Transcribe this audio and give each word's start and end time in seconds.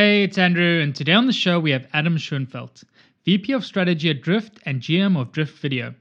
Hey, 0.00 0.22
it's 0.22 0.38
Andrew, 0.38 0.80
and 0.80 0.94
today 0.94 1.14
on 1.14 1.26
the 1.26 1.32
show 1.32 1.58
we 1.58 1.72
have 1.72 1.88
Adam 1.92 2.18
Schoenfeld, 2.18 2.84
VP 3.24 3.52
of 3.52 3.64
Strategy 3.64 4.08
at 4.10 4.22
Drift 4.22 4.60
and 4.64 4.80
GM 4.80 5.20
of 5.20 5.32
Drift 5.32 5.58
Video. 5.58 5.92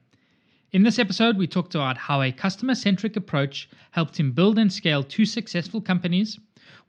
In 0.71 0.83
this 0.83 0.99
episode, 0.99 1.35
we 1.35 1.47
talked 1.47 1.73
about 1.73 1.97
how 1.97 2.21
a 2.21 2.31
customer 2.31 2.75
centric 2.75 3.15
approach 3.15 3.67
helped 3.89 4.19
him 4.19 4.33
build 4.33 4.59
and 4.59 4.71
scale 4.71 5.01
two 5.01 5.25
successful 5.25 5.81
companies, 5.81 6.39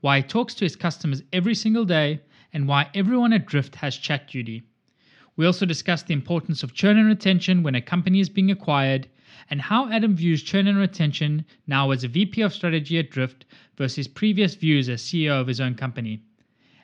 why 0.01 0.17
he 0.17 0.23
talks 0.23 0.53
to 0.53 0.65
his 0.65 0.75
customers 0.75 1.23
every 1.33 1.55
single 1.55 1.83
day, 1.83 2.21
and 2.53 2.67
why 2.67 2.91
everyone 2.93 3.33
at 3.33 3.47
Drift 3.47 3.73
has 3.73 3.97
chat 3.97 4.27
duty. 4.27 4.61
We 5.35 5.47
also 5.47 5.65
discussed 5.65 6.05
the 6.05 6.13
importance 6.13 6.61
of 6.61 6.75
churn 6.75 6.99
and 6.99 7.07
retention 7.07 7.63
when 7.63 7.73
a 7.73 7.81
company 7.81 8.19
is 8.19 8.29
being 8.29 8.51
acquired, 8.51 9.07
and 9.49 9.59
how 9.59 9.91
Adam 9.91 10.15
views 10.15 10.43
churn 10.43 10.67
and 10.67 10.77
retention 10.77 11.43
now 11.65 11.89
as 11.89 12.03
a 12.03 12.07
VP 12.07 12.43
of 12.43 12.53
Strategy 12.53 12.99
at 12.99 13.09
Drift 13.09 13.45
versus 13.77 14.07
previous 14.07 14.53
views 14.53 14.87
as 14.89 15.01
CEO 15.01 15.41
of 15.41 15.47
his 15.47 15.59
own 15.59 15.73
company. 15.73 16.21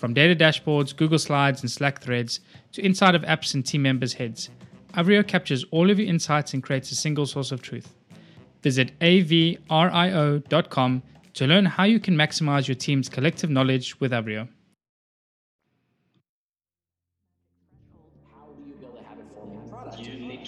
From 0.00 0.14
data 0.14 0.34
dashboards, 0.34 0.96
Google 0.96 1.18
Slides, 1.18 1.60
and 1.60 1.70
Slack 1.70 2.00
threads 2.00 2.40
to 2.72 2.82
inside 2.82 3.14
of 3.14 3.20
apps 3.20 3.52
and 3.52 3.66
team 3.66 3.82
members' 3.82 4.14
heads, 4.14 4.48
Avrio 4.94 5.26
captures 5.26 5.66
all 5.70 5.90
of 5.90 5.98
your 5.98 6.08
insights 6.08 6.54
and 6.54 6.62
creates 6.62 6.90
a 6.90 6.94
single 6.94 7.26
source 7.26 7.52
of 7.52 7.60
truth. 7.60 7.92
Visit 8.62 8.98
avrio.com 9.00 11.02
to 11.34 11.46
learn 11.46 11.66
how 11.66 11.84
you 11.84 12.00
can 12.00 12.16
maximize 12.16 12.66
your 12.66 12.76
team's 12.76 13.10
collective 13.10 13.50
knowledge 13.50 14.00
with 14.00 14.12
Avrio. 14.12 14.48
You 19.98 20.14
need 20.14 20.46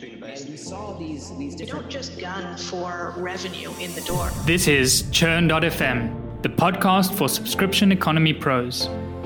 these 0.99 1.37
these 1.37 1.55
different 1.55 1.85
don't 1.85 1.91
just 1.91 2.19
gun 2.19 2.57
for 2.57 3.13
revenue 3.19 3.71
in 3.79 3.95
the 3.95 4.01
door. 4.01 4.31
This 4.47 4.67
is 4.67 5.11
Churn.fm, 5.11 6.43
the 6.43 6.49
podcast 6.49 7.13
for 7.13 7.29
subscription 7.29 7.93
economy 7.93 8.33
pros. 8.33 8.89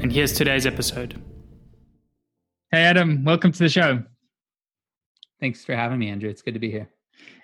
and 0.00 0.12
here's 0.12 0.32
today's 0.32 0.64
episode. 0.64 1.20
Hey, 2.70 2.84
Adam, 2.84 3.24
welcome 3.24 3.50
to 3.50 3.58
the 3.58 3.68
show. 3.68 4.02
Thanks 5.40 5.64
for 5.64 5.74
having 5.74 5.98
me, 5.98 6.08
Andrew. 6.08 6.30
It's 6.30 6.42
good 6.42 6.54
to 6.54 6.60
be 6.60 6.70
here. 6.70 6.88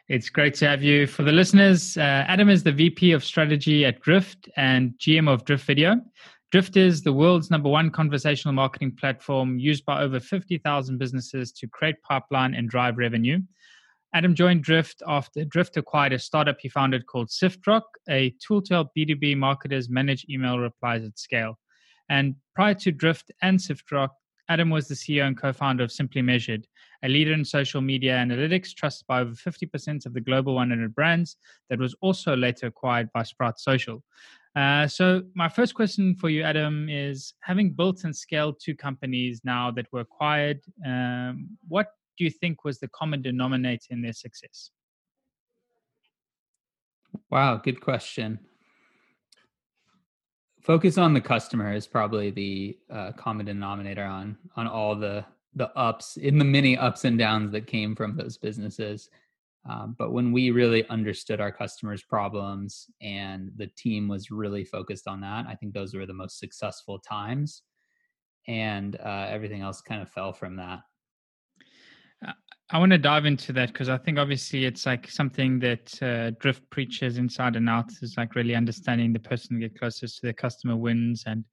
It's 0.08 0.28
great 0.28 0.54
to 0.54 0.68
have 0.68 0.82
you. 0.82 1.06
For 1.06 1.22
the 1.22 1.32
listeners, 1.32 1.96
uh, 1.96 2.24
Adam 2.28 2.48
is 2.48 2.62
the 2.62 2.70
VP 2.70 3.12
of 3.12 3.24
Strategy 3.24 3.84
at 3.84 4.00
Drift 4.00 4.48
and 4.56 4.92
GM 5.00 5.28
of 5.28 5.44
Drift 5.44 5.64
Video. 5.64 5.96
Drift 6.52 6.76
is 6.76 7.02
the 7.02 7.12
world's 7.12 7.50
number 7.50 7.68
one 7.68 7.90
conversational 7.90 8.54
marketing 8.54 8.94
platform 9.00 9.58
used 9.58 9.84
by 9.84 10.02
over 10.02 10.20
50,000 10.20 10.98
businesses 10.98 11.50
to 11.52 11.66
create 11.66 12.00
pipeline 12.02 12.54
and 12.54 12.68
drive 12.68 12.98
revenue. 12.98 13.40
Adam 14.14 14.34
joined 14.34 14.62
Drift 14.62 15.02
after 15.08 15.44
Drift 15.44 15.76
acquired 15.76 16.12
a 16.12 16.18
startup 16.20 16.58
he 16.60 16.68
founded 16.68 17.06
called 17.06 17.30
SiftRock, 17.30 17.82
a 18.08 18.32
tool 18.40 18.62
to 18.62 18.74
help 18.74 18.88
B2B 18.96 19.36
marketers 19.36 19.88
manage 19.88 20.24
email 20.30 20.60
replies 20.60 21.02
at 21.02 21.18
scale. 21.18 21.58
And 22.08 22.36
prior 22.54 22.74
to 22.74 22.92
Drift 22.92 23.30
and 23.42 23.58
SiftRock, 23.58 24.10
Adam 24.48 24.68
was 24.68 24.88
the 24.88 24.94
CEO 24.94 25.26
and 25.26 25.36
co 25.36 25.52
founder 25.52 25.84
of 25.84 25.90
Simply 25.90 26.20
Measured, 26.20 26.66
a 27.02 27.08
leader 27.08 27.32
in 27.32 27.44
social 27.44 27.80
media 27.80 28.14
analytics 28.14 28.74
trusted 28.74 29.06
by 29.06 29.20
over 29.20 29.32
50% 29.32 30.04
of 30.04 30.12
the 30.12 30.20
global 30.20 30.54
100 30.54 30.94
brands 30.94 31.36
that 31.70 31.78
was 31.78 31.94
also 32.02 32.36
later 32.36 32.66
acquired 32.66 33.10
by 33.12 33.22
Sprout 33.22 33.58
Social. 33.58 34.02
Uh, 34.54 34.86
so, 34.86 35.22
my 35.34 35.48
first 35.48 35.74
question 35.74 36.14
for 36.14 36.28
you, 36.28 36.42
Adam, 36.42 36.88
is 36.88 37.34
having 37.40 37.70
built 37.70 38.04
and 38.04 38.14
scaled 38.14 38.60
two 38.62 38.76
companies 38.76 39.40
now 39.44 39.70
that 39.70 39.86
were 39.92 40.00
acquired, 40.00 40.60
um, 40.86 41.48
what 41.66 41.88
do 42.16 42.24
you 42.24 42.30
think 42.30 42.64
was 42.64 42.78
the 42.78 42.88
common 42.88 43.22
denominator 43.22 43.86
in 43.90 44.02
their 44.02 44.12
success? 44.12 44.70
Wow, 47.30 47.56
good 47.56 47.80
question. 47.80 48.38
Focus 50.64 50.96
on 50.96 51.12
the 51.12 51.20
customer 51.20 51.74
is 51.74 51.86
probably 51.86 52.30
the 52.30 52.78
uh, 52.90 53.12
common 53.12 53.44
denominator 53.44 54.04
on 54.04 54.38
on 54.56 54.66
all 54.66 54.96
the 54.96 55.22
the 55.54 55.68
ups 55.76 56.16
in 56.16 56.38
the 56.38 56.44
many 56.44 56.76
ups 56.76 57.04
and 57.04 57.18
downs 57.18 57.52
that 57.52 57.66
came 57.66 57.94
from 57.94 58.16
those 58.16 58.38
businesses. 58.38 59.10
Um, 59.68 59.94
but 59.98 60.12
when 60.12 60.32
we 60.32 60.50
really 60.50 60.88
understood 60.88 61.38
our 61.38 61.52
customers' 61.52 62.02
problems 62.02 62.86
and 63.02 63.50
the 63.56 63.66
team 63.66 64.08
was 64.08 64.30
really 64.30 64.64
focused 64.64 65.06
on 65.06 65.20
that, 65.20 65.46
I 65.46 65.54
think 65.54 65.74
those 65.74 65.94
were 65.94 66.06
the 66.06 66.14
most 66.14 66.38
successful 66.38 66.98
times. 66.98 67.62
And 68.48 68.96
uh, 68.96 69.26
everything 69.28 69.60
else 69.60 69.80
kind 69.82 70.02
of 70.02 70.10
fell 70.10 70.32
from 70.32 70.56
that. 70.56 70.80
I 72.74 72.78
want 72.78 72.90
to 72.90 72.98
dive 72.98 73.24
into 73.24 73.52
that 73.52 73.68
because 73.68 73.88
I 73.88 73.96
think 73.96 74.18
obviously 74.18 74.64
it's 74.64 74.84
like 74.84 75.08
something 75.08 75.60
that 75.60 76.02
uh, 76.02 76.32
Drift 76.40 76.68
preaches 76.70 77.18
inside 77.18 77.54
and 77.54 77.68
out 77.68 77.88
is 78.02 78.16
like 78.16 78.34
really 78.34 78.56
understanding 78.56 79.12
the 79.12 79.20
person 79.20 79.60
get 79.60 79.78
closest 79.78 80.18
to 80.18 80.26
the 80.26 80.32
customer 80.32 80.74
wins. 80.74 81.22
And 81.24 81.44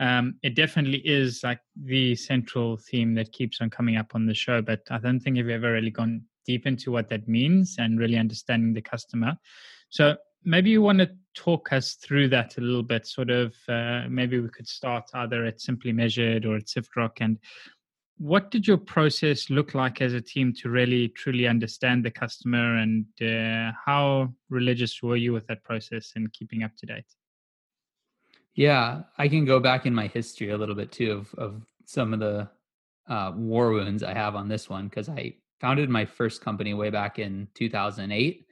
um, 0.00 0.36
it 0.42 0.54
definitely 0.54 1.02
is 1.04 1.42
like 1.44 1.60
the 1.76 2.16
central 2.16 2.78
theme 2.78 3.12
that 3.16 3.30
keeps 3.30 3.60
on 3.60 3.68
coming 3.68 3.98
up 3.98 4.14
on 4.14 4.24
the 4.24 4.32
show. 4.32 4.62
But 4.62 4.80
I 4.90 4.96
don't 4.96 5.20
think 5.20 5.36
you've 5.36 5.50
ever 5.50 5.70
really 5.72 5.90
gone 5.90 6.22
deep 6.46 6.66
into 6.66 6.90
what 6.90 7.10
that 7.10 7.28
means 7.28 7.76
and 7.78 7.98
really 7.98 8.16
understanding 8.16 8.72
the 8.72 8.80
customer. 8.80 9.36
So 9.90 10.16
maybe 10.44 10.70
you 10.70 10.80
want 10.80 11.00
to 11.00 11.10
talk 11.34 11.74
us 11.74 11.92
through 12.02 12.28
that 12.28 12.56
a 12.56 12.62
little 12.62 12.82
bit, 12.82 13.06
sort 13.06 13.28
of 13.28 13.54
uh, 13.68 14.04
maybe 14.08 14.40
we 14.40 14.48
could 14.48 14.66
start 14.66 15.04
either 15.12 15.44
at 15.44 15.60
Simply 15.60 15.92
Measured 15.92 16.46
or 16.46 16.56
at 16.56 16.68
SiftRock 16.68 17.18
and 17.20 17.38
what 18.20 18.50
did 18.50 18.68
your 18.68 18.76
process 18.76 19.48
look 19.48 19.74
like 19.74 20.02
as 20.02 20.12
a 20.12 20.20
team 20.20 20.52
to 20.52 20.68
really 20.68 21.08
truly 21.08 21.46
understand 21.46 22.04
the 22.04 22.10
customer 22.10 22.76
and 22.76 23.06
uh, 23.22 23.72
how 23.86 24.28
religious 24.50 25.02
were 25.02 25.16
you 25.16 25.32
with 25.32 25.46
that 25.46 25.64
process 25.64 26.12
and 26.16 26.30
keeping 26.34 26.62
up 26.62 26.70
to 26.76 26.84
date 26.84 27.06
Yeah, 28.54 29.04
I 29.16 29.26
can 29.28 29.46
go 29.46 29.58
back 29.58 29.86
in 29.86 29.94
my 29.94 30.06
history 30.08 30.50
a 30.50 30.58
little 30.58 30.74
bit 30.74 30.92
too 30.92 31.12
of 31.12 31.34
of 31.38 31.62
some 31.86 32.12
of 32.12 32.20
the 32.20 32.48
uh, 33.08 33.32
war 33.34 33.72
wounds 33.72 34.02
I 34.02 34.12
have 34.12 34.36
on 34.36 34.48
this 34.48 34.68
one 34.68 34.88
because 34.88 35.08
I 35.08 35.36
founded 35.58 35.88
my 35.88 36.04
first 36.04 36.42
company 36.42 36.74
way 36.74 36.90
back 36.90 37.18
in 37.18 37.48
2008. 37.54 38.46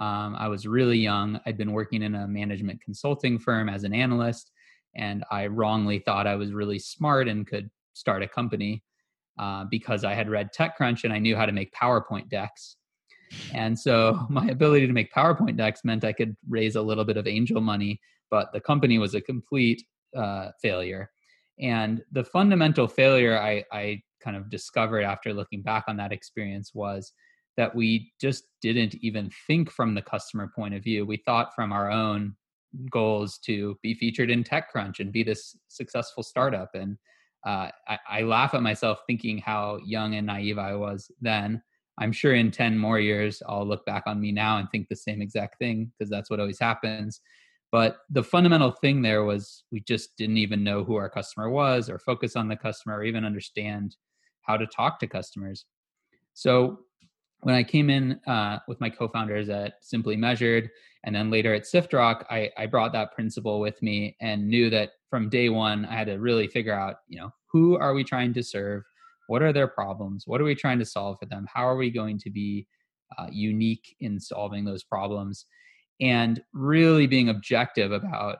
Um, 0.00 0.34
I 0.36 0.48
was 0.48 0.66
really 0.66 0.98
young. 0.98 1.40
I'd 1.46 1.56
been 1.56 1.72
working 1.72 2.02
in 2.02 2.14
a 2.16 2.26
management 2.26 2.80
consulting 2.82 3.38
firm 3.38 3.68
as 3.68 3.84
an 3.84 3.94
analyst, 3.94 4.50
and 4.96 5.22
I 5.30 5.46
wrongly 5.46 6.00
thought 6.00 6.26
I 6.26 6.34
was 6.34 6.52
really 6.52 6.80
smart 6.80 7.28
and 7.28 7.46
could 7.46 7.70
start 7.94 8.22
a 8.22 8.28
company 8.28 8.82
uh, 9.38 9.64
because 9.70 10.04
I 10.04 10.14
had 10.14 10.30
read 10.30 10.50
TechCrunch 10.56 11.04
and 11.04 11.12
I 11.12 11.18
knew 11.18 11.36
how 11.36 11.46
to 11.46 11.52
make 11.52 11.72
PowerPoint 11.74 12.28
decks. 12.28 12.76
And 13.52 13.78
so 13.78 14.26
my 14.30 14.46
ability 14.48 14.86
to 14.86 14.92
make 14.92 15.12
PowerPoint 15.12 15.56
decks 15.56 15.84
meant 15.84 16.04
I 16.04 16.12
could 16.12 16.36
raise 16.48 16.76
a 16.76 16.82
little 16.82 17.04
bit 17.04 17.16
of 17.16 17.26
angel 17.26 17.60
money, 17.60 18.00
but 18.30 18.52
the 18.52 18.60
company 18.60 18.98
was 18.98 19.14
a 19.14 19.20
complete 19.20 19.82
uh, 20.16 20.50
failure. 20.60 21.10
And 21.60 22.02
the 22.12 22.24
fundamental 22.24 22.88
failure 22.88 23.38
I, 23.38 23.64
I 23.72 24.02
kind 24.22 24.36
of 24.36 24.50
discovered 24.50 25.02
after 25.02 25.32
looking 25.32 25.62
back 25.62 25.84
on 25.88 25.96
that 25.96 26.12
experience 26.12 26.72
was 26.74 27.12
that 27.56 27.74
we 27.74 28.12
just 28.20 28.44
didn't 28.62 28.94
even 28.96 29.30
think 29.46 29.70
from 29.70 29.94
the 29.94 30.02
customer 30.02 30.50
point 30.54 30.74
of 30.74 30.82
view. 30.82 31.04
We 31.04 31.18
thought 31.18 31.54
from 31.54 31.72
our 31.72 31.90
own 31.90 32.34
goals 32.90 33.38
to 33.38 33.78
be 33.82 33.94
featured 33.94 34.30
in 34.30 34.44
TechCrunch 34.44 35.00
and 35.00 35.12
be 35.12 35.22
this 35.22 35.56
successful 35.68 36.22
startup. 36.22 36.70
And 36.74 36.96
uh, 37.44 37.68
I, 37.88 37.98
I 38.08 38.22
laugh 38.22 38.54
at 38.54 38.62
myself 38.62 39.00
thinking 39.06 39.38
how 39.38 39.78
young 39.84 40.14
and 40.14 40.26
naive 40.26 40.58
I 40.58 40.74
was 40.74 41.10
then. 41.20 41.62
I'm 41.98 42.12
sure 42.12 42.34
in 42.34 42.50
10 42.50 42.78
more 42.78 42.98
years, 42.98 43.42
I'll 43.48 43.66
look 43.66 43.84
back 43.84 44.04
on 44.06 44.20
me 44.20 44.32
now 44.32 44.58
and 44.58 44.70
think 44.70 44.88
the 44.88 44.96
same 44.96 45.20
exact 45.20 45.58
thing 45.58 45.92
because 45.92 46.10
that's 46.10 46.30
what 46.30 46.40
always 46.40 46.58
happens. 46.58 47.20
But 47.70 47.98
the 48.10 48.22
fundamental 48.22 48.70
thing 48.70 49.02
there 49.02 49.24
was 49.24 49.64
we 49.72 49.80
just 49.80 50.16
didn't 50.16 50.36
even 50.36 50.62
know 50.62 50.84
who 50.84 50.96
our 50.96 51.08
customer 51.08 51.50
was 51.50 51.88
or 51.88 51.98
focus 51.98 52.36
on 52.36 52.48
the 52.48 52.56
customer 52.56 52.96
or 52.96 53.04
even 53.04 53.24
understand 53.24 53.96
how 54.42 54.56
to 54.56 54.66
talk 54.66 54.98
to 55.00 55.06
customers. 55.06 55.64
So 56.34 56.80
when 57.40 57.54
I 57.54 57.62
came 57.62 57.90
in 57.90 58.20
uh, 58.26 58.58
with 58.68 58.80
my 58.80 58.90
co-founders 58.90 59.48
at 59.48 59.74
Simply 59.80 60.16
Measured, 60.16 60.70
and 61.04 61.14
then 61.14 61.30
later 61.30 61.54
at 61.54 61.64
SiftRock, 61.64 62.24
I, 62.30 62.50
I 62.56 62.66
brought 62.66 62.92
that 62.92 63.12
principle 63.12 63.60
with 63.60 63.82
me 63.82 64.16
and 64.20 64.48
knew 64.48 64.70
that 64.70 64.92
from 65.10 65.28
day 65.28 65.48
one, 65.48 65.84
I 65.84 65.94
had 65.94 66.06
to 66.06 66.14
really 66.14 66.46
figure 66.46 66.74
out, 66.74 66.96
you 67.08 67.18
know, 67.18 67.30
who 67.50 67.76
are 67.76 67.92
we 67.92 68.04
trying 68.04 68.32
to 68.34 68.42
serve? 68.42 68.84
What 69.26 69.42
are 69.42 69.52
their 69.52 69.66
problems? 69.66 70.24
What 70.26 70.40
are 70.40 70.44
we 70.44 70.54
trying 70.54 70.78
to 70.78 70.84
solve 70.84 71.18
for 71.18 71.26
them? 71.26 71.46
How 71.52 71.66
are 71.66 71.76
we 71.76 71.90
going 71.90 72.18
to 72.18 72.30
be 72.30 72.66
uh, 73.18 73.26
unique 73.30 73.96
in 74.00 74.18
solving 74.20 74.64
those 74.64 74.84
problems? 74.84 75.46
And 76.00 76.40
really 76.52 77.06
being 77.06 77.28
objective 77.28 77.92
about 77.92 78.38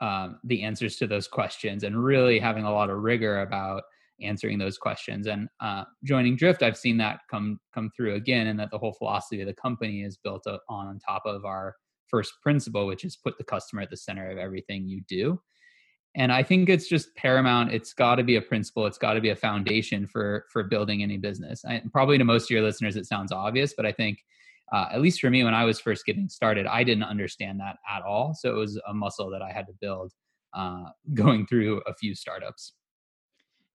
um, 0.00 0.40
the 0.44 0.62
answers 0.62 0.96
to 0.96 1.06
those 1.06 1.28
questions 1.28 1.84
and 1.84 2.02
really 2.02 2.38
having 2.38 2.64
a 2.64 2.72
lot 2.72 2.90
of 2.90 2.98
rigor 2.98 3.42
about 3.42 3.84
answering 4.22 4.58
those 4.58 4.78
questions. 4.78 5.26
And 5.26 5.48
uh, 5.60 5.84
joining 6.04 6.36
Drift, 6.36 6.62
I've 6.62 6.76
seen 6.76 6.96
that 6.98 7.20
come 7.30 7.60
come 7.74 7.90
through 7.96 8.14
again, 8.14 8.48
and 8.48 8.58
that 8.58 8.70
the 8.70 8.78
whole 8.78 8.92
philosophy 8.92 9.40
of 9.40 9.46
the 9.46 9.54
company 9.54 10.02
is 10.02 10.16
built 10.16 10.46
on 10.46 10.58
on 10.68 10.98
top 10.98 11.22
of 11.26 11.44
our 11.44 11.76
first 12.08 12.34
principle, 12.42 12.86
which 12.86 13.04
is 13.04 13.16
put 13.16 13.38
the 13.38 13.44
customer 13.44 13.82
at 13.82 13.90
the 13.90 13.96
center 13.96 14.30
of 14.30 14.38
everything 14.38 14.86
you 14.86 15.02
do. 15.08 15.40
And 16.14 16.30
I 16.30 16.42
think 16.42 16.68
it's 16.68 16.88
just 16.88 17.14
paramount. 17.16 17.72
It's 17.72 17.94
got 17.94 18.16
to 18.16 18.22
be 18.22 18.36
a 18.36 18.42
principle. 18.42 18.84
It's 18.86 18.98
got 18.98 19.14
to 19.14 19.20
be 19.20 19.30
a 19.30 19.36
foundation 19.36 20.06
for 20.06 20.44
for 20.52 20.62
building 20.62 21.02
any 21.02 21.16
business. 21.16 21.64
I, 21.64 21.82
probably 21.92 22.18
to 22.18 22.24
most 22.24 22.44
of 22.44 22.50
your 22.50 22.62
listeners, 22.62 22.96
it 22.96 23.06
sounds 23.06 23.32
obvious, 23.32 23.74
but 23.74 23.86
I 23.86 23.92
think 23.92 24.18
uh, 24.72 24.86
at 24.90 25.02
least 25.02 25.20
for 25.20 25.30
me, 25.30 25.44
when 25.44 25.54
I 25.54 25.64
was 25.64 25.78
first 25.78 26.06
getting 26.06 26.28
started, 26.28 26.66
I 26.66 26.82
didn't 26.82 27.04
understand 27.04 27.60
that 27.60 27.76
at 27.88 28.02
all. 28.02 28.34
So 28.34 28.50
it 28.50 28.58
was 28.58 28.80
a 28.88 28.94
muscle 28.94 29.30
that 29.30 29.42
I 29.42 29.52
had 29.52 29.66
to 29.66 29.74
build 29.80 30.12
uh, 30.54 30.84
going 31.14 31.46
through 31.46 31.82
a 31.86 31.94
few 31.94 32.14
startups. 32.14 32.72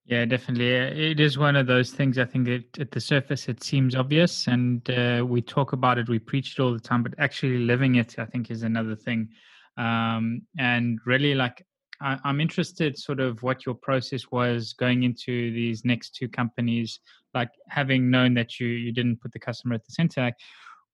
Yeah, 0.07 0.23
definitely. 0.23 0.69
It 1.11 1.19
is 1.19 1.37
one 1.37 1.57
of 1.57 1.67
those 1.67 1.91
things. 1.91 2.17
I 2.17 2.23
think 2.23 2.47
it, 2.47 2.79
at 2.79 2.91
the 2.91 2.99
surface 3.01 3.49
it 3.49 3.61
seems 3.61 3.93
obvious, 3.93 4.47
and 4.47 4.89
uh, 4.89 5.25
we 5.27 5.41
talk 5.41 5.73
about 5.73 5.97
it, 5.97 6.07
we 6.07 6.17
preach 6.17 6.53
it 6.57 6.61
all 6.61 6.71
the 6.71 6.79
time, 6.79 7.03
but 7.03 7.13
actually 7.17 7.57
living 7.59 7.95
it, 7.95 8.17
I 8.17 8.23
think, 8.23 8.49
is 8.49 8.63
another 8.63 8.95
thing. 8.95 9.27
Um, 9.75 10.43
and 10.57 10.97
really, 11.05 11.35
like, 11.35 11.61
I, 11.99 12.17
I'm 12.23 12.39
interested, 12.39 12.97
sort 12.97 13.19
of, 13.19 13.43
what 13.43 13.65
your 13.65 13.75
process 13.75 14.31
was 14.31 14.71
going 14.71 15.03
into 15.03 15.51
these 15.51 15.83
next 15.83 16.15
two 16.15 16.29
companies. 16.29 17.01
Like, 17.33 17.49
having 17.67 18.09
known 18.09 18.33
that 18.35 18.61
you 18.61 18.67
you 18.67 18.93
didn't 18.93 19.19
put 19.19 19.33
the 19.33 19.39
customer 19.39 19.75
at 19.75 19.83
the 19.85 19.91
center, 19.91 20.21
like, 20.21 20.35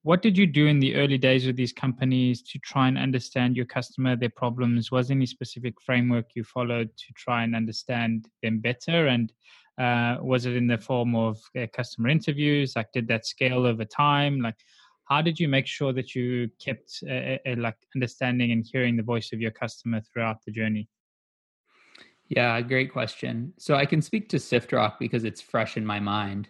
what 0.04 0.22
did 0.22 0.38
you 0.38 0.46
do 0.46 0.68
in 0.68 0.80
the 0.80 0.96
early 0.96 1.18
days 1.18 1.48
of 1.48 1.56
these 1.56 1.72
companies 1.72 2.42
to 2.42 2.60
try 2.60 2.90
and 2.90 2.98
understand 2.98 3.56
your 3.56 3.66
customer 3.66 4.18
their 4.18 4.30
problems? 4.30 4.92
Was 4.92 5.10
any 5.10 5.26
specific 5.26 5.82
framework 5.82 6.26
you 6.36 6.44
followed 6.44 6.90
to 6.98 7.14
try 7.16 7.44
and 7.44 7.56
understand 7.56 8.28
them 8.42 8.60
better? 8.60 9.08
And 9.08 9.32
uh, 9.80 10.18
was 10.22 10.46
it 10.46 10.56
in 10.56 10.68
the 10.68 10.78
form 10.78 11.16
of 11.16 11.40
uh, 11.58 11.68
customer 11.74 12.10
interviews? 12.10 12.74
Like 12.76 12.92
did 12.92 13.08
that 13.08 13.26
scale 13.26 13.66
over 13.66 13.86
time? 13.86 14.42
Like 14.42 14.58
how 15.06 15.22
did 15.22 15.40
you 15.40 15.48
make 15.48 15.68
sure 15.68 15.94
that 15.94 16.14
you 16.14 16.50
kept 16.64 17.02
uh, 17.10 17.38
uh 17.50 17.56
like 17.58 17.78
understanding 17.96 18.52
and 18.52 18.66
hearing 18.70 18.98
the 18.98 19.04
voice 19.04 19.32
of 19.32 19.40
your 19.40 19.52
customer 19.52 20.02
throughout 20.02 20.44
the 20.46 20.52
journey? 20.52 20.90
Yeah 22.28 22.60
great 22.60 22.92
question. 22.92 23.54
So 23.58 23.76
i 23.76 23.86
can 23.86 24.02
speak 24.02 24.28
to 24.30 24.38
siftrock 24.38 25.00
because 25.00 25.24
it's 25.24 25.42
fresh 25.42 25.78
in 25.78 25.86
my 25.86 26.02
mind 26.02 26.50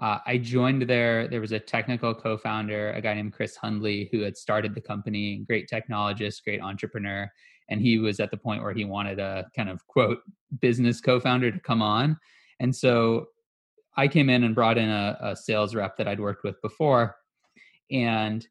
uh, 0.00 0.18
I 0.26 0.38
joined 0.38 0.82
there. 0.82 1.28
There 1.28 1.40
was 1.40 1.52
a 1.52 1.58
technical 1.58 2.14
co-founder, 2.14 2.92
a 2.92 3.00
guy 3.00 3.14
named 3.14 3.32
Chris 3.32 3.56
Hundley, 3.56 4.08
who 4.10 4.20
had 4.20 4.36
started 4.36 4.74
the 4.74 4.80
company. 4.80 5.44
Great 5.46 5.68
technologist, 5.68 6.44
great 6.44 6.60
entrepreneur, 6.60 7.30
and 7.68 7.80
he 7.80 7.98
was 7.98 8.18
at 8.18 8.30
the 8.30 8.36
point 8.36 8.62
where 8.62 8.72
he 8.72 8.84
wanted 8.84 9.18
a 9.18 9.46
kind 9.54 9.68
of 9.68 9.86
quote 9.86 10.18
business 10.60 11.00
co-founder 11.00 11.52
to 11.52 11.60
come 11.60 11.82
on. 11.82 12.18
And 12.58 12.74
so 12.74 13.26
I 13.96 14.08
came 14.08 14.30
in 14.30 14.44
and 14.44 14.54
brought 14.54 14.78
in 14.78 14.88
a, 14.88 15.18
a 15.20 15.36
sales 15.36 15.74
rep 15.74 15.96
that 15.98 16.08
I'd 16.08 16.20
worked 16.20 16.44
with 16.44 16.60
before, 16.62 17.16
and 17.90 18.46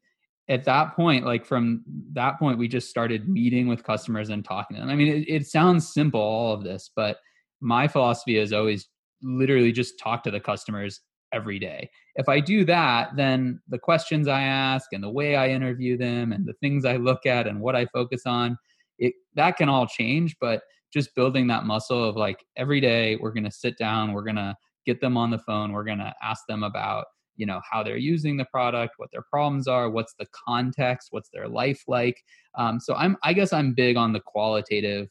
at 0.48 0.64
that 0.64 0.96
point, 0.96 1.24
like 1.24 1.46
from 1.46 1.82
that 2.12 2.38
point, 2.38 2.58
we 2.58 2.68
just 2.68 2.90
started 2.90 3.28
meeting 3.28 3.68
with 3.68 3.84
customers 3.84 4.28
and 4.28 4.44
talking 4.44 4.76
to 4.76 4.80
them. 4.80 4.90
I 4.90 4.96
mean, 4.96 5.08
it, 5.08 5.28
it 5.28 5.46
sounds 5.46 5.92
simple, 5.92 6.20
all 6.20 6.52
of 6.52 6.64
this, 6.64 6.90
but 6.94 7.18
my 7.60 7.86
philosophy 7.86 8.38
is 8.38 8.52
always 8.52 8.88
literally 9.22 9.70
just 9.70 9.98
talk 10.00 10.24
to 10.24 10.30
the 10.30 10.40
customers 10.40 11.00
every 11.32 11.58
day. 11.58 11.88
If 12.16 12.28
I 12.28 12.40
do 12.40 12.64
that, 12.66 13.16
then 13.16 13.60
the 13.68 13.78
questions 13.78 14.28
I 14.28 14.42
ask 14.42 14.92
and 14.92 15.02
the 15.02 15.10
way 15.10 15.36
I 15.36 15.48
interview 15.48 15.96
them 15.96 16.32
and 16.32 16.46
the 16.46 16.54
things 16.54 16.84
I 16.84 16.96
look 16.96 17.26
at 17.26 17.46
and 17.46 17.60
what 17.60 17.76
I 17.76 17.86
focus 17.86 18.22
on, 18.26 18.56
it 18.98 19.14
that 19.34 19.56
can 19.56 19.68
all 19.68 19.86
change, 19.86 20.36
but 20.40 20.62
just 20.92 21.14
building 21.14 21.46
that 21.46 21.64
muscle 21.64 22.06
of 22.06 22.16
like 22.16 22.44
every 22.56 22.80
day 22.80 23.16
we're 23.16 23.32
going 23.32 23.44
to 23.44 23.50
sit 23.50 23.78
down, 23.78 24.12
we're 24.12 24.24
going 24.24 24.36
to 24.36 24.54
get 24.84 25.00
them 25.00 25.16
on 25.16 25.30
the 25.30 25.38
phone, 25.38 25.72
we're 25.72 25.84
going 25.84 25.98
to 25.98 26.14
ask 26.22 26.42
them 26.48 26.62
about 26.62 27.06
you 27.36 27.46
know 27.46 27.60
how 27.68 27.82
they're 27.82 27.96
using 27.96 28.36
the 28.36 28.44
product 28.46 28.94
what 28.98 29.10
their 29.10 29.22
problems 29.22 29.66
are 29.66 29.90
what's 29.90 30.14
the 30.18 30.26
context 30.46 31.08
what's 31.12 31.30
their 31.32 31.48
life 31.48 31.82
like 31.88 32.22
um, 32.58 32.78
so 32.78 32.94
i'm 32.94 33.16
i 33.22 33.32
guess 33.32 33.52
i'm 33.52 33.72
big 33.72 33.96
on 33.96 34.12
the 34.12 34.20
qualitative 34.20 35.08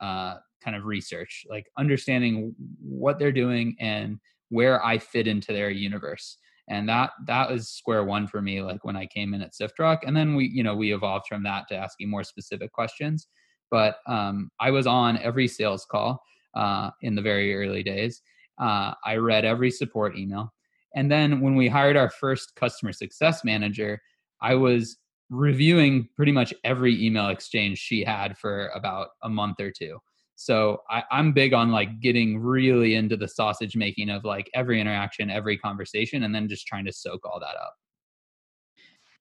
uh, 0.00 0.36
kind 0.62 0.76
of 0.76 0.84
research 0.84 1.44
like 1.48 1.64
understanding 1.78 2.54
what 2.80 3.18
they're 3.18 3.32
doing 3.32 3.74
and 3.80 4.18
where 4.52 4.84
I 4.84 4.98
fit 4.98 5.26
into 5.26 5.50
their 5.52 5.70
universe. 5.70 6.36
And 6.68 6.86
that 6.88 7.10
that 7.26 7.50
was 7.50 7.70
square 7.70 8.04
one 8.04 8.28
for 8.28 8.42
me, 8.42 8.60
like 8.60 8.84
when 8.84 8.96
I 8.96 9.06
came 9.06 9.32
in 9.32 9.40
at 9.40 9.54
SiftRock. 9.54 10.00
And 10.06 10.14
then 10.14 10.34
we, 10.34 10.46
you 10.46 10.62
know, 10.62 10.76
we 10.76 10.94
evolved 10.94 11.26
from 11.26 11.42
that 11.44 11.68
to 11.68 11.74
asking 11.74 12.10
more 12.10 12.22
specific 12.22 12.70
questions. 12.70 13.28
But 13.70 13.96
um, 14.06 14.50
I 14.60 14.70
was 14.70 14.86
on 14.86 15.16
every 15.18 15.48
sales 15.48 15.86
call 15.90 16.22
uh, 16.54 16.90
in 17.00 17.14
the 17.14 17.22
very 17.22 17.54
early 17.54 17.82
days. 17.82 18.20
Uh, 18.60 18.92
I 19.04 19.16
read 19.16 19.46
every 19.46 19.70
support 19.70 20.16
email. 20.18 20.52
And 20.94 21.10
then 21.10 21.40
when 21.40 21.56
we 21.56 21.68
hired 21.68 21.96
our 21.96 22.10
first 22.10 22.54
customer 22.54 22.92
success 22.92 23.42
manager, 23.44 23.98
I 24.42 24.54
was 24.54 24.98
reviewing 25.30 26.08
pretty 26.14 26.32
much 26.32 26.52
every 26.62 27.02
email 27.02 27.28
exchange 27.28 27.78
she 27.78 28.04
had 28.04 28.36
for 28.36 28.68
about 28.74 29.08
a 29.22 29.30
month 29.30 29.60
or 29.60 29.70
two. 29.70 29.98
So 30.36 30.78
I, 30.90 31.02
I'm 31.10 31.32
big 31.32 31.52
on 31.52 31.70
like 31.70 32.00
getting 32.00 32.38
really 32.38 32.94
into 32.94 33.16
the 33.16 33.28
sausage 33.28 33.76
making 33.76 34.10
of 34.10 34.24
like 34.24 34.50
every 34.54 34.80
interaction, 34.80 35.30
every 35.30 35.58
conversation, 35.58 36.24
and 36.24 36.34
then 36.34 36.48
just 36.48 36.66
trying 36.66 36.84
to 36.86 36.92
soak 36.92 37.24
all 37.24 37.38
that 37.40 37.56
up. 37.60 37.74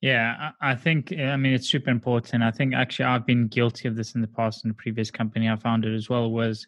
Yeah, 0.02 0.50
I 0.62 0.74
think 0.74 1.14
I 1.14 1.38
mean 1.38 1.54
it's 1.54 1.70
super 1.70 1.92
important. 1.92 2.42
I 2.42 2.50
think 2.50 2.74
actually 2.74 3.06
I've 3.06 3.26
been 3.26 3.48
guilty 3.48 3.88
of 3.88 3.96
this 3.96 4.16
in 4.16 4.22
the 4.22 4.28
past 4.28 4.66
in 4.66 4.70
the 4.70 4.76
previous 4.76 5.12
company 5.12 5.48
I 5.48 5.56
founded 5.58 5.94
as 5.94 6.10
well 6.10 6.32
was 6.32 6.66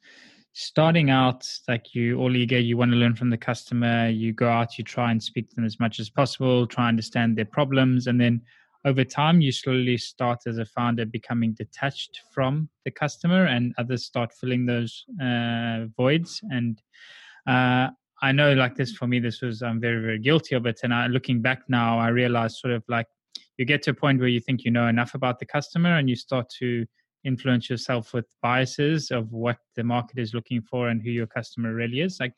starting 0.54 1.10
out 1.10 1.48
like 1.68 1.96
you 1.96 2.20
all 2.20 2.36
eager, 2.36 2.60
you 2.60 2.78
want 2.78 2.92
to 2.92 2.98
learn 2.98 3.16
from 3.16 3.32
the 3.32 3.38
customer, 3.38 4.08
you 4.08 4.32
go 4.34 4.48
out, 4.48 4.78
you 4.78 4.84
try 4.84 5.10
and 5.10 5.22
speak 5.22 5.50
to 5.50 5.56
them 5.56 5.66
as 5.66 5.80
much 5.80 6.00
as 6.00 6.12
possible, 6.12 6.68
try 6.68 6.84
and 6.84 6.90
understand 6.90 7.36
their 7.36 7.46
problems, 7.46 8.06
and 8.06 8.22
then 8.22 8.40
over 8.86 9.04
time 9.04 9.42
you 9.42 9.52
slowly 9.52 9.98
start 9.98 10.40
as 10.46 10.58
a 10.58 10.66
founder 10.66 11.06
becoming 11.06 11.54
detached 11.54 12.22
from 12.34 12.70
the 12.86 12.92
customer 12.92 13.46
and 13.46 13.74
others 13.78 14.06
start 14.06 14.34
filling 14.34 14.66
those 14.66 15.06
uh, 15.22 15.86
voids. 15.98 16.42
And 16.50 16.82
uh, 17.48 17.90
i 18.22 18.32
know 18.32 18.54
like 18.54 18.76
this 18.76 18.94
for 18.94 19.06
me 19.06 19.20
this 19.20 19.42
was 19.42 19.62
i'm 19.62 19.82
very 19.82 20.02
very 20.02 20.20
guilty 20.20 20.56
of 20.56 20.66
it. 20.66 20.80
And 20.84 20.94
I, 20.94 21.08
looking 21.08 21.42
back 21.42 21.64
now 21.68 22.00
i 22.00 22.08
realize 22.08 22.60
sort 22.60 22.74
of 22.74 22.84
like 22.88 23.08
you 23.58 23.66
get 23.66 23.82
to 23.84 23.92
a 23.92 23.94
point 23.94 24.20
where 24.20 24.30
you 24.30 24.40
think 24.40 24.64
you 24.64 24.72
know 24.72 24.88
enough 24.88 25.14
about 25.14 25.40
the 25.40 25.46
customer 25.46 25.98
and 25.98 26.10
you 26.10 26.16
start 26.16 26.50
to 26.60 26.86
influence 27.24 27.70
yourself 27.70 28.14
with 28.14 28.26
biases 28.42 29.12
of 29.12 29.32
what 29.32 29.58
the 29.76 29.84
market 29.84 30.20
is 30.20 30.34
looking 30.34 30.62
for 30.62 30.90
and 30.90 31.02
who 31.02 31.10
your 31.10 31.28
customer 31.28 31.74
really 31.74 32.02
is. 32.02 32.20
Like 32.20 32.34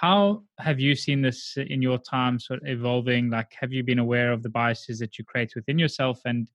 how 0.00 0.42
have 0.58 0.80
you 0.80 0.94
seen 0.94 1.20
this 1.20 1.58
in 1.58 1.82
your 1.82 1.98
time 1.98 2.38
sort 2.38 2.62
of 2.62 2.68
evolving? 2.68 3.28
Like, 3.28 3.52
have 3.60 3.70
you 3.70 3.84
been 3.84 3.98
aware 3.98 4.32
of 4.32 4.42
the 4.42 4.48
biases 4.48 4.98
that 5.00 5.18
you 5.18 5.26
create 5.26 5.52
within 5.54 5.78
yourself? 5.78 6.22
And 6.24 6.50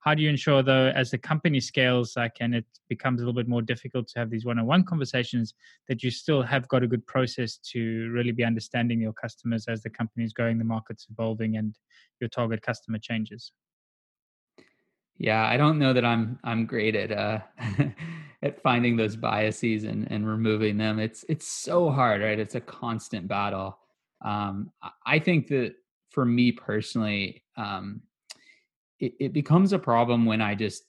how 0.00 0.16
do 0.16 0.22
you 0.22 0.28
ensure, 0.28 0.64
though, 0.64 0.88
as 0.96 1.12
the 1.12 1.18
company 1.18 1.60
scales, 1.60 2.14
like, 2.16 2.38
and 2.40 2.56
it 2.56 2.64
becomes 2.88 3.20
a 3.20 3.24
little 3.24 3.40
bit 3.40 3.46
more 3.46 3.62
difficult 3.62 4.08
to 4.08 4.18
have 4.18 4.30
these 4.30 4.44
one 4.44 4.58
on 4.58 4.66
one 4.66 4.82
conversations, 4.82 5.54
that 5.86 6.02
you 6.02 6.10
still 6.10 6.42
have 6.42 6.66
got 6.66 6.82
a 6.82 6.88
good 6.88 7.06
process 7.06 7.58
to 7.70 8.10
really 8.10 8.32
be 8.32 8.42
understanding 8.42 9.00
your 9.00 9.12
customers 9.12 9.66
as 9.68 9.80
the 9.84 9.90
company 9.90 10.24
is 10.24 10.32
growing, 10.32 10.58
the 10.58 10.64
market's 10.64 11.06
evolving, 11.08 11.56
and 11.56 11.76
your 12.20 12.28
target 12.28 12.62
customer 12.62 12.98
changes? 12.98 13.52
Yeah, 15.18 15.46
I 15.46 15.56
don't 15.56 15.78
know 15.78 15.92
that 15.92 16.04
I'm 16.04 16.40
I'm 16.42 16.66
great 16.66 16.96
at 16.96 17.12
uh 17.12 17.38
at 18.42 18.62
finding 18.62 18.96
those 18.96 19.16
biases 19.16 19.84
and 19.84 20.10
and 20.10 20.26
removing 20.26 20.76
them. 20.76 20.98
It's 20.98 21.24
it's 21.28 21.46
so 21.46 21.90
hard, 21.90 22.22
right? 22.22 22.38
It's 22.38 22.54
a 22.54 22.60
constant 22.60 23.28
battle. 23.28 23.78
Um 24.24 24.70
I 25.06 25.18
think 25.18 25.48
that 25.48 25.74
for 26.10 26.24
me 26.24 26.52
personally, 26.52 27.44
um 27.56 28.02
it, 29.00 29.14
it 29.20 29.32
becomes 29.32 29.72
a 29.72 29.78
problem 29.78 30.24
when 30.24 30.40
I 30.40 30.54
just 30.54 30.84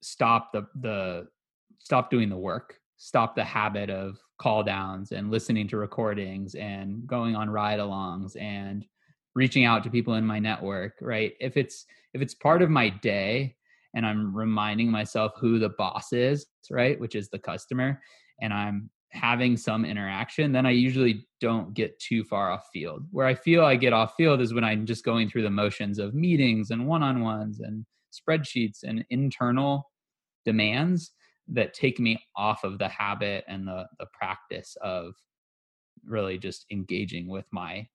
stop 0.00 0.52
the 0.52 0.66
the 0.80 1.28
stop 1.78 2.10
doing 2.10 2.28
the 2.28 2.36
work, 2.36 2.80
stop 2.96 3.34
the 3.34 3.44
habit 3.44 3.90
of 3.90 4.18
call 4.38 4.62
downs 4.62 5.12
and 5.12 5.30
listening 5.30 5.68
to 5.68 5.76
recordings 5.76 6.54
and 6.54 7.06
going 7.06 7.36
on 7.36 7.48
ride 7.50 7.78
alongs 7.78 8.40
and 8.40 8.84
reaching 9.34 9.64
out 9.64 9.82
to 9.84 9.90
people 9.90 10.14
in 10.14 10.24
my 10.24 10.38
network, 10.38 10.94
right? 11.00 11.34
If 11.40 11.56
it's 11.56 11.86
if 12.12 12.22
it's 12.22 12.34
part 12.34 12.62
of 12.62 12.70
my 12.70 12.88
day, 12.88 13.56
and 13.94 14.04
I'm 14.06 14.36
reminding 14.36 14.90
myself 14.90 15.32
who 15.38 15.58
the 15.58 15.70
boss 15.70 16.12
is, 16.12 16.46
right? 16.70 16.98
Which 16.98 17.14
is 17.14 17.28
the 17.28 17.38
customer, 17.38 18.00
and 18.40 18.52
I'm 18.52 18.90
having 19.10 19.56
some 19.56 19.84
interaction, 19.84 20.50
then 20.50 20.66
I 20.66 20.70
usually 20.70 21.26
don't 21.40 21.72
get 21.72 21.98
too 22.00 22.24
far 22.24 22.50
off 22.50 22.66
field. 22.72 23.06
Where 23.12 23.26
I 23.26 23.34
feel 23.34 23.64
I 23.64 23.76
get 23.76 23.92
off 23.92 24.14
field 24.16 24.40
is 24.40 24.52
when 24.52 24.64
I'm 24.64 24.86
just 24.86 25.04
going 25.04 25.28
through 25.30 25.42
the 25.42 25.50
motions 25.50 26.00
of 26.00 26.14
meetings 26.14 26.70
and 26.70 26.86
one-on-ones 26.86 27.60
and 27.60 27.86
spreadsheets 28.12 28.82
and 28.82 29.04
internal 29.10 29.90
demands 30.44 31.12
that 31.48 31.74
take 31.74 31.98
me 32.00 32.22
off 32.36 32.64
of 32.64 32.78
the 32.78 32.88
habit 32.88 33.44
and 33.48 33.66
the 33.66 33.86
the 33.98 34.06
practice 34.12 34.76
of 34.82 35.14
really 36.06 36.38
just 36.38 36.66
engaging 36.70 37.28
with 37.28 37.44
my 37.50 37.86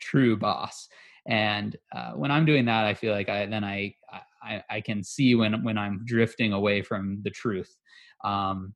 true 0.00 0.36
boss 0.36 0.88
and 1.26 1.76
uh, 1.94 2.12
when 2.12 2.30
i'm 2.30 2.44
doing 2.44 2.64
that 2.64 2.84
i 2.84 2.94
feel 2.94 3.12
like 3.12 3.28
i 3.28 3.46
then 3.46 3.64
I, 3.64 3.94
I 4.12 4.20
i 4.42 4.80
can 4.80 5.02
see 5.02 5.34
when 5.34 5.62
when 5.64 5.76
i'm 5.78 6.02
drifting 6.04 6.52
away 6.52 6.82
from 6.82 7.20
the 7.22 7.30
truth. 7.30 7.76
Um 8.24 8.74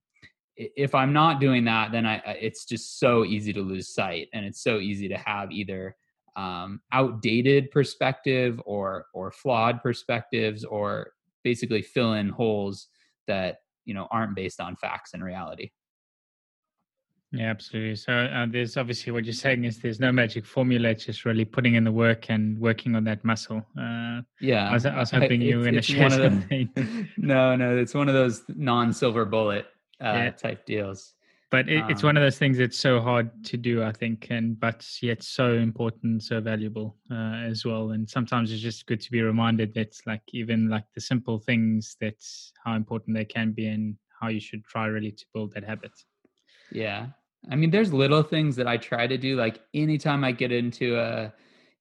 if 0.56 0.94
i'm 0.94 1.14
not 1.14 1.40
doing 1.40 1.64
that 1.64 1.92
then 1.92 2.04
i 2.04 2.16
it's 2.40 2.66
just 2.66 3.00
so 3.00 3.24
easy 3.24 3.54
to 3.54 3.62
lose 3.62 3.94
sight 3.94 4.28
and 4.34 4.44
it's 4.44 4.62
so 4.62 4.78
easy 4.78 5.08
to 5.08 5.16
have 5.16 5.50
either 5.50 5.96
um, 6.36 6.80
outdated 6.92 7.70
perspective 7.70 8.60
or 8.64 9.06
or 9.14 9.30
flawed 9.30 9.82
perspectives 9.82 10.64
or 10.64 11.12
basically 11.44 11.82
fill 11.82 12.14
in 12.14 12.28
holes 12.28 12.88
that 13.26 13.56
you 13.84 13.94
know 13.94 14.08
aren't 14.10 14.34
based 14.34 14.60
on 14.60 14.76
facts 14.76 15.12
and 15.14 15.22
reality 15.22 15.70
yeah 17.32 17.50
absolutely. 17.50 17.96
So 17.96 18.12
uh, 18.12 18.46
there's 18.48 18.76
obviously 18.76 19.10
what 19.10 19.24
you're 19.24 19.32
saying 19.32 19.64
is 19.64 19.78
there's 19.78 19.98
no 19.98 20.12
magic 20.12 20.44
formula 20.44 20.90
it's 20.90 21.06
just 21.06 21.24
really 21.24 21.46
putting 21.46 21.74
in 21.74 21.84
the 21.84 21.92
work 21.92 22.30
and 22.30 22.58
working 22.58 22.94
on 22.94 23.04
that 23.04 23.24
muscle. 23.24 23.64
Uh, 23.78 24.20
yeah. 24.40 24.68
I 24.68 24.74
was, 24.74 24.84
I 24.84 24.98
was 24.98 25.10
hoping 25.10 25.40
you 25.40 25.56
were 25.56 25.62
going 25.62 25.74
to 25.74 25.82
share 25.82 26.10
something. 26.10 26.68
No 27.16 27.56
no 27.56 27.76
it's 27.76 27.94
one 27.94 28.08
of 28.08 28.14
those 28.14 28.42
non-silver 28.48 29.24
bullet 29.24 29.66
uh, 30.00 30.12
yeah. 30.12 30.30
type 30.30 30.66
deals. 30.66 31.14
But 31.50 31.68
it, 31.68 31.84
it's 31.90 32.02
one 32.02 32.16
um 32.16 32.22
of 32.22 32.26
those 32.26 32.38
things 32.38 32.58
that's 32.58 32.78
so 32.78 32.98
hard 32.98 33.44
to 33.44 33.58
do 33.58 33.82
i 33.82 33.92
think 33.92 34.28
and 34.30 34.58
but 34.58 34.86
yet 35.02 35.22
so 35.22 35.52
important 35.52 36.22
so 36.22 36.40
valuable 36.40 36.96
uh, 37.10 37.48
as 37.50 37.64
well. 37.64 37.92
And 37.92 38.08
sometimes 38.08 38.52
it's 38.52 38.60
just 38.60 38.86
good 38.86 39.00
to 39.00 39.10
be 39.10 39.22
reminded 39.22 39.72
that 39.74 39.96
like 40.06 40.22
even 40.34 40.68
like 40.68 40.84
the 40.94 41.00
simple 41.00 41.38
things 41.38 41.96
that's 41.98 42.52
how 42.62 42.74
important 42.74 43.16
they 43.16 43.24
can 43.24 43.52
be 43.52 43.68
and 43.68 43.96
how 44.20 44.28
you 44.28 44.40
should 44.40 44.64
try 44.64 44.86
really 44.86 45.12
to 45.12 45.24
build 45.32 45.54
that 45.54 45.64
habit. 45.64 45.92
Yeah 46.70 47.06
i 47.50 47.56
mean 47.56 47.70
there's 47.70 47.92
little 47.92 48.22
things 48.22 48.56
that 48.56 48.66
i 48.66 48.76
try 48.76 49.06
to 49.06 49.18
do 49.18 49.36
like 49.36 49.60
anytime 49.74 50.24
i 50.24 50.32
get 50.32 50.52
into 50.52 50.98
a 50.98 51.32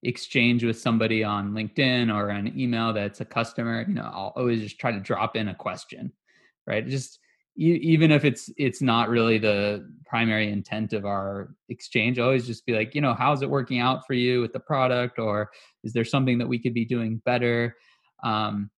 exchange 0.04 0.64
with 0.64 0.78
somebody 0.78 1.22
on 1.22 1.52
linkedin 1.52 2.12
or 2.12 2.28
an 2.28 2.58
email 2.58 2.92
that's 2.92 3.20
a 3.20 3.24
customer 3.24 3.84
you 3.86 3.94
know 3.94 4.10
i'll 4.12 4.32
always 4.36 4.60
just 4.60 4.78
try 4.78 4.90
to 4.90 4.98
drop 5.00 5.36
in 5.36 5.48
a 5.48 5.54
question 5.54 6.12
right? 6.66 6.86
Just 6.86 7.18
even 7.56 8.10
if 8.10 8.24
it's 8.24 8.50
it's 8.56 8.80
not 8.80 9.10
really 9.10 9.36
the 9.36 9.86
primary 10.06 10.50
intent 10.50 10.94
of 10.94 11.04
our 11.04 11.54
exchange 11.68 12.18
always 12.18 12.46
just 12.46 12.64
be 12.64 12.72
like 12.72 12.94
you 12.94 13.00
know 13.02 13.12
how's 13.12 13.42
it 13.42 13.50
working 13.50 13.78
out 13.78 14.06
for 14.06 14.14
you 14.14 14.40
with 14.40 14.52
the 14.52 14.60
product? 14.60 15.18
Or 15.18 15.50
is 15.84 15.92
there 15.92 16.04
something 16.04 16.38
that 16.38 16.48
we 16.48 16.58
could 16.58 16.74
be 16.74 16.84
doing 16.84 17.20
better? 17.24 17.76
Um 18.24 18.70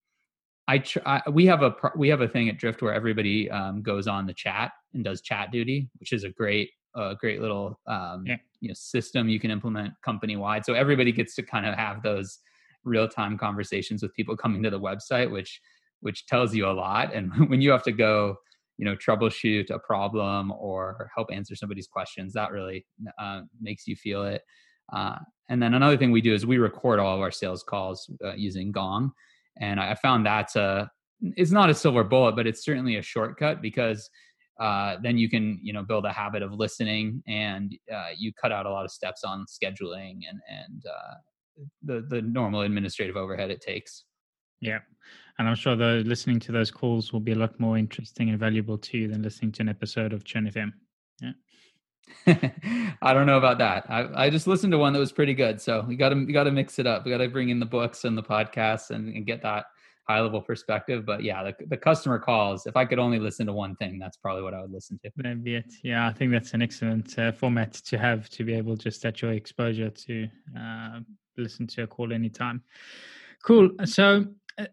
i 0.68 0.78
try 0.78 1.20
we 1.30 1.46
have 1.46 1.62
a 1.62 1.74
we 1.96 2.08
have 2.08 2.20
a 2.20 2.28
thing 2.28 2.48
at 2.48 2.58
drift 2.58 2.82
where 2.82 2.94
everybody 2.94 3.50
um, 3.50 3.82
goes 3.82 4.06
on 4.06 4.26
the 4.26 4.34
chat 4.34 4.72
and 4.94 5.04
does 5.04 5.20
chat 5.20 5.50
duty 5.50 5.88
which 5.98 6.12
is 6.12 6.24
a 6.24 6.30
great 6.30 6.70
a 6.96 7.14
great 7.18 7.40
little 7.40 7.80
um 7.86 8.24
yeah. 8.26 8.36
you 8.60 8.68
know 8.68 8.74
system 8.74 9.28
you 9.28 9.40
can 9.40 9.50
implement 9.50 9.92
company 10.04 10.36
wide 10.36 10.64
so 10.64 10.74
everybody 10.74 11.12
gets 11.12 11.34
to 11.34 11.42
kind 11.42 11.66
of 11.66 11.74
have 11.74 12.02
those 12.02 12.38
real 12.84 13.08
time 13.08 13.36
conversations 13.36 14.02
with 14.02 14.14
people 14.14 14.36
coming 14.36 14.62
to 14.62 14.70
the 14.70 14.80
website 14.80 15.30
which 15.30 15.60
which 16.04 16.26
tells 16.26 16.54
you 16.54 16.68
a 16.68 16.70
lot. 16.70 17.14
And 17.14 17.32
when 17.48 17.60
you 17.60 17.70
have 17.70 17.82
to 17.84 17.92
go 17.92 18.36
you 18.76 18.84
know 18.84 18.96
troubleshoot 18.96 19.70
a 19.70 19.78
problem 19.78 20.52
or 20.52 21.08
help 21.14 21.28
answer 21.32 21.54
somebody's 21.54 21.86
questions 21.86 22.32
that 22.32 22.50
really 22.50 22.84
uh, 23.18 23.42
makes 23.60 23.86
you 23.86 23.96
feel 23.96 24.24
it. 24.24 24.42
Uh, 24.92 25.16
and 25.48 25.62
then 25.62 25.74
another 25.74 25.96
thing 25.96 26.10
we 26.10 26.20
do 26.20 26.34
is 26.34 26.44
we 26.44 26.58
record 26.58 26.98
all 26.98 27.14
of 27.14 27.20
our 27.20 27.30
sales 27.30 27.62
calls 27.62 28.10
uh, 28.24 28.34
using 28.34 28.72
gong 28.72 29.12
and 29.58 29.80
i 29.80 29.94
found 29.94 30.24
that's 30.26 30.56
a 30.56 30.90
it's 31.36 31.50
not 31.50 31.70
a 31.70 31.74
silver 31.74 32.04
bullet 32.04 32.36
but 32.36 32.46
it's 32.46 32.64
certainly 32.64 32.96
a 32.96 33.02
shortcut 33.02 33.62
because 33.62 34.08
uh, 34.60 34.96
then 35.02 35.18
you 35.18 35.28
can 35.28 35.58
you 35.62 35.72
know 35.72 35.82
build 35.82 36.04
a 36.04 36.12
habit 36.12 36.40
of 36.40 36.52
listening 36.52 37.20
and 37.26 37.76
uh, 37.92 38.10
you 38.16 38.32
cut 38.40 38.52
out 38.52 38.66
a 38.66 38.70
lot 38.70 38.84
of 38.84 38.90
steps 38.90 39.24
on 39.24 39.44
scheduling 39.46 40.20
and 40.28 40.40
and 40.48 40.84
uh, 40.86 41.14
the 41.82 42.06
the 42.08 42.22
normal 42.22 42.60
administrative 42.60 43.16
overhead 43.16 43.50
it 43.50 43.60
takes 43.60 44.04
yeah. 44.64 44.78
And 45.38 45.48
I'm 45.48 45.56
sure 45.56 45.76
the 45.76 46.02
listening 46.06 46.40
to 46.40 46.52
those 46.52 46.70
calls 46.70 47.12
will 47.12 47.20
be 47.20 47.32
a 47.32 47.36
lot 47.36 47.58
more 47.60 47.76
interesting 47.76 48.30
and 48.30 48.38
valuable 48.38 48.78
to 48.78 48.98
you 48.98 49.08
than 49.08 49.22
listening 49.22 49.52
to 49.52 49.62
an 49.62 49.68
episode 49.68 50.12
of 50.12 50.24
Churn 50.24 50.46
FM. 50.46 50.72
Yeah. 51.20 51.32
I 52.26 53.12
don't 53.12 53.26
know 53.26 53.38
about 53.38 53.58
that. 53.58 53.86
I, 53.88 54.26
I 54.26 54.30
just 54.30 54.46
listened 54.46 54.72
to 54.72 54.78
one 54.78 54.92
that 54.92 54.98
was 54.98 55.12
pretty 55.12 55.34
good. 55.34 55.60
So 55.60 55.84
we 55.86 55.96
got 55.96 56.10
to 56.10 56.16
we 56.16 56.32
got 56.32 56.44
to 56.44 56.50
mix 56.50 56.78
it 56.78 56.86
up. 56.86 57.04
We 57.04 57.10
got 57.10 57.18
to 57.18 57.28
bring 57.28 57.50
in 57.50 57.60
the 57.60 57.66
books 57.66 58.04
and 58.04 58.16
the 58.16 58.22
podcasts 58.22 58.90
and, 58.90 59.14
and 59.14 59.26
get 59.26 59.42
that 59.42 59.66
high 60.08 60.20
level 60.20 60.40
perspective. 60.40 61.04
But 61.04 61.22
yeah, 61.22 61.42
the, 61.42 61.66
the 61.66 61.76
customer 61.76 62.18
calls. 62.18 62.66
If 62.66 62.76
I 62.76 62.84
could 62.84 62.98
only 62.98 63.18
listen 63.18 63.46
to 63.46 63.52
one 63.52 63.76
thing, 63.76 63.98
that's 63.98 64.16
probably 64.16 64.42
what 64.42 64.54
I 64.54 64.60
would 64.60 64.72
listen 64.72 64.98
to. 65.04 65.10
That'd 65.16 65.44
be 65.44 65.56
it. 65.56 65.72
Yeah, 65.82 66.06
I 66.06 66.12
think 66.12 66.32
that's 66.32 66.54
an 66.54 66.62
excellent 66.62 67.18
uh, 67.18 67.32
format 67.32 67.72
to 67.72 67.98
have 67.98 68.28
to 68.30 68.44
be 68.44 68.54
able 68.54 68.76
just 68.76 69.04
at 69.04 69.22
your 69.22 69.32
exposure 69.32 69.90
to 69.90 70.28
uh, 70.58 71.00
listen 71.36 71.66
to 71.68 71.82
a 71.82 71.86
call 71.86 72.12
anytime. 72.12 72.62
Cool. 73.42 73.70
So 73.84 74.26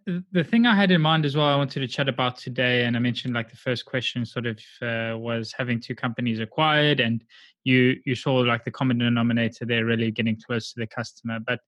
the 0.06 0.44
thing 0.44 0.66
I 0.66 0.76
had 0.76 0.92
in 0.92 1.02
mind 1.02 1.26
as 1.26 1.36
well, 1.36 1.48
I 1.48 1.56
wanted 1.56 1.80
to 1.80 1.88
chat 1.88 2.08
about 2.08 2.38
today, 2.38 2.86
and 2.86 2.96
I 2.96 3.00
mentioned 3.00 3.34
like 3.34 3.50
the 3.50 3.58
first 3.58 3.86
question 3.86 4.26
sort 4.26 4.46
of 4.46 4.60
uh, 4.82 5.18
was 5.18 5.54
having 5.58 5.80
two 5.80 5.96
companies 5.96 6.40
acquired, 6.40 7.00
and 7.00 7.24
you 7.64 8.00
you 8.06 8.16
saw 8.16 8.36
like 8.36 8.64
the 8.64 8.72
common 8.72 9.00
denominator 9.00 9.66
there 9.66 9.86
really 9.86 10.12
getting 10.12 10.40
close 10.40 10.74
to 10.74 10.80
the 10.80 10.88
customer. 10.88 11.40
But 11.46 11.60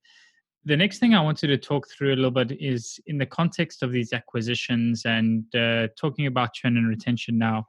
the 0.66 0.78
next 0.78 1.00
thing 1.00 1.14
I 1.14 1.22
wanted 1.22 1.48
to 1.48 1.58
talk 1.58 1.88
through 1.90 2.14
a 2.14 2.16
little 2.16 2.32
bit 2.32 2.52
is 2.62 3.00
in 3.08 3.18
the 3.18 3.26
context 3.26 3.84
of 3.84 3.92
these 3.92 4.14
acquisitions 4.14 5.06
and 5.06 5.44
uh, 5.56 5.88
talking 6.00 6.28
about 6.28 6.54
churn 6.54 6.78
and 6.78 6.88
retention 6.88 7.38
now. 7.38 7.66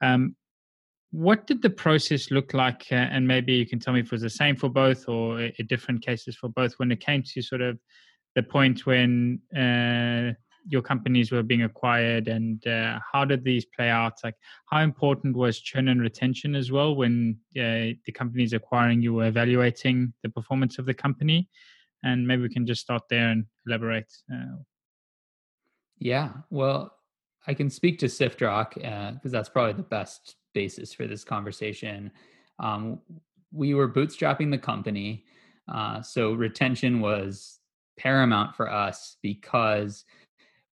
Um, 0.00 0.36
what 1.10 1.46
did 1.46 1.62
the 1.62 1.70
process 1.70 2.30
look 2.30 2.52
like? 2.54 2.86
Uh, 2.92 2.96
and 2.96 3.26
maybe 3.26 3.54
you 3.54 3.66
can 3.66 3.78
tell 3.78 3.94
me 3.94 4.00
if 4.00 4.06
it 4.06 4.12
was 4.12 4.22
the 4.22 4.30
same 4.30 4.56
for 4.56 4.68
both 4.68 5.08
or 5.08 5.40
uh, 5.40 5.48
different 5.66 6.04
cases 6.04 6.36
for 6.36 6.48
both 6.48 6.74
when 6.74 6.92
it 6.92 7.00
came 7.00 7.22
to 7.22 7.42
sort 7.42 7.62
of 7.62 7.78
the 8.38 8.42
point 8.44 8.86
when 8.86 9.40
uh, 9.56 10.32
your 10.64 10.80
companies 10.80 11.32
were 11.32 11.42
being 11.42 11.64
acquired 11.64 12.28
and 12.28 12.64
uh, 12.68 13.00
how 13.12 13.24
did 13.24 13.42
these 13.42 13.64
play 13.64 13.88
out? 13.88 14.12
Like 14.22 14.36
how 14.70 14.80
important 14.82 15.36
was 15.36 15.58
churn 15.58 15.88
and 15.88 16.00
retention 16.00 16.54
as 16.54 16.70
well 16.70 16.94
when 16.94 17.36
uh, 17.56 17.98
the 18.06 18.12
companies 18.14 18.52
acquiring 18.52 19.02
you 19.02 19.14
were 19.14 19.26
evaluating 19.26 20.12
the 20.22 20.28
performance 20.28 20.78
of 20.78 20.86
the 20.86 20.94
company? 20.94 21.48
And 22.04 22.28
maybe 22.28 22.42
we 22.42 22.48
can 22.48 22.64
just 22.64 22.80
start 22.80 23.02
there 23.10 23.28
and 23.30 23.44
elaborate 23.66 24.12
uh, 24.32 24.58
yeah. 25.98 26.28
Well 26.50 26.94
i 27.46 27.54
can 27.54 27.70
speak 27.70 27.98
to 27.98 28.06
siftrock 28.06 28.74
because 28.74 29.32
uh, 29.32 29.36
that's 29.36 29.48
probably 29.48 29.72
the 29.72 29.90
best 29.98 30.36
basis 30.54 30.94
for 30.94 31.08
this 31.08 31.24
conversation. 31.24 32.12
Um, 32.60 33.00
we 33.52 33.74
were 33.74 33.88
bootstrapping 33.88 34.50
the 34.52 34.58
company 34.58 35.24
uh, 35.68 36.00
so 36.02 36.32
retention 36.32 37.00
was 37.00 37.57
paramount 37.98 38.56
for 38.56 38.70
us 38.70 39.16
because 39.22 40.04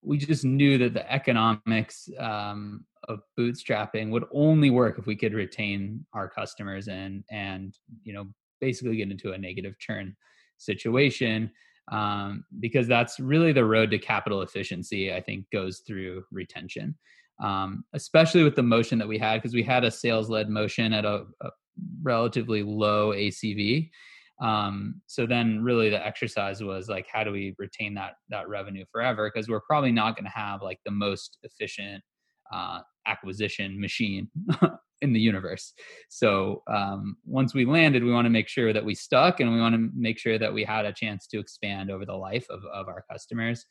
we 0.02 0.16
just 0.16 0.45
knew 0.45 0.78
that 0.78 0.95
the 0.95 1.12
economics 1.12 2.09
um, 2.18 2.85
of 3.09 3.21
bootstrapping 3.38 4.11
would 4.11 4.25
only 4.33 4.71
work 4.71 4.99
if 4.99 5.06
we 5.06 5.16
could 5.16 5.35
retain 5.35 6.04
our 6.12 6.28
customers 6.28 6.88
and 6.88 7.25
and 7.30 7.76
you 8.04 8.12
know 8.12 8.26
basically 8.61 8.97
get 8.97 9.11
into 9.11 9.33
a 9.33 9.38
negative 9.38 9.78
churn 9.78 10.16
situation 10.56 11.50
um, 11.92 12.45
because 12.61 12.88
that's 12.88 13.21
really 13.21 13.52
the 13.52 13.64
road 13.64 13.90
to 13.90 13.99
capital 13.99 14.42
efficiency 14.42 15.12
i 15.12 15.21
think 15.21 15.45
goes 15.52 15.80
through 15.87 16.25
retention 16.30 16.95
um, 17.42 17.85
especially 17.92 18.42
with 18.42 18.56
the 18.56 18.62
motion 18.62 18.99
that 18.99 19.09
we 19.09 19.18
had 19.18 19.37
because 19.37 19.54
we 19.54 19.62
had 19.62 19.85
a 19.85 19.90
sales 19.90 20.30
led 20.30 20.49
motion 20.49 20.92
at 20.92 21.04
a, 21.04 21.25
a 21.42 21.50
relatively 22.02 22.62
low 22.62 23.11
acv 23.11 23.90
um, 24.40 25.00
so 25.06 25.26
then 25.26 25.62
really 25.62 25.88
the 25.88 26.04
exercise 26.04 26.62
was 26.62 26.88
like 26.88 27.06
how 27.10 27.24
do 27.24 27.32
we 27.32 27.54
retain 27.58 27.94
that 27.94 28.14
that 28.28 28.48
revenue 28.48 28.84
forever? 28.92 29.30
Because 29.32 29.48
we're 29.48 29.60
probably 29.60 29.92
not 29.92 30.14
going 30.14 30.24
to 30.24 30.30
have 30.30 30.62
like 30.62 30.78
the 30.84 30.90
most 30.90 31.38
efficient 31.42 32.02
uh, 32.52 32.80
acquisition 33.06 33.80
machine 33.80 34.28
in 35.02 35.12
the 35.12 35.20
universe. 35.20 35.72
So 36.10 36.62
um, 36.68 37.16
once 37.24 37.54
we 37.54 37.64
landed 37.64 38.04
we 38.04 38.12
want 38.12 38.26
to 38.26 38.30
make 38.30 38.48
sure 38.48 38.72
that 38.72 38.84
we 38.84 38.94
stuck 38.94 39.40
and 39.40 39.52
we 39.52 39.60
want 39.60 39.74
to 39.74 39.90
make 39.94 40.18
sure 40.18 40.38
that 40.38 40.52
we 40.52 40.64
had 40.64 40.84
a 40.84 40.92
chance 40.92 41.26
to 41.28 41.38
expand 41.38 41.90
over 41.90 42.04
the 42.04 42.14
life 42.14 42.46
of, 42.50 42.60
of 42.72 42.88
our 42.88 43.04
customers. 43.10 43.64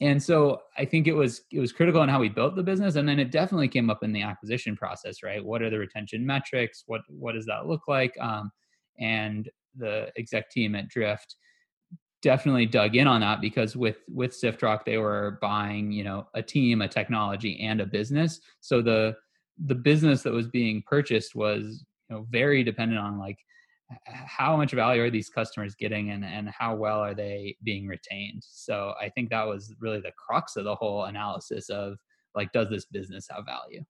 And 0.00 0.22
so 0.22 0.60
i 0.76 0.84
think 0.84 1.08
it 1.08 1.12
was 1.12 1.42
it 1.50 1.58
was 1.58 1.72
critical 1.72 2.04
in 2.04 2.08
how 2.08 2.20
we 2.20 2.28
built 2.28 2.54
the 2.54 2.62
business 2.62 2.94
and 2.94 3.08
then 3.08 3.18
it 3.18 3.32
definitely 3.32 3.66
came 3.66 3.90
up 3.90 4.04
in 4.04 4.12
the 4.12 4.22
acquisition 4.22 4.76
process 4.76 5.24
right? 5.24 5.44
What 5.44 5.60
are 5.60 5.70
the 5.70 5.78
retention 5.80 6.24
metrics? 6.24 6.84
What 6.86 7.00
what 7.08 7.32
does 7.32 7.46
that 7.46 7.66
look 7.66 7.88
like? 7.88 8.16
Um, 8.20 8.52
and 9.00 9.48
the 9.78 10.10
exec 10.16 10.50
team 10.50 10.74
at 10.74 10.88
Drift 10.88 11.36
definitely 12.20 12.66
dug 12.66 12.96
in 12.96 13.06
on 13.06 13.20
that 13.20 13.40
because 13.40 13.76
with 13.76 13.98
with 14.08 14.32
Siftrock 14.32 14.84
they 14.84 14.98
were 14.98 15.38
buying 15.40 15.92
you 15.92 16.04
know 16.04 16.26
a 16.34 16.42
team, 16.42 16.82
a 16.82 16.88
technology, 16.88 17.60
and 17.60 17.80
a 17.80 17.86
business. 17.86 18.40
So 18.60 18.82
the 18.82 19.16
the 19.66 19.74
business 19.74 20.22
that 20.22 20.32
was 20.32 20.48
being 20.48 20.82
purchased 20.86 21.34
was 21.34 21.84
you 22.08 22.16
know 22.16 22.26
very 22.30 22.62
dependent 22.62 22.98
on 22.98 23.18
like 23.18 23.38
how 24.04 24.56
much 24.56 24.72
value 24.72 25.02
are 25.02 25.10
these 25.10 25.30
customers 25.30 25.74
getting 25.74 26.10
and, 26.10 26.24
and 26.24 26.50
how 26.50 26.74
well 26.74 26.98
are 26.98 27.14
they 27.14 27.56
being 27.64 27.86
retained 27.86 28.42
so 28.46 28.92
i 29.00 29.08
think 29.08 29.30
that 29.30 29.46
was 29.46 29.74
really 29.80 30.00
the 30.00 30.12
crux 30.12 30.56
of 30.56 30.64
the 30.64 30.74
whole 30.74 31.04
analysis 31.04 31.70
of 31.70 31.96
like 32.34 32.52
does 32.52 32.68
this 32.68 32.84
business 32.84 33.26
have 33.30 33.46
value 33.46 33.82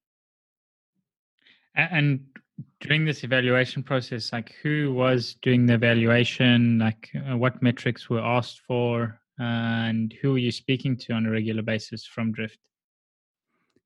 and 1.74 2.20
during 2.80 3.04
this 3.04 3.24
evaluation 3.24 3.82
process 3.82 4.32
like 4.32 4.54
who 4.62 4.92
was 4.92 5.36
doing 5.42 5.66
the 5.66 5.74
evaluation 5.74 6.78
like 6.78 7.10
uh, 7.30 7.36
what 7.36 7.62
metrics 7.62 8.08
were 8.08 8.20
asked 8.20 8.60
for 8.66 9.20
and 9.38 10.14
who 10.20 10.32
were 10.32 10.38
you 10.38 10.50
speaking 10.50 10.96
to 10.96 11.12
on 11.12 11.26
a 11.26 11.30
regular 11.30 11.62
basis 11.62 12.04
from 12.04 12.32
drift 12.32 12.58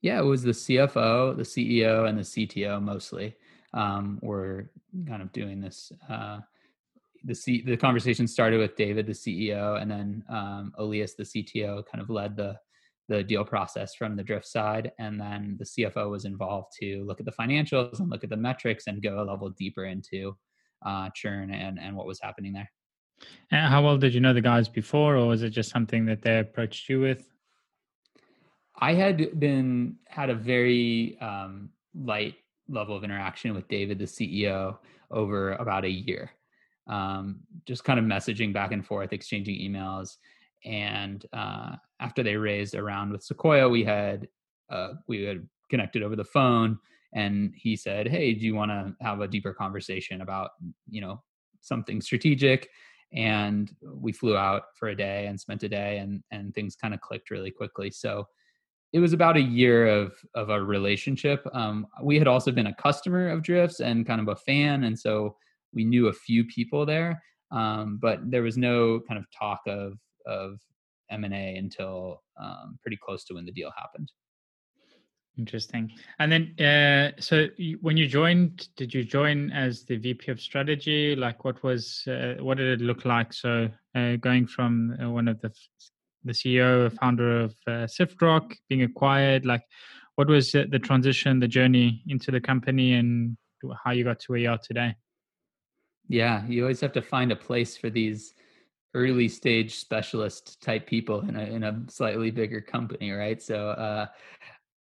yeah 0.00 0.18
it 0.18 0.24
was 0.24 0.42
the 0.42 0.52
cfo 0.52 1.36
the 1.36 1.42
ceo 1.42 2.08
and 2.08 2.18
the 2.18 2.22
cto 2.22 2.80
mostly 2.82 3.34
um, 3.74 4.18
were 4.22 4.70
kind 5.06 5.22
of 5.22 5.32
doing 5.32 5.60
this. 5.60 5.92
Uh, 6.08 6.40
the 7.24 7.34
C, 7.34 7.62
the 7.62 7.76
conversation 7.76 8.26
started 8.26 8.58
with 8.58 8.76
David, 8.76 9.06
the 9.06 9.12
CEO, 9.12 9.80
and 9.80 9.90
then 9.90 10.24
um, 10.28 10.72
Elias, 10.76 11.14
the 11.14 11.22
CTO, 11.22 11.84
kind 11.86 12.02
of 12.02 12.10
led 12.10 12.36
the 12.36 12.58
the 13.12 13.22
deal 13.22 13.44
process 13.44 13.94
from 13.94 14.16
the 14.16 14.22
drift 14.22 14.46
side, 14.46 14.92
and 14.98 15.20
then 15.20 15.56
the 15.58 15.64
CFO 15.64 16.10
was 16.10 16.24
involved 16.24 16.72
to 16.80 17.04
look 17.04 17.20
at 17.20 17.26
the 17.26 17.32
financials 17.32 18.00
and 18.00 18.08
look 18.08 18.24
at 18.24 18.30
the 18.30 18.36
metrics 18.36 18.86
and 18.86 19.02
go 19.02 19.20
a 19.20 19.24
level 19.24 19.50
deeper 19.50 19.84
into 19.84 20.36
uh, 20.84 21.08
churn 21.14 21.52
and 21.52 21.78
and 21.78 21.94
what 21.94 22.06
was 22.06 22.20
happening 22.20 22.52
there. 22.52 22.70
And 23.50 23.68
how 23.68 23.82
well 23.84 23.98
did 23.98 24.14
you 24.14 24.20
know 24.20 24.32
the 24.32 24.40
guys 24.40 24.68
before, 24.68 25.16
or 25.16 25.26
was 25.26 25.42
it 25.42 25.50
just 25.50 25.70
something 25.70 26.06
that 26.06 26.22
they 26.22 26.38
approached 26.38 26.88
you 26.88 27.00
with? 27.00 27.28
I 28.76 28.94
had 28.94 29.38
been 29.38 29.96
had 30.08 30.30
a 30.30 30.34
very 30.34 31.18
um, 31.20 31.70
light 31.94 32.36
level 32.68 32.96
of 32.96 33.04
interaction 33.04 33.54
with 33.54 33.68
David, 33.68 33.98
the 33.98 34.06
CEO, 34.06 34.78
over 35.10 35.52
about 35.52 35.84
a 35.84 35.90
year. 35.90 36.30
Um, 36.88 37.40
just 37.66 37.84
kind 37.84 37.98
of 37.98 38.06
messaging 38.06 38.52
back 38.52 38.72
and 38.72 38.84
forth, 38.84 39.12
exchanging 39.12 39.60
emails. 39.60 40.16
And 40.64 41.24
uh, 41.32 41.76
after 42.00 42.22
they 42.22 42.36
raised 42.36 42.74
a 42.74 42.82
round 42.82 43.12
with 43.12 43.22
Sequoia, 43.22 43.68
we 43.68 43.84
had 43.84 44.28
uh, 44.70 44.94
we 45.08 45.24
had 45.24 45.46
connected 45.70 46.02
over 46.02 46.16
the 46.16 46.24
phone, 46.24 46.78
and 47.14 47.52
he 47.56 47.76
said, 47.76 48.08
"Hey, 48.08 48.34
do 48.34 48.44
you 48.44 48.54
want 48.54 48.70
to 48.70 48.94
have 49.00 49.20
a 49.20 49.28
deeper 49.28 49.52
conversation 49.52 50.20
about 50.20 50.50
you 50.88 51.00
know 51.00 51.22
something 51.60 52.00
strategic?" 52.00 52.68
And 53.14 53.70
we 53.84 54.12
flew 54.12 54.36
out 54.36 54.64
for 54.74 54.88
a 54.88 54.96
day 54.96 55.26
and 55.26 55.38
spent 55.38 55.62
a 55.62 55.68
day, 55.68 55.98
and 55.98 56.22
and 56.30 56.54
things 56.54 56.76
kind 56.76 56.94
of 56.94 57.00
clicked 57.00 57.30
really 57.30 57.50
quickly. 57.50 57.90
So 57.90 58.26
it 58.92 59.00
was 59.00 59.12
about 59.12 59.36
a 59.36 59.42
year 59.42 59.88
of 59.88 60.12
of 60.34 60.50
a 60.50 60.62
relationship. 60.62 61.46
Um, 61.52 61.86
we 62.02 62.18
had 62.18 62.28
also 62.28 62.52
been 62.52 62.68
a 62.68 62.74
customer 62.74 63.28
of 63.28 63.42
Drifts 63.42 63.80
and 63.80 64.06
kind 64.06 64.20
of 64.20 64.28
a 64.28 64.36
fan, 64.36 64.84
and 64.84 64.98
so 64.98 65.36
we 65.74 65.84
knew 65.84 66.08
a 66.08 66.12
few 66.12 66.44
people 66.44 66.86
there. 66.86 67.22
Um, 67.50 67.98
but 68.00 68.18
there 68.30 68.42
was 68.42 68.56
no 68.56 69.00
kind 69.06 69.18
of 69.18 69.26
talk 69.38 69.60
of 69.66 69.98
of 70.26 70.58
M 71.10 71.24
and 71.24 71.34
A 71.34 71.56
until 71.56 72.22
um, 72.40 72.78
pretty 72.82 72.98
close 73.02 73.24
to 73.24 73.34
when 73.34 73.44
the 73.44 73.52
deal 73.52 73.70
happened. 73.76 74.10
Interesting. 75.38 75.90
And 76.18 76.30
then, 76.30 76.60
uh, 76.60 77.12
so 77.18 77.46
you, 77.56 77.78
when 77.80 77.96
you 77.96 78.06
joined, 78.06 78.68
did 78.76 78.92
you 78.92 79.02
join 79.02 79.50
as 79.52 79.84
the 79.84 79.96
VP 79.96 80.30
of 80.30 80.38
strategy? 80.38 81.16
Like, 81.16 81.44
what 81.44 81.62
was, 81.62 82.04
uh, 82.06 82.34
what 82.40 82.58
did 82.58 82.80
it 82.80 82.84
look 82.84 83.06
like? 83.06 83.32
So, 83.32 83.68
uh, 83.94 84.16
going 84.16 84.46
from 84.46 84.94
uh, 85.02 85.08
one 85.10 85.28
of 85.28 85.40
the 85.40 85.50
the 86.24 86.32
CEO, 86.32 86.92
founder 87.00 87.40
of 87.40 87.54
uh, 87.66 87.86
SiftRock, 87.86 88.54
being 88.68 88.82
acquired. 88.82 89.44
Like, 89.44 89.62
what 90.14 90.28
was 90.28 90.52
the 90.52 90.80
transition, 90.82 91.40
the 91.40 91.48
journey 91.48 92.02
into 92.06 92.30
the 92.30 92.40
company, 92.40 92.92
and 92.92 93.36
how 93.84 93.92
you 93.92 94.04
got 94.04 94.20
to 94.20 94.26
where 94.28 94.38
you 94.38 94.50
are 94.50 94.58
today? 94.58 94.94
Yeah, 96.08 96.46
you 96.46 96.62
always 96.62 96.80
have 96.80 96.92
to 96.92 97.02
find 97.02 97.32
a 97.32 97.36
place 97.36 97.76
for 97.76 97.88
these 97.88 98.34
early 98.94 99.28
stage 99.28 99.76
specialist 99.76 100.62
type 100.62 100.86
people 100.86 101.20
in 101.20 101.36
a 101.36 101.44
in 101.44 101.64
a 101.64 101.82
slightly 101.88 102.30
bigger 102.30 102.60
company, 102.60 103.10
right? 103.10 103.42
So 103.42 103.70
uh, 103.70 104.06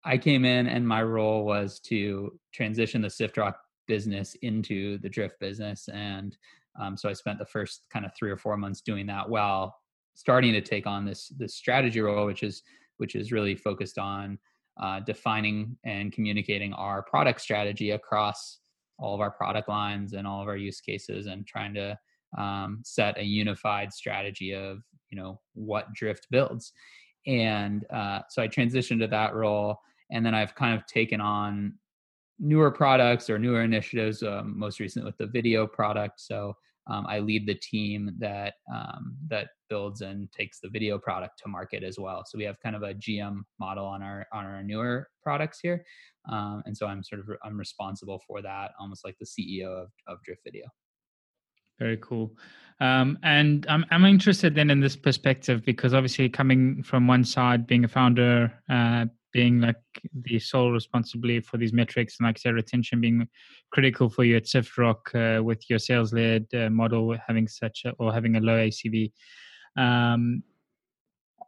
I 0.05 0.18
came 0.18 0.44
in, 0.44 0.66
and 0.66 0.87
my 0.87 1.03
role 1.03 1.44
was 1.44 1.81
to 1.81 2.38
transition 2.53 3.03
the 3.03 3.09
SiftRock 3.09 3.55
business 3.87 4.35
into 4.42 4.99
the 4.99 5.09
Drift 5.09 5.38
business, 5.40 5.88
and 5.92 6.37
um, 6.81 6.97
so 6.97 7.09
I 7.09 7.12
spent 7.12 7.38
the 7.38 7.47
first 7.47 7.87
kind 7.92 8.07
of 8.07 8.12
three 8.16 8.31
or 8.31 8.37
four 8.37 8.57
months 8.57 8.81
doing 8.81 9.07
that 9.07 9.29
while 9.29 9.77
starting 10.14 10.53
to 10.53 10.61
take 10.61 10.87
on 10.87 11.05
this 11.05 11.29
this 11.38 11.55
strategy 11.55 12.01
role, 12.01 12.27
which 12.27 12.42
is 12.42 12.62
which 12.97 13.14
is 13.14 13.33
really 13.33 13.55
focused 13.55 13.99
on 13.99 14.38
uh, 14.81 15.01
defining 15.01 15.77
and 15.85 16.12
communicating 16.12 16.73
our 16.73 17.03
product 17.03 17.40
strategy 17.40 17.90
across 17.90 18.61
all 18.99 19.14
of 19.14 19.21
our 19.21 19.31
product 19.31 19.68
lines 19.68 20.12
and 20.14 20.27
all 20.27 20.40
of 20.40 20.49
our 20.49 20.57
use 20.57 20.81
cases, 20.81 21.27
and 21.27 21.47
trying 21.47 21.75
to 21.75 21.99
um, 22.37 22.81
set 22.85 23.19
a 23.19 23.25
unified 23.25 23.93
strategy 23.93 24.53
of 24.53 24.79
you 25.11 25.17
know 25.17 25.41
what 25.55 25.93
Drift 25.95 26.27
builds. 26.31 26.73
And 27.27 27.85
uh, 27.91 28.21
so 28.29 28.43
I 28.43 28.49
transitioned 28.49 29.01
to 29.01 29.07
that 29.09 29.35
role, 29.35 29.79
and 30.11 30.25
then 30.25 30.35
I've 30.35 30.55
kind 30.55 30.79
of 30.79 30.87
taken 30.87 31.21
on 31.21 31.75
newer 32.38 32.71
products 32.71 33.29
or 33.29 33.38
newer 33.38 33.62
initiatives. 33.62 34.23
Um, 34.23 34.59
most 34.59 34.81
recent 34.81 35.05
with 35.05 35.17
the 35.19 35.27
video 35.27 35.67
product, 35.67 36.21
so 36.21 36.55
um, 36.88 37.07
I 37.07 37.19
lead 37.19 37.47
the 37.47 37.55
team 37.55 38.14
that 38.19 38.55
um, 38.73 39.17
that 39.29 39.49
builds 39.69 40.01
and 40.01 40.31
takes 40.33 40.61
the 40.61 40.71
video 40.71 40.99
product 40.99 41.38
to 41.41 41.49
market 41.49 41.83
as 41.83 41.99
well. 41.99 42.25
So 42.27 42.38
we 42.38 42.45
have 42.45 42.59
kind 42.61 42.75
of 42.75 42.83
a 42.83 42.95
GM 42.95 43.43
model 43.61 43.87
on 43.87 44.03
our 44.03 44.27
on 44.33 44.45
our 44.45 44.62
newer 44.62 45.09
products 45.23 45.59
here, 45.61 45.85
um, 46.31 46.62
and 46.67 46.77
so 46.77 46.87
I'm 46.87 47.03
sort 47.03 47.21
of 47.21 47.29
I'm 47.45 47.59
responsible 47.59 48.23
for 48.27 48.41
that, 48.43 48.71
almost 48.81 49.05
like 49.05 49.17
the 49.19 49.27
CEO 49.27 49.67
of, 49.67 49.88
of 50.07 50.19
Drift 50.25 50.43
Video. 50.45 50.64
Very 51.79 51.97
cool. 51.99 52.37
Um, 52.81 53.19
and 53.23 53.67
I'm 53.69 53.85
I'm 53.91 54.05
interested 54.05 54.55
then 54.55 54.71
in 54.71 54.81
this 54.81 54.97
perspective 54.97 55.64
because 55.64 55.95
obviously 55.95 56.29
coming 56.29 56.83
from 56.83 57.07
one 57.07 57.25
side, 57.25 57.67
being 57.67 57.85
a 57.85 57.88
founder, 57.88 58.53
uh, 58.71 59.07
being 59.33 59.61
like 59.61 59.77
the 60.23 60.38
sole 60.38 60.71
responsibility 60.71 61.41
for 61.41 61.59
these 61.59 61.73
metrics 61.73 62.17
and 62.19 62.27
like 62.27 62.38
say 62.38 62.51
retention 62.51 63.01
being 63.01 63.29
critical 63.73 64.09
for 64.09 64.25
you 64.25 64.37
at 64.37 64.45
SiftRock 64.45 65.38
uh, 65.38 65.43
with 65.43 65.69
your 65.69 65.79
sales 65.79 66.12
led 66.12 66.47
uh, 66.55 66.71
model 66.71 67.17
having 67.27 67.47
such 67.47 67.83
a, 67.85 67.91
or 67.99 68.12
having 68.12 68.37
a 68.37 68.41
low 68.41 68.57
ACV. 68.57 69.12
Um, 69.77 70.43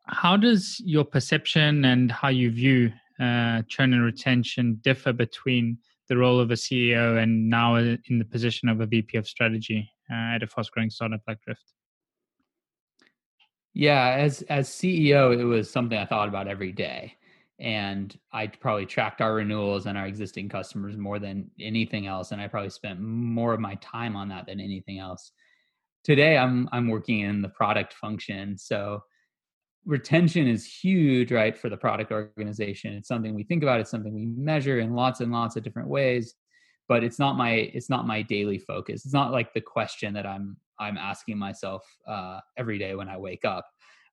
how 0.07 0.37
does 0.37 0.81
your 0.85 1.05
perception 1.05 1.85
and 1.85 2.11
how 2.11 2.29
you 2.29 2.51
view 2.51 2.93
uh, 3.21 3.63
churn 3.69 3.93
and 3.95 4.03
retention 4.03 4.81
differ 4.83 5.13
between 5.13 5.79
the 6.09 6.17
role 6.17 6.41
of 6.41 6.51
a 6.51 6.55
CEO 6.55 7.23
and 7.23 7.49
now 7.49 7.77
in 7.77 8.19
the 8.19 8.25
position 8.25 8.69
of 8.69 8.81
a 8.81 8.87
VP 8.87 9.17
of 9.17 9.29
strategy 9.29 9.89
Uh, 10.11 10.35
at 10.35 10.43
a 10.43 10.47
fast 10.47 10.73
growing 10.73 10.91
startup 10.91 11.21
like 11.29 11.41
Drift? 11.43 11.73
Yeah, 13.75 14.17
as 14.19 14.43
as 14.43 14.69
CEO, 14.69 15.39
it 15.39 15.45
was 15.45 15.71
something 15.71 15.97
I 15.97 16.07
thought 16.07 16.29
about 16.29 16.49
every 16.49 16.73
day 16.73 17.17
and 17.61 18.19
I 18.33 18.47
probably 18.47 18.87
tracked 18.87 19.21
our 19.21 19.35
renewals 19.35 19.85
and 19.85 19.99
our 19.99 20.07
existing 20.07 20.49
customers 20.49 20.97
more 20.97 21.19
than 21.19 21.51
anything 21.61 22.07
else, 22.07 22.33
and 22.33 22.41
I 22.41 22.49
probably 22.49 22.71
spent 22.71 23.01
more 23.01 23.53
of 23.53 23.61
my 23.61 23.75
time 23.77 24.17
on 24.17 24.29
that 24.31 24.47
than 24.47 24.61
anything 24.61 24.99
else. 24.99 25.33
Today, 26.03 26.39
I'm 26.39 26.69
I'm 26.73 26.89
working 26.89 27.21
in 27.21 27.43
the 27.43 27.51
product 27.51 27.93
function, 27.93 28.57
so 28.57 29.03
retention 29.85 30.49
is 30.49 30.67
huge, 30.67 31.33
right, 31.33 31.57
for 31.57 31.69
the 31.69 31.77
product 31.77 32.13
organization. 32.13 32.95
It's 32.95 33.09
something 33.09 33.35
we 33.35 33.45
think 33.45 33.63
about. 33.63 33.81
It's 33.81 33.91
something 33.91 34.15
we 34.15 34.27
measure 34.27 34.81
in 34.81 34.95
lots 34.95 35.21
and 35.21 35.31
lots 35.31 35.57
of 35.57 35.63
different 35.63 35.89
ways, 35.89 36.35
but 36.91 37.05
it's 37.05 37.21
not 37.21 37.37
my 37.37 37.53
it's 37.53 37.89
not 37.89 38.05
my 38.05 38.21
daily 38.21 38.59
focus. 38.59 39.05
It's 39.05 39.15
not 39.15 39.31
like 39.31 39.55
the 39.55 39.61
question 39.61 40.13
that 40.15 40.27
I'm 40.27 40.57
I'm 40.81 40.99
asking 40.99 41.39
myself 41.39 41.85
uh, 42.05 42.41
every 42.59 42.79
day 42.79 42.97
when 42.97 43.09
I 43.09 43.17
wake 43.17 43.45
up 43.45 43.65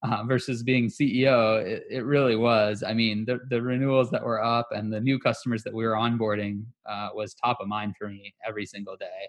uh, 0.03 0.23
versus 0.27 0.61
being 0.61 0.87
CEO, 0.87 1.65
it, 1.65 1.85
it, 1.89 2.05
really 2.05 2.35
was. 2.35 2.83
I 2.85 2.93
mean, 2.93 3.25
the, 3.25 3.39
the 3.49 3.63
renewals 3.63 4.11
that 4.11 4.23
were 4.23 4.43
up 4.43 4.67
and 4.71 4.93
the 4.93 4.99
new 4.99 5.17
customers 5.17 5.63
that 5.63 5.73
we 5.73 5.85
were 5.85 5.93
onboarding 5.93 6.65
uh, 6.85 7.09
was 7.15 7.33
top 7.33 7.57
of 7.61 7.67
mind 7.67 7.95
for 7.97 8.09
me 8.09 8.35
every 8.47 8.67
single 8.67 8.95
day. 8.95 9.27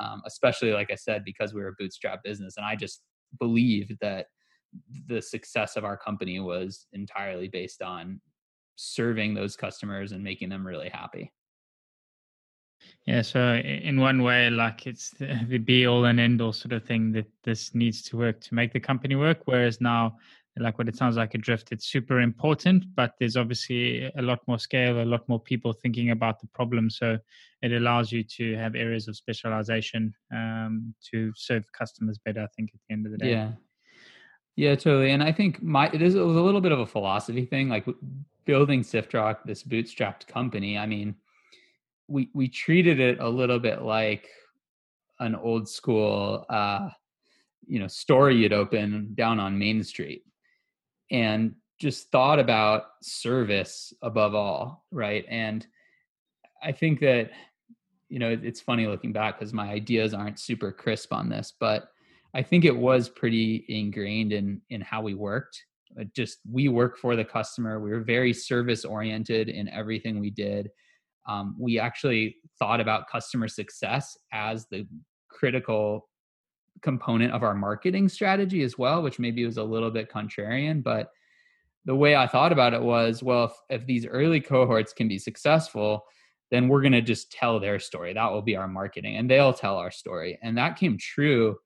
Um, 0.00 0.22
especially, 0.26 0.72
like 0.72 0.90
I 0.90 0.96
said, 0.96 1.24
because 1.24 1.54
we 1.54 1.60
were 1.60 1.68
a 1.68 1.78
bootstrap 1.78 2.24
business, 2.24 2.56
and 2.56 2.66
I 2.66 2.74
just 2.74 3.02
believed 3.38 3.92
that 4.00 4.26
the 5.06 5.22
success 5.22 5.76
of 5.76 5.84
our 5.84 5.96
company 5.96 6.40
was 6.40 6.86
entirely 6.92 7.46
based 7.46 7.80
on 7.80 8.20
serving 8.74 9.34
those 9.34 9.54
customers 9.54 10.10
and 10.10 10.24
making 10.24 10.48
them 10.48 10.66
really 10.66 10.88
happy. 10.88 11.32
Yeah, 13.06 13.22
so 13.22 13.54
in 13.54 14.00
one 14.00 14.22
way, 14.22 14.50
like 14.50 14.86
it's 14.86 15.10
the 15.18 15.58
be 15.58 15.86
all 15.86 16.04
and 16.04 16.20
end 16.20 16.42
all 16.42 16.52
sort 16.52 16.72
of 16.72 16.84
thing 16.84 17.12
that 17.12 17.26
this 17.42 17.74
needs 17.74 18.02
to 18.02 18.18
work 18.18 18.40
to 18.42 18.54
make 18.54 18.72
the 18.72 18.80
company 18.80 19.14
work. 19.16 19.40
Whereas 19.46 19.80
now, 19.80 20.18
like 20.58 20.76
what 20.76 20.88
it 20.88 20.96
sounds 20.96 21.16
like 21.16 21.34
a 21.34 21.38
drift, 21.38 21.72
it's 21.72 21.86
super 21.86 22.20
important, 22.20 22.84
but 22.94 23.14
there's 23.18 23.36
obviously 23.36 24.10
a 24.16 24.22
lot 24.22 24.40
more 24.46 24.58
scale, 24.58 25.00
a 25.00 25.04
lot 25.04 25.26
more 25.28 25.40
people 25.40 25.72
thinking 25.72 26.10
about 26.10 26.40
the 26.40 26.48
problem. 26.48 26.90
So 26.90 27.18
it 27.62 27.72
allows 27.72 28.12
you 28.12 28.24
to 28.24 28.56
have 28.56 28.74
areas 28.74 29.08
of 29.08 29.16
specialization 29.16 30.12
um, 30.30 30.94
to 31.10 31.32
serve 31.34 31.64
customers 31.72 32.18
better. 32.18 32.42
I 32.42 32.48
think 32.56 32.70
at 32.74 32.80
the 32.88 32.92
end 32.92 33.06
of 33.06 33.12
the 33.12 33.18
day. 33.18 33.30
Yeah. 33.30 33.52
Yeah, 34.56 34.74
totally. 34.74 35.12
And 35.12 35.22
I 35.22 35.30
think 35.30 35.62
my 35.62 35.88
it 35.94 36.02
is 36.02 36.16
it 36.16 36.20
was 36.20 36.36
a 36.36 36.42
little 36.42 36.60
bit 36.60 36.72
of 36.72 36.80
a 36.80 36.86
philosophy 36.86 37.46
thing, 37.46 37.68
like 37.68 37.86
building 38.44 38.82
SiftRock, 38.82 39.44
this 39.44 39.62
bootstrapped 39.62 40.26
company. 40.26 40.76
I 40.76 40.84
mean 40.84 41.14
we 42.08 42.30
we 42.34 42.48
treated 42.48 43.00
it 43.00 43.20
a 43.20 43.28
little 43.28 43.58
bit 43.58 43.82
like 43.82 44.28
an 45.20 45.34
old 45.34 45.68
school, 45.68 46.46
uh, 46.48 46.88
you 47.66 47.78
know, 47.78 47.86
store 47.86 48.30
you'd 48.30 48.52
open 48.52 49.12
down 49.14 49.38
on 49.38 49.58
Main 49.58 49.84
Street, 49.84 50.24
and 51.10 51.54
just 51.78 52.10
thought 52.10 52.40
about 52.40 52.86
service 53.02 53.92
above 54.02 54.34
all, 54.34 54.84
right? 54.90 55.24
And 55.28 55.66
I 56.62 56.72
think 56.72 57.00
that 57.00 57.30
you 58.08 58.18
know 58.18 58.36
it's 58.42 58.60
funny 58.60 58.86
looking 58.86 59.12
back 59.12 59.38
because 59.38 59.52
my 59.52 59.68
ideas 59.68 60.14
aren't 60.14 60.40
super 60.40 60.72
crisp 60.72 61.12
on 61.12 61.28
this, 61.28 61.52
but 61.60 61.90
I 62.34 62.42
think 62.42 62.64
it 62.64 62.76
was 62.76 63.08
pretty 63.08 63.64
ingrained 63.68 64.32
in 64.32 64.60
in 64.70 64.80
how 64.80 65.02
we 65.02 65.14
worked. 65.14 65.64
It 65.96 66.14
just 66.14 66.38
we 66.50 66.68
work 66.68 66.96
for 66.96 67.16
the 67.16 67.24
customer. 67.24 67.80
We 67.80 67.90
were 67.90 68.00
very 68.00 68.32
service 68.32 68.84
oriented 68.84 69.48
in 69.48 69.68
everything 69.68 70.18
we 70.18 70.30
did. 70.30 70.70
Um, 71.28 71.54
we 71.58 71.78
actually 71.78 72.36
thought 72.58 72.80
about 72.80 73.08
customer 73.08 73.46
success 73.48 74.16
as 74.32 74.66
the 74.70 74.86
critical 75.28 76.08
component 76.82 77.32
of 77.32 77.42
our 77.42 77.54
marketing 77.54 78.08
strategy 78.08 78.62
as 78.62 78.78
well, 78.78 79.02
which 79.02 79.18
maybe 79.18 79.44
was 79.44 79.58
a 79.58 79.62
little 79.62 79.90
bit 79.90 80.10
contrarian, 80.10 80.82
but 80.82 81.10
the 81.84 81.94
way 81.94 82.16
I 82.16 82.26
thought 82.26 82.52
about 82.52 82.74
it 82.74 82.82
was, 82.82 83.22
well, 83.22 83.44
if, 83.44 83.80
if 83.80 83.86
these 83.86 84.06
early 84.06 84.40
cohorts 84.40 84.92
can 84.92 85.08
be 85.08 85.18
successful, 85.18 86.04
then 86.50 86.68
we're 86.68 86.82
going 86.82 86.92
to 86.92 87.02
just 87.02 87.30
tell 87.30 87.60
their 87.60 87.78
story. 87.78 88.12
That 88.12 88.30
will 88.30 88.42
be 88.42 88.56
our 88.56 88.68
marketing, 88.68 89.16
and 89.16 89.30
they'll 89.30 89.52
tell 89.52 89.76
our 89.76 89.90
story. 89.90 90.38
And 90.42 90.56
that 90.58 90.78
came 90.78 90.98
true 90.98 91.56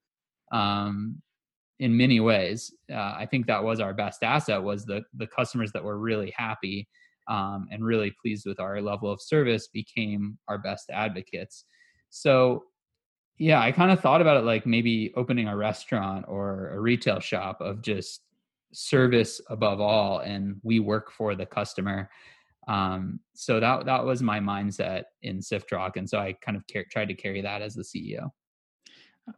um, 0.53 1.21
in 1.79 1.97
many 1.97 2.21
ways. 2.21 2.73
Uh, 2.91 3.15
I 3.17 3.27
think 3.31 3.47
that 3.47 3.63
was 3.63 3.81
our 3.81 3.95
best 3.95 4.23
asset 4.23 4.63
was 4.63 4.85
the 4.85 5.03
the 5.17 5.27
customers 5.27 5.73
that 5.73 5.85
were 5.85 5.99
really 5.99 6.33
happy 6.37 6.89
um, 7.29 7.69
and 7.71 7.85
really 7.85 8.15
pleased 8.23 8.47
with 8.47 8.61
our 8.61 8.81
level 8.81 9.11
of 9.11 9.21
service 9.21 9.69
became 9.69 10.39
our 10.49 10.59
best 10.59 10.91
advocates. 10.91 11.65
So 12.11 12.65
yeah, 13.39 13.61
I 13.61 13.73
kind 13.73 13.91
of 13.91 14.01
thought 14.01 14.21
about 14.21 14.37
it 14.37 14.45
like 14.45 14.67
maybe 14.67 15.13
opening 15.17 15.49
a 15.49 15.57
restaurant 15.57 16.27
or 16.29 16.71
a 16.71 16.81
retail 16.81 17.21
shop 17.21 17.61
of 17.61 17.83
just 17.83 18.23
service 18.73 19.41
above 19.49 19.81
all, 19.81 20.21
and 20.21 20.57
we 20.63 20.81
work 20.81 21.11
for 21.11 21.35
the 21.35 21.47
customer. 21.47 22.11
Um, 22.69 23.21
so 23.35 23.59
that 23.59 23.87
that 23.87 24.05
was 24.05 24.23
my 24.23 24.39
mindset 24.39 25.05
in 25.23 25.41
SiftRock, 25.41 25.97
and 25.97 26.09
so 26.09 26.19
I 26.19 26.35
kind 26.35 26.57
of 26.57 26.65
car- 26.73 26.87
tried 26.91 27.09
to 27.09 27.15
carry 27.15 27.41
that 27.41 27.63
as 27.63 27.75
the 27.75 27.83
CEO. 27.83 28.31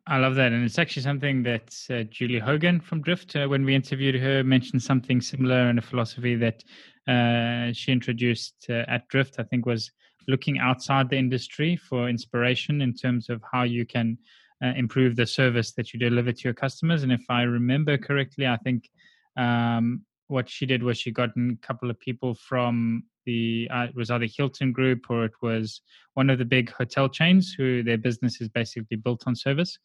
I 0.07 0.19
love 0.19 0.35
that, 0.37 0.53
and 0.53 0.65
it's 0.65 0.79
actually 0.79 1.03
something 1.03 1.43
that 1.45 1.75
uh, 1.91 2.03
Julie 2.05 2.39
Hogan 2.39 2.81
from 2.81 3.03
Drift, 3.03 3.37
uh, 3.37 3.47
when 3.47 3.65
we 3.65 3.75
interviewed 3.75 4.15
her, 4.17 4.43
mentioned 4.43 4.83
something 4.83 5.21
similar 5.21 5.69
in 5.71 5.79
a 5.79 5.83
philosophy 5.83 6.35
that 6.37 6.65
uh, 7.09 7.73
she 7.73 7.93
introduced 7.93 8.67
uh, 8.69 8.85
at 8.89 9.09
Drift. 9.09 9.37
I 9.39 9.43
think 9.45 9.67
was 9.67 9.91
looking 10.27 10.59
outside 10.59 11.11
the 11.11 11.19
industry 11.19 11.77
for 11.77 12.09
inspiration 12.09 12.81
in 12.81 12.95
terms 12.95 13.29
of 13.29 13.43
how 13.53 13.63
you 13.63 13.85
can 13.85 14.19
uh, 14.63 14.73
improve 14.77 15.17
the 15.17 15.27
service 15.27 15.73
that 15.73 15.93
you 15.93 15.99
deliver 15.99 16.33
to 16.33 16.45
your 16.45 16.55
customers. 16.55 17.03
And 17.03 17.13
if 17.13 17.25
I 17.29 17.43
remember 17.43 17.99
correctly, 17.99 18.47
I 18.47 18.57
think 18.59 18.91
um, 19.37 20.03
what 20.29 20.49
she 20.49 20.67
did 20.67 20.83
was 20.83 20.99
she 20.99 21.11
got 21.11 21.31
a 21.37 21.57
couple 21.61 21.91
of 21.91 22.01
people 22.01 22.35
from 22.35 23.05
the 23.27 23.69
uh, 23.73 23.87
it 23.89 23.95
was 23.95 24.11
either 24.11 24.27
Hilton 24.27 24.73
Group 24.73 25.11
or 25.11 25.25
it 25.25 25.33
was 25.43 25.81
one 26.15 26.31
of 26.31 26.39
the 26.39 26.45
big 26.45 26.71
hotel 26.71 27.09
chains 27.09 27.55
who 27.57 27.83
their 27.83 27.99
business 27.99 28.41
is 28.41 28.49
basically 28.49 28.97
built 28.97 29.25
on 29.27 29.35
service. 29.35 29.79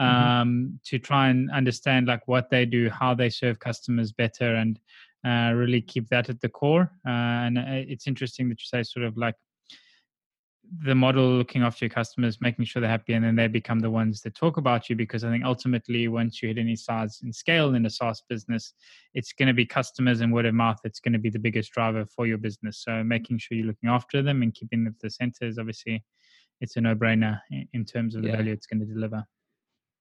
Mm-hmm. 0.00 0.40
Um, 0.40 0.80
to 0.86 0.98
try 0.98 1.28
and 1.28 1.50
understand 1.50 2.06
like 2.06 2.26
what 2.26 2.48
they 2.48 2.64
do, 2.64 2.88
how 2.88 3.12
they 3.12 3.28
serve 3.28 3.58
customers 3.58 4.12
better, 4.12 4.54
and 4.54 4.80
uh, 5.26 5.52
really 5.54 5.80
keep 5.80 6.08
that 6.08 6.28
at 6.30 6.40
the 6.40 6.48
core. 6.48 6.90
Uh, 7.06 7.10
and 7.46 7.58
uh, 7.58 7.62
it's 7.66 8.06
interesting 8.06 8.48
that 8.48 8.60
you 8.60 8.66
say 8.66 8.82
sort 8.82 9.04
of 9.04 9.16
like 9.16 9.34
the 10.84 10.94
model 10.94 11.28
looking 11.30 11.62
after 11.62 11.84
your 11.84 11.90
customers, 11.90 12.40
making 12.40 12.64
sure 12.64 12.80
they're 12.80 12.88
happy, 12.88 13.14
and 13.14 13.24
then 13.24 13.34
they 13.34 13.48
become 13.48 13.80
the 13.80 13.90
ones 13.90 14.20
that 14.20 14.36
talk 14.36 14.56
about 14.56 14.88
you. 14.88 14.94
Because 14.94 15.24
I 15.24 15.30
think 15.30 15.44
ultimately, 15.44 16.06
once 16.06 16.40
you 16.40 16.48
hit 16.48 16.58
any 16.58 16.76
size 16.76 17.18
and 17.22 17.34
scale 17.34 17.74
in 17.74 17.86
a 17.86 17.90
SaaS 17.90 18.22
business, 18.28 18.72
it's 19.12 19.32
going 19.32 19.48
to 19.48 19.54
be 19.54 19.66
customers 19.66 20.20
and 20.20 20.32
word 20.32 20.46
of 20.46 20.54
mouth 20.54 20.78
that's 20.82 21.00
going 21.00 21.12
to 21.12 21.18
be 21.18 21.30
the 21.30 21.40
biggest 21.40 21.72
driver 21.72 22.06
for 22.06 22.26
your 22.26 22.38
business. 22.38 22.84
So 22.84 23.02
making 23.02 23.38
sure 23.38 23.58
you're 23.58 23.66
looking 23.66 23.90
after 23.90 24.22
them 24.22 24.42
and 24.42 24.54
keeping 24.54 24.84
them 24.84 24.94
at 24.94 25.00
the 25.00 25.10
center 25.10 25.44
is 25.44 25.58
obviously 25.58 26.04
it's 26.60 26.76
a 26.76 26.80
no-brainer 26.80 27.40
in 27.72 27.84
terms 27.84 28.14
of 28.14 28.22
the 28.22 28.28
yeah. 28.28 28.36
value 28.36 28.52
it's 28.52 28.66
going 28.66 28.80
to 28.80 28.86
deliver. 28.86 29.24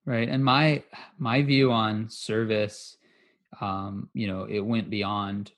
Right, 0.06 0.30
and 0.30 0.44
my 0.44 0.84
my 1.18 1.42
view 1.42 1.72
on 1.72 2.10
service, 2.10 2.98
um, 3.62 4.10
you 4.14 4.28
know, 4.28 4.44
it 4.44 4.60
went 4.60 4.90
beyond 4.90 5.52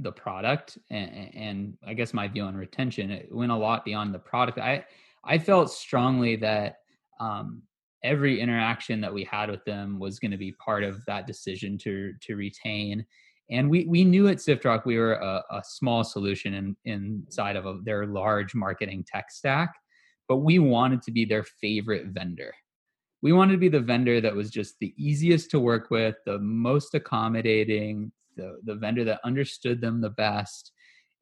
the 0.00 0.12
product 0.12 0.78
and, 0.90 1.34
and, 1.34 1.78
i 1.86 1.92
guess 1.92 2.14
my 2.14 2.28
view 2.28 2.44
on 2.44 2.54
retention 2.54 3.10
it 3.10 3.28
went 3.32 3.52
a 3.52 3.56
lot 3.56 3.84
beyond 3.84 4.14
the 4.14 4.18
product. 4.18 4.58
I 4.58 4.84
i 5.24 5.38
felt 5.38 5.70
strongly 5.70 6.36
that 6.36 6.76
um, 7.20 7.62
every 8.04 8.40
interaction 8.40 9.00
that 9.00 9.12
we 9.12 9.24
had 9.24 9.50
with 9.50 9.64
them 9.64 9.98
was 9.98 10.20
going 10.20 10.30
to 10.30 10.36
be 10.36 10.52
part 10.52 10.84
of 10.84 11.04
that 11.06 11.26
decision 11.26 11.76
to 11.78 12.12
to 12.20 12.36
retain 12.36 13.04
and 13.50 13.68
we 13.68 13.86
we 13.86 14.04
knew 14.04 14.28
at 14.28 14.36
siftrock 14.36 14.84
we 14.86 14.98
were 14.98 15.14
a, 15.14 15.42
a 15.50 15.62
small 15.64 16.04
solution 16.04 16.54
in, 16.54 16.76
inside 16.84 17.56
of 17.56 17.66
a, 17.66 17.78
their 17.82 18.06
large 18.06 18.54
marketing 18.54 19.04
tech 19.06 19.30
stack 19.30 19.74
but 20.28 20.36
we 20.36 20.58
wanted 20.58 21.02
to 21.02 21.10
be 21.10 21.24
their 21.24 21.44
favorite 21.44 22.06
vendor 22.08 22.54
we 23.22 23.32
wanted 23.32 23.52
to 23.52 23.58
be 23.58 23.68
the 23.68 23.80
vendor 23.80 24.20
that 24.20 24.34
was 24.34 24.50
just 24.50 24.78
the 24.80 24.94
easiest 24.96 25.50
to 25.50 25.60
work 25.60 25.90
with 25.90 26.16
the 26.26 26.38
most 26.38 26.94
accommodating 26.94 28.12
the 28.36 28.58
the 28.64 28.74
vendor 28.74 29.04
that 29.04 29.20
understood 29.24 29.80
them 29.80 30.00
the 30.00 30.10
best 30.10 30.72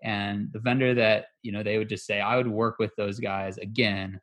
and 0.03 0.49
the 0.53 0.59
vendor 0.61 0.95
that 0.95 1.27
you 1.43 1.53
know 1.53 1.63
they 1.63 1.79
would 1.79 1.89
just 1.89 2.07
say 2.07 2.21
i 2.21 2.37
would 2.37 2.49
work 2.49 2.79
with 2.79 2.95
those 2.97 3.19
guys 3.19 3.59
again 3.59 4.21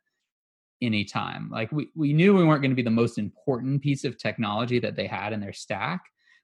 anytime. 0.82 1.48
Like 1.50 1.72
we, 1.72 1.88
we 1.94 2.12
knew 2.12 2.34
we 2.34 2.44
weren't 2.44 2.60
going 2.60 2.72
to 2.72 2.76
be 2.76 2.82
the 2.82 2.90
most 2.90 3.16
important 3.16 3.80
piece 3.80 4.04
of 4.04 4.18
technology 4.18 4.78
that 4.80 4.96
they 4.96 5.06
had 5.06 5.32
in 5.32 5.40
their 5.40 5.52
stack. 5.52 6.02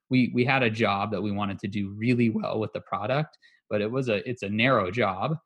We 0.09 0.31
we 0.33 0.45
had 0.45 0.63
a 0.63 0.69
job 0.69 1.11
that 1.11 1.21
we 1.21 1.31
wanted 1.31 1.59
to 1.59 1.67
do 1.67 1.93
really 1.95 2.29
well 2.29 2.59
with 2.59 2.73
the 2.73 2.81
product 2.81 3.37
but 3.71 3.81
it 3.81 3.89
was 3.89 4.09
a 4.09 4.29
it's 4.29 4.43
a 4.43 4.49
narrow 4.49 4.91
job 4.91 5.37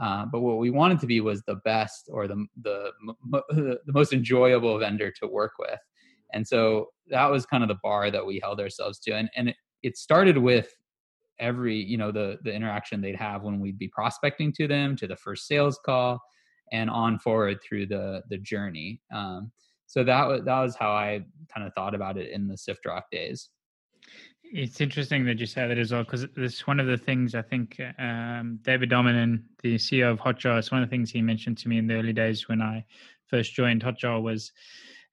uh, 0.00 0.24
but 0.32 0.40
what 0.40 0.58
we 0.58 0.70
wanted 0.70 0.98
to 1.00 1.06
be 1.06 1.20
was 1.20 1.42
the 1.42 1.56
best 1.56 2.08
or 2.10 2.26
the, 2.26 2.46
the 2.62 2.90
the 3.50 3.92
most 3.92 4.12
enjoyable 4.12 4.78
vendor 4.78 5.12
to 5.20 5.26
work 5.26 5.52
with. 5.58 5.78
And 6.32 6.46
so 6.46 6.86
that 7.08 7.30
was 7.30 7.44
kind 7.44 7.62
of 7.62 7.68
the 7.68 7.78
bar 7.82 8.10
that 8.10 8.24
we 8.24 8.40
held 8.42 8.60
ourselves 8.60 8.98
to. 9.00 9.12
And 9.12 9.28
and 9.36 9.50
it, 9.50 9.56
it 9.82 9.98
started 9.98 10.38
with 10.38 10.74
every 11.38 11.76
you 11.76 11.98
know 11.98 12.10
the 12.10 12.38
the 12.44 12.52
interaction 12.52 13.00
they'd 13.00 13.16
have 13.16 13.42
when 13.42 13.60
we'd 13.60 13.78
be 13.78 13.88
prospecting 13.88 14.52
to 14.54 14.66
them 14.66 14.96
to 14.96 15.06
the 15.06 15.16
first 15.16 15.46
sales 15.46 15.78
call 15.84 16.20
and 16.72 16.88
on 16.88 17.18
forward 17.18 17.58
through 17.62 17.86
the 17.86 18.22
the 18.30 18.38
journey. 18.38 19.02
Um, 19.14 19.52
so 19.86 20.04
that 20.04 20.26
was 20.28 20.44
that 20.44 20.60
was 20.60 20.76
how 20.76 20.92
i 20.92 21.20
kind 21.52 21.66
of 21.66 21.74
thought 21.74 21.96
about 21.96 22.16
it 22.16 22.30
in 22.30 22.46
the 22.46 22.54
SiftRock 22.54 23.02
days 23.10 23.50
it's 24.52 24.80
interesting 24.80 25.24
that 25.24 25.38
you 25.38 25.46
say 25.46 25.68
that 25.68 25.78
as 25.78 25.92
well 25.92 26.02
because 26.02 26.26
it's 26.36 26.66
one 26.66 26.80
of 26.80 26.86
the 26.86 26.96
things 26.96 27.34
i 27.34 27.42
think 27.42 27.80
um, 27.98 28.58
david 28.62 28.90
Darmanin 28.90 29.42
the 29.62 29.76
ceo 29.76 30.10
of 30.10 30.18
hotjar 30.18 30.58
it's 30.58 30.72
one 30.72 30.82
of 30.82 30.88
the 30.88 30.90
things 30.90 31.10
he 31.10 31.22
mentioned 31.22 31.56
to 31.58 31.68
me 31.68 31.78
in 31.78 31.86
the 31.86 31.94
early 31.94 32.12
days 32.12 32.48
when 32.48 32.60
i 32.60 32.84
first 33.28 33.54
joined 33.54 33.82
hotjar 33.82 34.20
was 34.20 34.52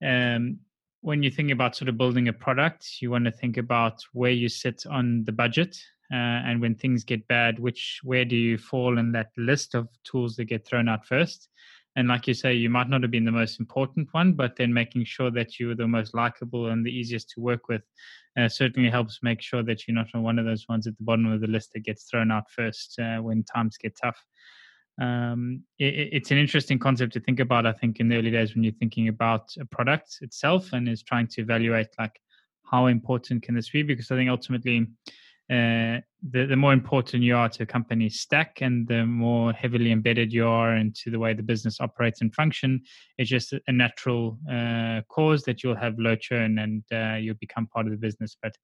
um, 0.04 0.60
when 1.02 1.24
you 1.24 1.32
think 1.32 1.52
about 1.52 1.76
sort 1.76 1.90
of 1.90 1.98
building 1.98 2.28
a 2.28 2.34
product, 2.34 3.02
you 3.02 3.12
want 3.12 3.26
to 3.26 3.32
think 3.32 3.58
about 3.58 4.04
where 4.14 4.32
you 4.32 4.50
sit 4.50 4.86
on 4.90 5.24
the 5.26 5.32
budget, 5.32 5.78
uh, 6.12 6.44
and 6.46 6.62
when 6.62 6.76
things 6.76 7.04
get 7.04 7.28
bad, 7.28 7.60
which 7.60 8.00
where 8.04 8.26
do 8.26 8.36
you 8.36 8.58
fall 8.58 8.98
in 8.98 9.12
that 9.12 9.32
list 9.38 9.76
of 9.76 9.88
tools 10.04 10.36
that 10.36 10.46
get 10.46 10.66
thrown 10.66 10.88
out 10.88 11.06
first? 11.06 11.50
And 11.98 12.08
like 12.08 12.28
you 12.28 12.34
say, 12.34 12.54
you 12.54 12.70
might 12.70 12.90
not 12.90 13.02
have 13.02 13.12
been 13.12 13.26
the 13.26 13.32
most 13.32 13.60
important 13.60 14.08
one, 14.14 14.32
but 14.32 14.56
then 14.56 14.74
making 14.74 15.04
sure 15.04 15.30
that 15.32 15.60
you're 15.60 15.76
the 15.76 15.88
most 15.88 16.14
likable 16.14 16.68
and 16.68 16.86
the 16.86 16.92
easiest 16.92 17.30
to 17.32 17.42
work 17.42 17.68
with 17.68 17.82
uh, 18.40 18.48
certainly 18.48 18.90
helps 18.90 19.20
make 19.22 19.42
sure 19.42 19.64
that 19.64 19.86
you're 19.86 19.96
not 19.96 20.08
on 20.14 20.24
one 20.24 20.40
of 20.40 20.46
those 20.46 20.66
ones 20.70 20.88
at 20.88 20.96
the 20.98 21.04
bottom 21.04 21.30
of 21.30 21.42
the 21.42 21.48
list 21.48 21.74
that 21.74 21.84
gets 21.84 22.04
thrown 22.04 22.32
out 22.32 22.50
first 22.50 22.98
uh, 23.00 23.18
when 23.18 23.44
times 23.44 23.78
get 23.78 23.98
tough 24.02 24.24
um, 25.00 25.64
it, 25.78 26.10
it's 26.14 26.32
an 26.32 26.38
interesting 26.38 26.80
concept 26.80 27.14
to 27.14 27.20
think 27.20 27.40
about. 27.40 27.66
I 27.66 27.72
think 27.74 28.00
in 28.00 28.10
the 28.10 28.18
early 28.18 28.32
days 28.32 28.56
when 28.56 28.64
you're 28.64 28.74
thinking 28.74 29.08
about 29.08 29.54
a 29.60 29.66
product 29.66 30.18
itself 30.22 30.74
and 30.74 30.90
is 30.90 31.04
trying 31.04 31.28
to 31.28 31.42
evaluate 31.42 31.90
like 32.00 32.20
how 32.64 32.88
important 32.88 33.44
can 33.44 33.56
this 33.56 33.70
be? 33.70 33.84
Because 33.84 34.12
I 34.12 34.16
think 34.16 34.30
ultimately, 34.30 34.88
uh, 35.50 36.02
the 36.30 36.46
the 36.46 36.56
more 36.56 36.74
important 36.74 37.24
you 37.24 37.36
are 37.36 37.48
to 37.48 37.64
a 37.64 37.66
company's 37.66 38.20
stack, 38.20 38.62
and 38.62 38.88
the 38.88 39.06
more 39.06 39.54
heavily 39.54 39.92
embedded 39.92 40.34
you 40.34 40.46
are 40.48 40.76
into 40.76 41.10
the 41.10 41.20
way 41.20 41.34
the 41.34 41.44
business 41.44 41.80
operates 41.80 42.22
and 42.22 42.34
function, 42.34 42.82
it's 43.18 43.30
just 43.30 43.54
a 43.54 43.72
natural 43.72 44.38
uh, 44.52 45.02
cause 45.08 45.44
that 45.44 45.64
you'll 45.64 45.76
have 45.76 45.98
low 45.98 46.16
churn 46.16 46.60
and 46.60 46.84
uh, 46.92 47.16
you'll 47.16 47.36
become 47.40 47.68
part 47.68 47.86
of 47.86 47.92
the 47.92 47.98
business. 47.98 48.36
But 48.42 48.56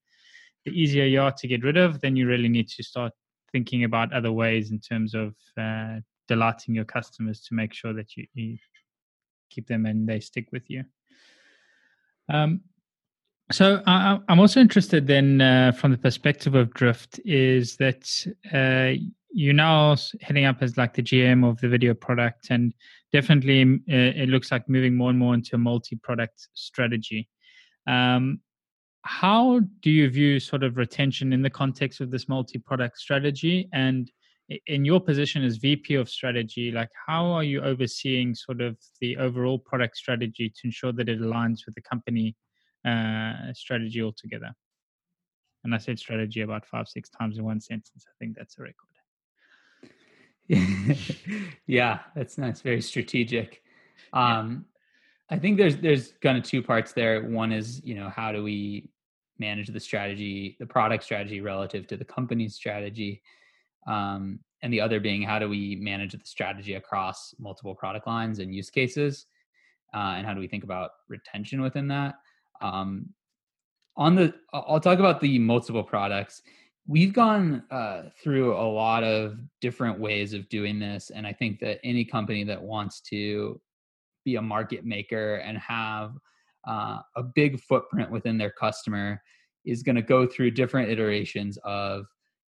the 0.65 0.72
easier 0.72 1.06
you 1.06 1.22
are 1.22 1.32
to 1.32 1.48
get 1.48 1.63
rid 1.63 1.78
of, 1.78 2.02
then 2.02 2.15
you 2.15 2.28
really 2.28 2.50
need 2.50 2.67
to 2.69 2.84
start 2.84 3.13
thinking 3.52 3.84
about 3.84 4.12
other 4.12 4.32
ways 4.32 4.72
in 4.72 4.80
terms 4.80 5.13
of 5.13 5.36
uh, 5.58 6.00
delighting 6.28 6.76
your 6.76 6.86
customers 6.86 7.41
to 7.41 7.54
make 7.54 7.74
sure 7.74 7.93
that 7.93 8.17
you, 8.17 8.26
you 8.34 8.58
keep 9.50 9.67
them 9.67 9.86
and 9.86 10.08
they 10.08 10.19
stick 10.19 10.48
with 10.52 10.69
you. 10.69 10.84
Um, 12.30 12.62
so 13.54 13.84
I, 13.86 14.20
am 14.30 14.39
also 14.39 14.60
interested 14.60 15.06
then 15.06 15.39
uh, 15.39 15.72
from 15.74 15.92
the 15.92 15.98
perspective 15.98 16.56
of 16.56 16.74
Drift 16.74 17.20
is 17.24 17.78
that 17.78 18.04
uh, 18.52 19.00
you're 19.30 19.54
now 19.54 19.96
heading 20.22 20.46
up 20.46 20.58
as 20.62 20.76
like 20.76 20.96
the 20.96 21.04
GM 21.04 21.48
of 21.48 21.62
the 21.62 21.68
video 21.68 21.94
product 21.94 22.48
and 22.50 22.74
definitely 23.12 23.62
uh, 23.62 24.22
it 24.22 24.30
looks 24.30 24.52
like 24.52 24.68
moving 24.68 24.96
more 24.96 25.12
and 25.12 25.20
more 25.20 25.36
into 25.36 25.56
a 25.56 25.60
multi-product 25.60 26.50
strategy. 26.54 27.30
Um, 27.86 28.39
how 29.04 29.60
do 29.82 29.92
you 29.92 30.10
view 30.10 30.39
sort 30.39 30.63
of 30.63 30.78
retention 30.78 31.32
in 31.32 31.44
the 31.44 31.50
context 31.50 32.02
of 32.02 32.10
this 32.10 32.28
multi-product 32.28 32.98
strategy 32.98 33.70
and 33.72 34.12
in 34.68 34.84
your 34.84 35.00
position 35.00 35.44
as 35.44 35.58
vp 35.58 35.96
of 35.96 36.10
strategy 36.10 36.70
like 36.72 36.89
how 37.08 37.26
are 37.26 37.44
you 37.44 37.62
overseeing 37.62 38.36
sort 38.36 38.62
of 38.62 38.78
the 39.00 39.16
overall 39.18 39.58
product 39.58 39.96
strategy 39.96 40.50
to 40.50 40.62
ensure 40.66 40.92
that 40.92 41.08
it 41.08 41.22
aligns 41.22 41.60
with 41.66 41.76
the 41.76 41.82
company 41.82 42.36
uh, 42.86 43.54
strategy 43.54 44.02
altogether. 44.02 44.52
And 45.63 45.74
i 45.74 45.78
said 45.78 45.98
strategy 45.98 46.41
about 46.41 46.65
five 46.65 46.88
six 46.88 47.10
times 47.10 47.38
in 47.38 47.46
one 47.46 47.62
sentence. 47.62 48.06
I 48.08 48.12
think 48.19 48.36
that's 48.36 48.58
a 48.58 48.63
record. 48.63 48.89
Yeah 51.67 52.00
that's 52.15 52.38
nice 52.38 52.62
very 52.62 52.82
strategic. 52.82 53.62
Um 54.12 54.65
I 55.30 55.39
think 55.39 55.58
there's 55.58 55.78
there's 55.78 56.13
kind 56.22 56.38
of 56.38 56.43
two 56.43 56.62
parts 56.62 56.91
there. 56.91 57.24
One 57.24 57.52
is 57.52 57.82
you 57.84 57.96
know 57.96 58.10
how 58.10 58.32
do 58.32 58.43
we 58.43 58.89
manage 59.39 59.67
the 59.67 59.80
strategy, 59.80 60.56
the 60.60 60.65
product 60.65 61.04
strategy 61.04 61.41
relative 61.41 61.88
to 61.88 61.98
the 61.98 62.06
company's 62.06 62.56
strategy, 62.56 63.22
um, 63.88 64.39
and 64.62 64.72
the 64.72 64.82
other 64.82 65.00
being 65.00 65.22
how 65.22 65.39
do 65.39 65.50
we 65.50 65.76
manage 65.78 66.12
the 66.12 66.19
strategy 66.24 66.76
across 66.76 67.34
multiple 67.39 67.74
product 67.74 68.06
lines 68.06 68.39
and 68.39 68.54
use 68.54 68.69
cases, 68.69 69.26
uh, 69.93 70.13
and 70.17 70.28
how 70.28 70.34
do 70.34 70.39
we 70.39 70.48
think 70.48 70.63
about 70.63 70.91
retention 71.10 71.62
within 71.62 71.88
that. 71.88 72.15
Um, 72.63 73.10
on 73.95 74.15
the, 74.15 74.34
I'll 74.54 74.80
talk 74.80 74.97
about 74.97 75.21
the 75.21 75.38
multiple 75.38 75.84
products. 75.84 76.41
We've 76.88 77.13
gone 77.13 77.63
uh, 77.69 78.04
through 78.21 78.56
a 78.56 78.67
lot 78.67 79.04
of 79.04 79.38
different 79.62 79.99
ways 79.99 80.34
of 80.34 80.49
doing 80.49 80.80
this, 80.80 81.12
and 81.12 81.28
I 81.28 81.34
think 81.34 81.60
that 81.60 81.80
any 81.84 82.04
company 82.04 82.43
that 82.45 82.62
wants 82.62 83.02
to 83.12 83.62
be 84.26 84.36
a 84.36 84.41
market 84.41 84.84
maker 84.84 85.36
and 85.36 85.58
have 85.60 86.13
uh, 86.67 86.99
a 87.15 87.23
big 87.23 87.60
footprint 87.60 88.10
within 88.10 88.38
their 88.38 88.52
customer 88.52 89.21
is 89.65 89.84
going 89.84 89.95
to 89.95 90.02
go 90.02 90.26
through 90.26 90.52
different 90.52 90.89
iterations 90.89 91.58
of 91.63 92.06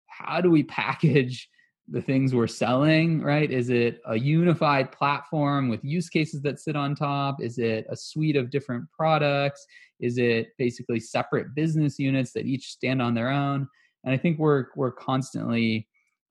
how 0.08 0.40
do 0.42 0.52
we 0.52 0.64
package 0.64 1.50
the 1.88 2.02
things 2.02 2.34
we're 2.34 2.48
selling 2.48 3.22
right? 3.22 3.52
Is 3.52 3.70
it 3.70 4.02
a 4.06 4.18
unified 4.18 4.92
platform 4.92 5.68
with 5.68 5.84
use 5.84 6.10
cases 6.10 6.42
that 6.44 6.60
sit 6.60 6.76
on 6.76 6.96
top? 6.96 7.42
Is 7.42 7.58
it 7.58 7.86
a 7.90 7.96
suite 7.98 8.36
of 8.36 8.50
different 8.50 8.90
products? 8.92 9.66
Is 10.00 10.18
it 10.18 10.50
basically 10.58 11.00
separate 11.00 11.54
business 11.54 12.00
units 12.00 12.32
that 12.34 12.46
each 12.46 12.68
stand 12.70 13.02
on 13.02 13.14
their 13.14 13.30
own? 13.30 13.68
And 14.04 14.14
i 14.14 14.18
think 14.18 14.40
we're 14.40 14.68
we're 14.76 14.92
constantly 14.92 15.88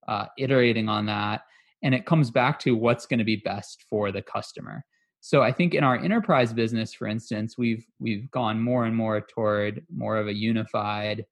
uh, 0.08 0.26
iterating 0.38 0.88
on 0.88 1.06
that 1.06 1.42
and 1.82 1.94
it 1.94 2.06
comes 2.06 2.30
back 2.30 2.58
to 2.60 2.76
what's 2.76 3.06
going 3.06 3.18
to 3.18 3.24
be 3.24 3.36
best 3.36 3.84
for 3.88 4.12
the 4.12 4.22
customer. 4.22 4.84
So 5.20 5.42
I 5.42 5.52
think 5.52 5.74
in 5.74 5.84
our 5.84 5.96
enterprise 5.96 6.52
business, 6.52 6.94
for 6.94 7.06
instance, 7.06 7.56
we've 7.58 7.86
we've 7.98 8.30
gone 8.30 8.60
more 8.60 8.86
and 8.86 8.96
more 8.96 9.20
toward 9.20 9.84
more 9.94 10.16
of 10.16 10.28
a 10.28 10.34
unified 10.34 11.26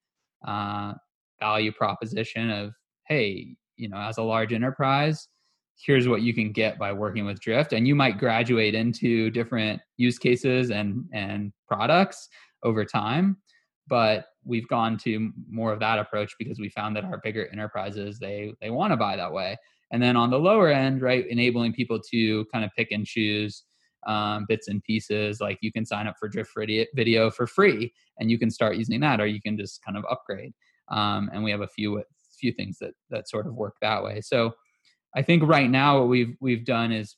uh, 0.46 0.94
value 1.40 1.72
proposition 1.72 2.50
of 2.50 2.74
hey, 3.06 3.56
you 3.78 3.88
know, 3.88 3.96
as 3.96 4.18
a 4.18 4.22
large 4.22 4.52
enterprise, 4.52 5.28
here's 5.76 6.08
what 6.08 6.22
you 6.22 6.34
can 6.34 6.52
get 6.52 6.78
by 6.78 6.92
working 6.92 7.24
with 7.24 7.40
Drift, 7.40 7.72
and 7.72 7.86
you 7.86 7.94
might 7.94 8.18
graduate 8.18 8.74
into 8.74 9.30
different 9.30 9.80
use 9.96 10.18
cases 10.18 10.70
and 10.70 11.04
and 11.12 11.52
products 11.66 12.28
over 12.62 12.84
time. 12.84 13.36
But 13.88 14.26
we've 14.44 14.68
gone 14.68 14.98
to 14.98 15.30
more 15.48 15.72
of 15.72 15.80
that 15.80 15.98
approach 15.98 16.34
because 16.38 16.58
we 16.58 16.68
found 16.68 16.96
that 16.96 17.04
our 17.04 17.20
bigger 17.22 17.48
enterprises 17.52 18.18
they 18.18 18.52
they 18.60 18.70
want 18.70 18.92
to 18.92 18.96
buy 18.96 19.16
that 19.16 19.32
way. 19.32 19.56
And 19.90 20.02
then 20.02 20.16
on 20.16 20.30
the 20.30 20.38
lower 20.38 20.68
end, 20.68 21.00
right, 21.00 21.26
enabling 21.28 21.72
people 21.72 21.98
to 22.10 22.44
kind 22.52 22.64
of 22.64 22.70
pick 22.76 22.90
and 22.90 23.06
choose 23.06 23.64
um, 24.06 24.44
bits 24.48 24.68
and 24.68 24.82
pieces. 24.82 25.40
Like 25.40 25.58
you 25.62 25.72
can 25.72 25.86
sign 25.86 26.06
up 26.06 26.16
for 26.18 26.28
Drift 26.28 26.52
Video 26.94 27.30
for 27.30 27.46
free, 27.46 27.92
and 28.18 28.30
you 28.30 28.38
can 28.38 28.50
start 28.50 28.76
using 28.76 29.00
that, 29.00 29.20
or 29.20 29.26
you 29.26 29.40
can 29.40 29.56
just 29.56 29.82
kind 29.82 29.96
of 29.96 30.04
upgrade. 30.10 30.52
Um, 30.90 31.30
and 31.32 31.44
we 31.44 31.50
have 31.50 31.60
a 31.60 31.68
few 31.68 32.02
few 32.38 32.52
things 32.52 32.78
that 32.80 32.92
that 33.10 33.28
sort 33.28 33.46
of 33.46 33.54
work 33.54 33.76
that 33.80 34.02
way. 34.02 34.20
So 34.20 34.52
I 35.16 35.22
think 35.22 35.42
right 35.42 35.70
now 35.70 36.00
what 36.00 36.08
we've 36.08 36.36
we've 36.40 36.64
done 36.64 36.92
is 36.92 37.16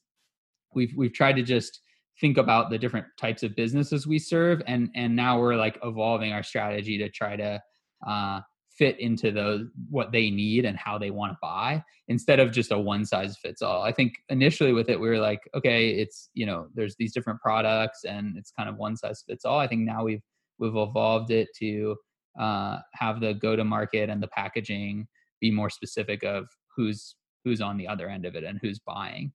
we've 0.74 0.92
we've 0.96 1.12
tried 1.12 1.36
to 1.36 1.42
just 1.42 1.80
think 2.20 2.36
about 2.36 2.70
the 2.70 2.78
different 2.78 3.06
types 3.18 3.42
of 3.42 3.56
businesses 3.56 4.06
we 4.06 4.18
serve, 4.18 4.62
and 4.66 4.90
and 4.94 5.14
now 5.14 5.38
we're 5.38 5.56
like 5.56 5.78
evolving 5.82 6.32
our 6.32 6.42
strategy 6.42 6.98
to 6.98 7.08
try 7.08 7.36
to 7.36 7.60
uh, 8.06 8.40
fit 8.80 8.98
into 8.98 9.30
those 9.30 9.66
what 9.90 10.10
they 10.10 10.30
need 10.30 10.64
and 10.64 10.78
how 10.78 10.96
they 10.96 11.10
want 11.10 11.32
to 11.32 11.38
buy 11.42 11.84
instead 12.08 12.40
of 12.40 12.50
just 12.50 12.72
a 12.72 12.78
one 12.78 13.04
size 13.04 13.36
fits 13.36 13.60
all 13.60 13.82
i 13.82 13.92
think 13.92 14.14
initially 14.30 14.72
with 14.72 14.88
it 14.88 14.98
we 14.98 15.06
were 15.06 15.18
like 15.18 15.40
okay 15.54 15.90
it's 15.90 16.30
you 16.32 16.46
know 16.46 16.66
there's 16.74 16.96
these 16.98 17.12
different 17.12 17.38
products 17.40 18.04
and 18.04 18.38
it's 18.38 18.52
kind 18.52 18.70
of 18.70 18.76
one 18.76 18.96
size 18.96 19.22
fits 19.28 19.44
all 19.44 19.58
i 19.58 19.66
think 19.66 19.82
now 19.82 20.02
we've 20.02 20.22
we've 20.58 20.76
evolved 20.76 21.30
it 21.30 21.48
to 21.54 21.94
uh, 22.38 22.78
have 22.94 23.20
the 23.20 23.34
go 23.34 23.56
to 23.56 23.64
market 23.64 24.10
and 24.10 24.22
the 24.22 24.28
packaging 24.28 25.06
be 25.40 25.50
more 25.50 25.70
specific 25.70 26.22
of 26.22 26.46
who's 26.76 27.14
who's 27.44 27.60
on 27.60 27.78
the 27.78 27.88
other 27.88 28.08
end 28.08 28.26
of 28.26 28.34
it 28.34 28.44
and 28.44 28.58
who's 28.60 28.78
buying. 28.78 29.32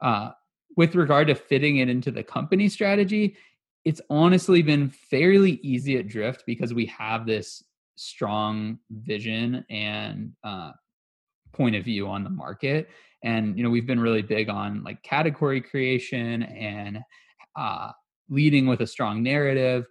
Uh, 0.00 0.30
with 0.76 0.94
regard 0.94 1.26
to 1.26 1.34
fitting 1.34 1.78
it 1.78 1.88
into 1.88 2.10
the 2.10 2.22
company 2.22 2.68
strategy 2.68 3.36
it's 3.84 4.02
honestly 4.10 4.60
been 4.60 4.90
fairly 4.90 5.52
easy 5.62 5.96
at 5.96 6.08
drift 6.08 6.44
because 6.46 6.74
we 6.74 6.86
have 6.86 7.26
this 7.26 7.62
strong 7.96 8.78
vision 8.90 9.64
and 9.70 10.32
uh, 10.44 10.72
point 11.54 11.74
of 11.74 11.84
view 11.84 12.06
on 12.06 12.22
the 12.22 12.28
market. 12.28 12.90
And 13.24 13.56
you 13.56 13.64
know 13.64 13.70
we've 13.70 13.86
been 13.86 13.98
really 13.98 14.20
big 14.20 14.50
on 14.50 14.84
like 14.84 15.02
category 15.02 15.60
creation 15.60 16.42
and 16.42 17.00
uh, 17.56 17.92
leading 18.28 18.66
with 18.66 18.80
a 18.80 18.86
strong 18.86 19.22
narrative 19.22 19.86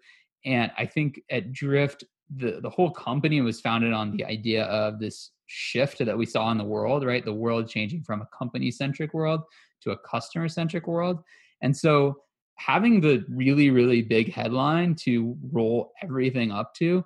and 0.47 0.71
i 0.77 0.85
think 0.85 1.21
at 1.29 1.51
drift 1.53 2.03
the 2.35 2.59
the 2.61 2.69
whole 2.69 2.91
company 2.91 3.41
was 3.41 3.61
founded 3.61 3.93
on 3.93 4.11
the 4.11 4.25
idea 4.25 4.65
of 4.65 4.99
this 4.99 5.31
shift 5.47 6.03
that 6.03 6.17
we 6.17 6.25
saw 6.25 6.51
in 6.51 6.57
the 6.57 6.63
world 6.63 7.05
right? 7.05 7.23
The 7.23 7.33
world 7.33 7.69
changing 7.69 8.03
from 8.03 8.21
a 8.21 8.27
company 8.37 8.69
centric 8.69 9.13
world 9.13 9.41
to 9.81 9.91
a 9.91 9.97
customer 9.99 10.49
centric 10.49 10.87
world. 10.87 11.21
And 11.61 11.75
so 11.75 12.17
having 12.55 12.99
the 13.01 13.25
really 13.29 13.69
really 13.69 14.01
big 14.01 14.31
headline 14.33 14.95
to 14.95 15.37
roll 15.51 15.93
everything 16.03 16.51
up 16.51 16.73
to 16.75 17.03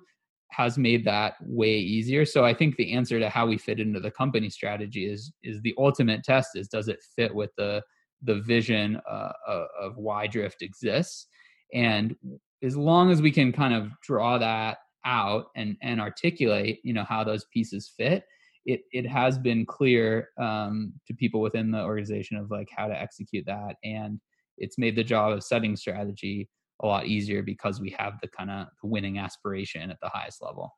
has 0.50 0.76
made 0.76 1.02
that 1.02 1.34
way 1.40 1.78
easier. 1.78 2.26
So 2.26 2.44
I 2.44 2.52
think 2.52 2.76
the 2.76 2.92
answer 2.92 3.18
to 3.18 3.30
how 3.30 3.46
we 3.46 3.56
fit 3.56 3.80
into 3.80 4.00
the 4.00 4.10
company 4.10 4.50
strategy 4.50 5.06
is 5.06 5.32
is 5.42 5.60
the 5.62 5.74
ultimate 5.78 6.24
test 6.24 6.50
is 6.56 6.68
does 6.68 6.88
it 6.88 7.02
fit 7.16 7.34
with 7.34 7.50
the 7.56 7.82
the 8.24 8.40
vision 8.40 9.00
uh, 9.10 9.32
uh, 9.48 9.66
of 9.80 9.96
why 9.96 10.26
Drift 10.28 10.62
exists, 10.62 11.26
and 11.74 12.14
as 12.62 12.76
long 12.76 13.10
as 13.10 13.20
we 13.20 13.30
can 13.30 13.52
kind 13.52 13.74
of 13.74 13.90
draw 14.02 14.38
that 14.38 14.78
out 15.04 15.46
and 15.56 15.76
and 15.82 16.00
articulate, 16.00 16.80
you 16.84 16.92
know, 16.92 17.04
how 17.04 17.24
those 17.24 17.44
pieces 17.52 17.92
fit, 17.96 18.24
it 18.66 18.82
it 18.92 19.06
has 19.06 19.38
been 19.38 19.66
clear 19.66 20.28
um, 20.40 20.92
to 21.06 21.14
people 21.14 21.40
within 21.40 21.70
the 21.70 21.82
organization 21.82 22.36
of 22.36 22.50
like 22.50 22.68
how 22.74 22.86
to 22.86 23.00
execute 23.00 23.44
that, 23.46 23.76
and 23.84 24.20
it's 24.58 24.78
made 24.78 24.96
the 24.96 25.04
job 25.04 25.32
of 25.32 25.42
setting 25.42 25.76
strategy 25.76 26.48
a 26.82 26.86
lot 26.86 27.06
easier 27.06 27.42
because 27.42 27.80
we 27.80 27.94
have 27.98 28.14
the 28.20 28.28
kind 28.28 28.50
of 28.50 28.66
winning 28.82 29.18
aspiration 29.18 29.90
at 29.90 29.98
the 30.02 30.08
highest 30.08 30.42
level. 30.42 30.72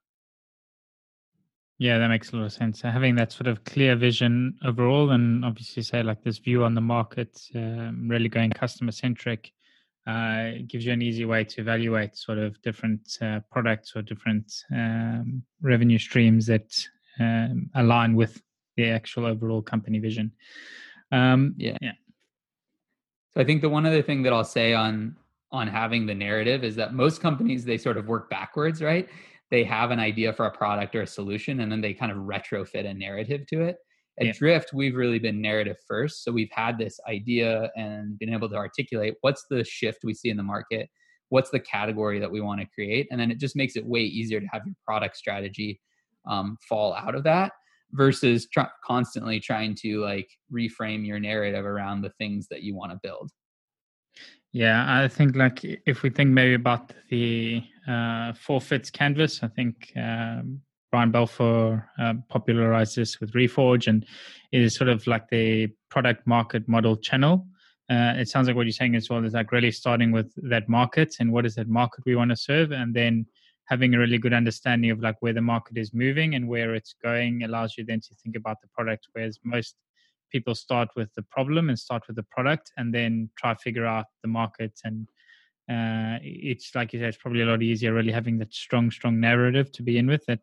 Yeah, 1.78 1.98
that 1.98 2.08
makes 2.08 2.32
a 2.32 2.36
lot 2.36 2.44
of 2.44 2.52
sense. 2.52 2.80
Having 2.82 3.16
that 3.16 3.32
sort 3.32 3.48
of 3.48 3.64
clear 3.64 3.96
vision 3.96 4.56
overall, 4.64 5.10
and 5.10 5.44
obviously 5.44 5.82
say 5.82 6.02
like 6.02 6.22
this 6.22 6.38
view 6.38 6.62
on 6.64 6.74
the 6.74 6.80
market, 6.80 7.40
um, 7.54 8.08
really 8.08 8.28
going 8.28 8.50
customer 8.50 8.92
centric, 8.92 9.52
uh, 10.06 10.50
gives 10.66 10.84
you 10.84 10.92
an 10.92 11.02
easy 11.02 11.24
way 11.24 11.44
to 11.44 11.60
evaluate 11.60 12.16
sort 12.16 12.38
of 12.38 12.60
different 12.62 13.18
uh, 13.22 13.40
products 13.50 13.94
or 13.96 14.02
different 14.02 14.52
um, 14.72 15.42
revenue 15.62 15.98
streams 15.98 16.46
that 16.46 16.76
um, 17.20 17.70
align 17.74 18.14
with 18.14 18.42
the 18.76 18.90
actual 18.90 19.26
overall 19.26 19.62
company 19.62 19.98
vision. 19.98 20.32
Um, 21.12 21.54
yeah, 21.56 21.78
yeah. 21.80 21.92
So 23.32 23.40
I 23.40 23.44
think 23.44 23.62
the 23.62 23.68
one 23.68 23.86
other 23.86 24.02
thing 24.02 24.22
that 24.22 24.32
I'll 24.32 24.44
say 24.44 24.74
on 24.74 25.16
on 25.52 25.68
having 25.68 26.04
the 26.04 26.14
narrative 26.14 26.64
is 26.64 26.74
that 26.76 26.94
most 26.94 27.20
companies 27.20 27.64
they 27.64 27.78
sort 27.78 27.96
of 27.96 28.06
work 28.06 28.28
backwards, 28.28 28.82
right? 28.82 29.08
They 29.50 29.62
have 29.64 29.92
an 29.92 30.00
idea 30.00 30.32
for 30.32 30.46
a 30.46 30.50
product 30.50 30.96
or 30.96 31.02
a 31.02 31.06
solution 31.06 31.60
and 31.60 31.70
then 31.70 31.80
they 31.80 31.94
kind 31.94 32.10
of 32.10 32.18
retrofit 32.18 32.86
a 32.86 32.92
narrative 32.92 33.46
to 33.48 33.62
it. 33.62 33.78
At 34.20 34.26
yeah. 34.26 34.32
Drift, 34.32 34.72
we've 34.72 34.94
really 34.94 35.18
been 35.18 35.40
narrative 35.40 35.76
first. 35.88 36.22
So 36.22 36.30
we've 36.30 36.50
had 36.52 36.78
this 36.78 37.00
idea 37.08 37.70
and 37.76 38.18
been 38.18 38.32
able 38.32 38.48
to 38.48 38.56
articulate 38.56 39.14
what's 39.22 39.44
the 39.50 39.64
shift 39.64 40.00
we 40.04 40.14
see 40.14 40.30
in 40.30 40.36
the 40.36 40.42
market, 40.42 40.88
what's 41.30 41.50
the 41.50 41.58
category 41.58 42.20
that 42.20 42.30
we 42.30 42.40
want 42.40 42.60
to 42.60 42.66
create. 42.74 43.08
And 43.10 43.20
then 43.20 43.30
it 43.30 43.40
just 43.40 43.56
makes 43.56 43.74
it 43.76 43.84
way 43.84 44.02
easier 44.02 44.40
to 44.40 44.46
have 44.52 44.62
your 44.64 44.76
product 44.86 45.16
strategy 45.16 45.80
um, 46.26 46.56
fall 46.68 46.94
out 46.94 47.16
of 47.16 47.24
that 47.24 47.52
versus 47.92 48.46
tr- 48.52 48.62
constantly 48.84 49.40
trying 49.40 49.74
to 49.82 50.00
like 50.00 50.28
reframe 50.52 51.04
your 51.06 51.18
narrative 51.18 51.64
around 51.64 52.02
the 52.02 52.12
things 52.18 52.46
that 52.50 52.62
you 52.62 52.74
want 52.74 52.92
to 52.92 52.98
build. 53.02 53.30
Yeah, 54.52 54.84
I 55.02 55.08
think 55.08 55.34
like 55.34 55.64
if 55.64 56.04
we 56.04 56.10
think 56.10 56.30
maybe 56.30 56.54
about 56.54 56.92
the 57.10 57.64
uh, 57.88 58.32
four 58.34 58.60
fits 58.60 58.88
canvas, 58.88 59.42
I 59.42 59.48
think 59.48 59.92
um, 59.96 60.60
Brian 60.94 61.10
Balfour 61.10 61.90
uh, 61.98 62.14
popularized 62.28 62.94
this 62.94 63.20
with 63.20 63.32
Reforge, 63.32 63.88
and 63.88 64.06
it 64.52 64.62
is 64.62 64.76
sort 64.76 64.88
of 64.88 65.06
like 65.06 65.28
the 65.28 65.68
product 65.90 66.24
market 66.26 66.68
model 66.68 66.96
channel 66.96 67.46
uh, 67.90 68.14
it 68.16 68.28
sounds 68.28 68.46
like 68.46 68.56
what 68.56 68.64
you're 68.64 68.72
saying 68.72 68.94
as 68.94 69.10
well 69.10 69.22
is 69.24 69.34
like 69.34 69.52
really 69.52 69.70
starting 69.70 70.10
with 70.10 70.32
that 70.36 70.68
market 70.68 71.16
and 71.20 71.30
what 71.30 71.44
is 71.44 71.54
that 71.54 71.68
market 71.68 72.02
we 72.06 72.16
want 72.16 72.30
to 72.30 72.36
serve, 72.36 72.72
and 72.72 72.94
then 72.94 73.26
having 73.66 73.94
a 73.94 73.98
really 73.98 74.18
good 74.18 74.32
understanding 74.32 74.90
of 74.90 75.00
like 75.00 75.16
where 75.20 75.32
the 75.32 75.42
market 75.42 75.76
is 75.76 75.92
moving 75.92 76.34
and 76.34 76.48
where 76.48 76.74
it's 76.74 76.94
going 77.02 77.42
allows 77.42 77.76
you 77.76 77.84
then 77.84 78.00
to 78.00 78.14
think 78.22 78.36
about 78.36 78.60
the 78.62 78.68
product. 78.68 79.08
Whereas 79.12 79.38
most 79.44 79.74
people 80.30 80.54
start 80.54 80.88
with 80.96 81.12
the 81.14 81.22
problem 81.22 81.68
and 81.68 81.78
start 81.78 82.04
with 82.06 82.16
the 82.16 82.26
product 82.30 82.72
and 82.76 82.94
then 82.94 83.30
try 83.36 83.54
figure 83.54 83.86
out 83.86 84.06
the 84.22 84.28
market 84.28 84.80
and 84.84 85.08
uh, 85.68 86.18
it's 86.22 86.74
like 86.74 86.92
you 86.92 87.00
said, 87.00 87.08
it's 87.08 87.16
probably 87.16 87.40
a 87.40 87.46
lot 87.46 87.62
easier 87.62 87.94
really 87.94 88.12
having 88.12 88.38
that 88.38 88.52
strong, 88.52 88.90
strong 88.90 89.18
narrative 89.18 89.72
to 89.72 89.82
begin 89.82 90.06
with. 90.06 90.24
That 90.26 90.40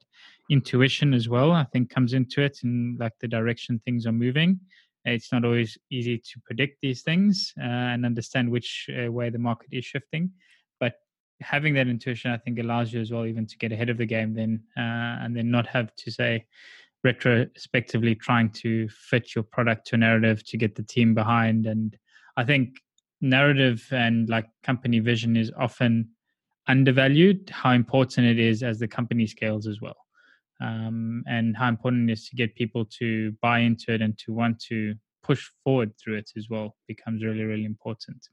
intuition 0.51 1.13
as 1.13 1.29
well, 1.29 1.53
I 1.53 1.63
think, 1.63 1.89
comes 1.89 2.13
into 2.13 2.41
it 2.41 2.59
and 2.63 2.99
like 2.99 3.13
the 3.21 3.27
direction 3.27 3.79
things 3.79 4.05
are 4.05 4.11
moving. 4.11 4.59
It's 5.05 5.31
not 5.31 5.45
always 5.45 5.77
easy 5.89 6.17
to 6.17 6.39
predict 6.45 6.79
these 6.81 7.01
things 7.01 7.53
uh, 7.59 7.63
and 7.63 8.05
understand 8.05 8.51
which 8.51 8.87
uh, 8.89 9.11
way 9.11 9.29
the 9.29 9.39
market 9.39 9.69
is 9.71 9.85
shifting, 9.85 10.29
but 10.79 10.93
having 11.39 11.73
that 11.75 11.87
intuition, 11.87 12.31
I 12.31 12.37
think, 12.37 12.59
allows 12.59 12.93
you 12.93 13.01
as 13.01 13.11
well 13.11 13.25
even 13.25 13.47
to 13.47 13.57
get 13.57 13.71
ahead 13.71 13.89
of 13.89 13.97
the 13.97 14.05
game 14.05 14.35
then, 14.35 14.61
uh, 14.77 15.23
and 15.23 15.35
then 15.35 15.49
not 15.49 15.65
have 15.67 15.95
to 15.95 16.11
say 16.11 16.45
retrospectively 17.03 18.13
trying 18.13 18.51
to 18.51 18.87
fit 18.89 19.33
your 19.33 19.43
product 19.43 19.87
to 19.87 19.95
a 19.95 19.97
narrative 19.97 20.45
to 20.45 20.57
get 20.57 20.75
the 20.75 20.83
team 20.83 21.15
behind. 21.15 21.65
And 21.65 21.97
I 22.37 22.43
think 22.43 22.75
narrative 23.21 23.87
and 23.91 24.29
like 24.29 24.47
company 24.61 24.99
vision 24.99 25.35
is 25.35 25.51
often 25.57 26.09
undervalued 26.67 27.49
how 27.49 27.71
important 27.71 28.27
it 28.27 28.37
is 28.37 28.61
as 28.61 28.77
the 28.77 28.87
company 28.87 29.25
scales 29.25 29.65
as 29.65 29.81
well 29.81 29.95
um, 30.61 31.23
and 31.27 31.57
how 31.57 31.67
important 31.67 32.09
it 32.09 32.13
is 32.13 32.29
to 32.29 32.35
get 32.35 32.55
people 32.55 32.85
to 32.99 33.31
buy 33.41 33.59
into 33.59 33.93
it 33.93 34.01
and 34.01 34.17
to 34.19 34.31
want 34.31 34.59
to 34.59 34.95
push 35.23 35.49
forward 35.63 35.91
through 35.97 36.15
it 36.15 36.31
as 36.37 36.49
well 36.49 36.75
becomes 36.87 37.23
really 37.23 37.43
really 37.43 37.65
important. 37.65 38.27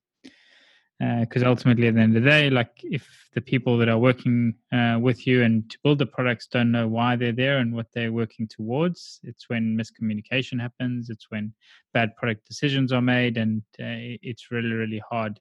Because 1.00 1.44
uh, 1.44 1.48
ultimately 1.48 1.86
at 1.86 1.94
the 1.94 2.00
end 2.00 2.16
of 2.16 2.22
the 2.24 2.28
day 2.28 2.50
like 2.50 2.72
if 2.82 3.06
the 3.32 3.40
people 3.40 3.78
that 3.78 3.88
are 3.88 3.98
working 3.98 4.54
uh, 4.72 4.98
with 5.00 5.28
you 5.28 5.44
and 5.44 5.70
to 5.70 5.78
build 5.84 5.98
the 5.98 6.06
products 6.06 6.48
don't 6.48 6.72
know 6.72 6.88
why 6.88 7.14
they're 7.14 7.30
there 7.30 7.58
and 7.58 7.72
what 7.72 7.86
they're 7.94 8.12
working 8.12 8.48
towards 8.48 9.20
it's 9.22 9.48
when 9.48 9.78
miscommunication 9.78 10.60
happens 10.60 11.08
it's 11.08 11.26
when 11.28 11.52
bad 11.94 12.16
product 12.16 12.44
decisions 12.48 12.90
are 12.92 13.00
made 13.00 13.36
and 13.36 13.62
uh, 13.78 14.18
it's 14.22 14.50
really 14.50 14.72
really 14.72 15.00
hard 15.08 15.38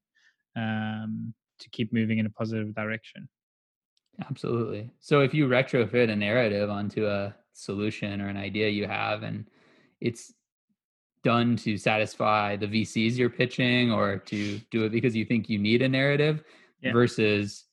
um, 0.56 1.34
to 1.60 1.70
keep 1.72 1.92
moving 1.92 2.20
in 2.20 2.28
a 2.28 2.30
positive 2.30 2.76
direction 2.76 3.28
absolutely 4.30 4.90
so 5.00 5.22
if 5.22 5.34
you 5.34 5.48
retrofit 5.48 6.10
a 6.10 6.16
narrative 6.16 6.70
onto 6.70 7.06
a 7.06 7.36
solution 7.54 8.22
or 8.22 8.30
an 8.30 8.38
idea 8.38 8.70
you 8.70 8.88
have 8.88 9.24
and 9.24 9.46
it's 10.02 10.34
done 11.24 11.58
to 11.58 11.78
satisfy 11.78 12.56
the 12.56 12.68
VCs 12.68 13.18
you're 13.18 13.30
pitching 13.30 13.92
or 13.92 14.18
to 14.18 14.60
do 14.72 14.86
it 14.86 14.92
because 14.92 15.16
you 15.16 15.26
think 15.26 15.50
you 15.50 15.58
need 15.58 15.82
a 15.82 15.90
narrative 15.90 16.44
yeah. 16.82 16.94
versus 16.94 17.66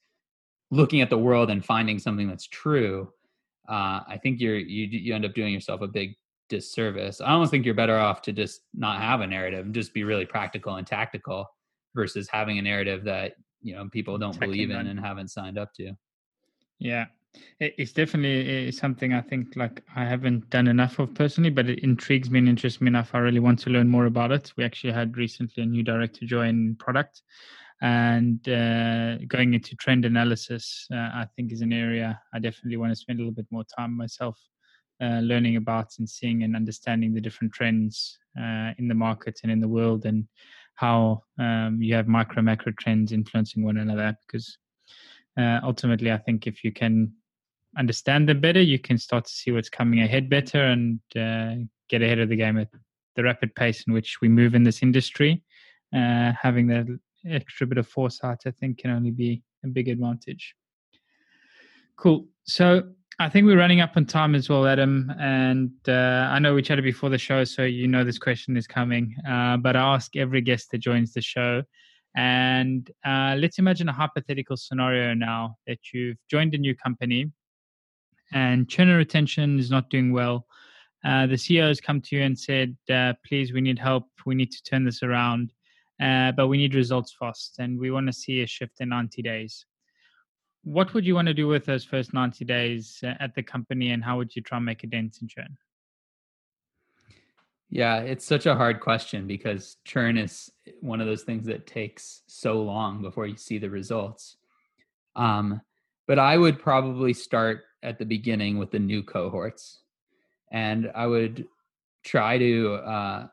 looking 0.70 1.00
at 1.00 1.10
the 1.10 1.18
world 1.18 1.50
and 1.50 1.64
finding 1.64 1.98
something 1.98 2.26
that's 2.26 2.48
true. 2.48 3.12
Uh, 3.68 4.00
I 4.08 4.18
think 4.22 4.40
you're 4.40 4.56
you 4.56 4.86
you 4.86 5.14
end 5.14 5.24
up 5.24 5.34
doing 5.34 5.52
yourself 5.52 5.80
a 5.80 5.86
big 5.86 6.16
disservice. 6.48 7.20
I 7.20 7.30
almost 7.30 7.50
think 7.50 7.64
you're 7.64 7.74
better 7.74 7.98
off 7.98 8.22
to 8.22 8.32
just 8.32 8.62
not 8.74 9.00
have 9.00 9.20
a 9.20 9.26
narrative 9.26 9.64
and 9.64 9.74
just 9.74 9.94
be 9.94 10.04
really 10.04 10.26
practical 10.26 10.76
and 10.76 10.86
tactical 10.86 11.46
versus 11.94 12.28
having 12.28 12.58
a 12.58 12.62
narrative 12.62 13.04
that 13.04 13.34
you 13.62 13.74
know 13.74 13.88
people 13.90 14.18
don't 14.18 14.38
believe 14.38 14.70
in 14.70 14.86
and 14.86 15.00
haven't 15.00 15.28
signed 15.28 15.58
up 15.58 15.72
to. 15.74 15.92
Yeah, 16.78 17.06
it's 17.60 17.92
definitely 17.92 18.70
something 18.72 19.12
I 19.12 19.20
think 19.20 19.56
like 19.56 19.82
I 19.96 20.04
haven't 20.04 20.50
done 20.50 20.68
enough 20.68 20.98
of 20.98 21.14
personally, 21.14 21.50
but 21.50 21.68
it 21.68 21.80
intrigues 21.80 22.30
me 22.30 22.40
and 22.40 22.48
interests 22.48 22.80
me 22.80 22.88
enough. 22.88 23.14
I 23.14 23.18
really 23.18 23.40
want 23.40 23.58
to 23.60 23.70
learn 23.70 23.88
more 23.88 24.06
about 24.06 24.32
it. 24.32 24.52
We 24.56 24.64
actually 24.64 24.92
had 24.92 25.16
recently 25.16 25.62
a 25.62 25.66
new 25.66 25.82
director 25.82 26.26
join 26.26 26.76
product, 26.76 27.22
and 27.80 28.46
uh, 28.48 29.18
going 29.28 29.54
into 29.54 29.76
trend 29.76 30.04
analysis, 30.04 30.86
uh, 30.92 30.96
I 30.96 31.26
think 31.34 31.52
is 31.52 31.60
an 31.60 31.72
area 31.72 32.20
I 32.32 32.38
definitely 32.38 32.76
want 32.76 32.92
to 32.92 32.96
spend 32.96 33.18
a 33.18 33.22
little 33.22 33.34
bit 33.34 33.46
more 33.50 33.64
time 33.76 33.96
myself 33.96 34.38
uh, 35.00 35.20
learning 35.20 35.56
about 35.56 35.88
and 35.98 36.08
seeing 36.08 36.42
and 36.42 36.54
understanding 36.54 37.14
the 37.14 37.20
different 37.20 37.52
trends 37.52 38.18
uh, 38.38 38.72
in 38.78 38.88
the 38.88 38.94
market 38.94 39.40
and 39.42 39.50
in 39.50 39.60
the 39.60 39.68
world, 39.68 40.06
and 40.06 40.26
how 40.74 41.22
um, 41.38 41.78
you 41.80 41.94
have 41.94 42.08
micro 42.08 42.42
macro 42.42 42.72
trends 42.78 43.12
influencing 43.12 43.64
one 43.64 43.78
another. 43.78 44.16
Because 44.26 44.58
uh, 45.38 45.60
ultimately, 45.62 46.12
I 46.12 46.18
think 46.18 46.46
if 46.46 46.64
you 46.64 46.72
can 46.72 47.12
understand 47.76 48.28
them 48.28 48.40
better, 48.40 48.60
you 48.60 48.78
can 48.78 48.98
start 48.98 49.24
to 49.24 49.30
see 49.32 49.50
what's 49.50 49.68
coming 49.68 50.00
ahead 50.00 50.30
better 50.30 50.62
and 50.62 51.00
uh, 51.16 51.64
get 51.88 52.02
ahead 52.02 52.18
of 52.18 52.28
the 52.28 52.36
game 52.36 52.58
at 52.58 52.68
the 53.16 53.22
rapid 53.22 53.54
pace 53.54 53.84
in 53.86 53.92
which 53.92 54.20
we 54.20 54.28
move 54.28 54.54
in 54.54 54.64
this 54.64 54.82
industry. 54.82 55.42
Uh, 55.94 56.32
having 56.40 56.66
that 56.68 56.86
extra 57.28 57.66
bit 57.66 57.78
of 57.78 57.86
foresight, 57.86 58.38
I 58.46 58.50
think, 58.50 58.78
can 58.78 58.90
only 58.90 59.10
be 59.10 59.42
a 59.64 59.68
big 59.68 59.88
advantage. 59.88 60.54
Cool. 61.96 62.26
So 62.44 62.82
I 63.18 63.28
think 63.28 63.46
we're 63.46 63.58
running 63.58 63.80
up 63.80 63.92
on 63.96 64.06
time 64.06 64.34
as 64.34 64.48
well, 64.48 64.66
Adam. 64.66 65.12
And 65.20 65.70
uh, 65.86 66.28
I 66.30 66.38
know 66.40 66.54
we 66.54 66.62
chatted 66.62 66.84
before 66.84 67.10
the 67.10 67.18
show, 67.18 67.44
so 67.44 67.62
you 67.62 67.86
know 67.86 68.02
this 68.02 68.18
question 68.18 68.56
is 68.56 68.66
coming. 68.66 69.14
Uh, 69.28 69.56
but 69.56 69.76
I 69.76 69.94
ask 69.94 70.16
every 70.16 70.40
guest 70.40 70.70
that 70.72 70.78
joins 70.78 71.12
the 71.12 71.22
show. 71.22 71.62
And 72.14 72.90
uh, 73.04 73.36
let's 73.38 73.58
imagine 73.58 73.88
a 73.88 73.92
hypothetical 73.92 74.56
scenario 74.56 75.14
now 75.14 75.56
that 75.66 75.78
you've 75.92 76.18
joined 76.30 76.54
a 76.54 76.58
new 76.58 76.74
company 76.74 77.32
and 78.32 78.68
churn 78.68 78.88
retention 78.88 79.58
is 79.58 79.70
not 79.70 79.90
doing 79.90 80.12
well. 80.12 80.46
Uh, 81.04 81.26
the 81.26 81.34
CEO 81.34 81.68
has 81.68 81.80
come 81.80 82.00
to 82.00 82.16
you 82.16 82.22
and 82.22 82.38
said, 82.38 82.76
uh, 82.90 83.12
please, 83.26 83.52
we 83.52 83.60
need 83.60 83.78
help. 83.78 84.04
We 84.24 84.34
need 84.34 84.50
to 84.52 84.62
turn 84.62 84.84
this 84.84 85.02
around, 85.02 85.52
uh, 86.00 86.32
but 86.32 86.48
we 86.48 86.56
need 86.56 86.74
results 86.74 87.14
fast. 87.18 87.56
And 87.58 87.78
we 87.78 87.90
want 87.90 88.06
to 88.06 88.12
see 88.12 88.42
a 88.42 88.46
shift 88.46 88.80
in 88.80 88.88
90 88.88 89.22
days. 89.22 89.66
What 90.62 90.94
would 90.94 91.04
you 91.04 91.14
want 91.14 91.28
to 91.28 91.34
do 91.34 91.46
with 91.46 91.66
those 91.66 91.84
first 91.84 92.14
90 92.14 92.44
days 92.46 92.98
uh, 93.04 93.14
at 93.20 93.34
the 93.34 93.42
company, 93.42 93.90
and 93.90 94.02
how 94.02 94.16
would 94.16 94.34
you 94.34 94.40
try 94.40 94.56
and 94.56 94.64
make 94.64 94.82
a 94.82 94.86
dent 94.86 95.18
in 95.20 95.28
churn? 95.28 95.58
Yeah, 97.74 97.96
it's 98.02 98.24
such 98.24 98.46
a 98.46 98.54
hard 98.54 98.78
question 98.78 99.26
because 99.26 99.78
churn 99.84 100.16
is 100.16 100.48
one 100.80 101.00
of 101.00 101.08
those 101.08 101.24
things 101.24 101.44
that 101.46 101.66
takes 101.66 102.22
so 102.28 102.62
long 102.62 103.02
before 103.02 103.26
you 103.26 103.36
see 103.36 103.58
the 103.58 103.68
results. 103.68 104.36
Um, 105.16 105.60
but 106.06 106.20
I 106.20 106.38
would 106.38 106.60
probably 106.60 107.12
start 107.12 107.62
at 107.82 107.98
the 107.98 108.04
beginning 108.04 108.58
with 108.58 108.70
the 108.70 108.78
new 108.78 109.02
cohorts, 109.02 109.80
and 110.52 110.88
I 110.94 111.08
would 111.08 111.48
try 112.04 112.38
to 112.38 112.74
uh, 112.74 113.26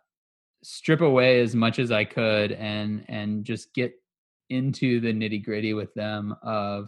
strip 0.64 1.02
away 1.02 1.42
as 1.42 1.54
much 1.56 1.78
as 1.78 1.92
I 1.92 2.04
could 2.04 2.52
and 2.54 3.06
and 3.10 3.46
just 3.46 3.76
get 3.76 3.94
into 4.50 5.00
the 5.02 5.14
nitty 5.14 5.46
gritty 5.46 5.76
with 5.76 5.94
them 5.94 6.36
of 6.42 6.88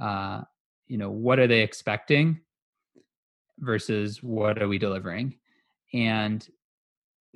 uh, 0.00 0.44
you 0.86 0.96
know 0.96 1.10
what 1.10 1.40
are 1.40 1.46
they 1.46 1.60
expecting 1.60 2.40
versus 3.58 4.22
what 4.22 4.62
are 4.62 4.68
we 4.68 4.78
delivering 4.78 5.36
and 5.92 6.48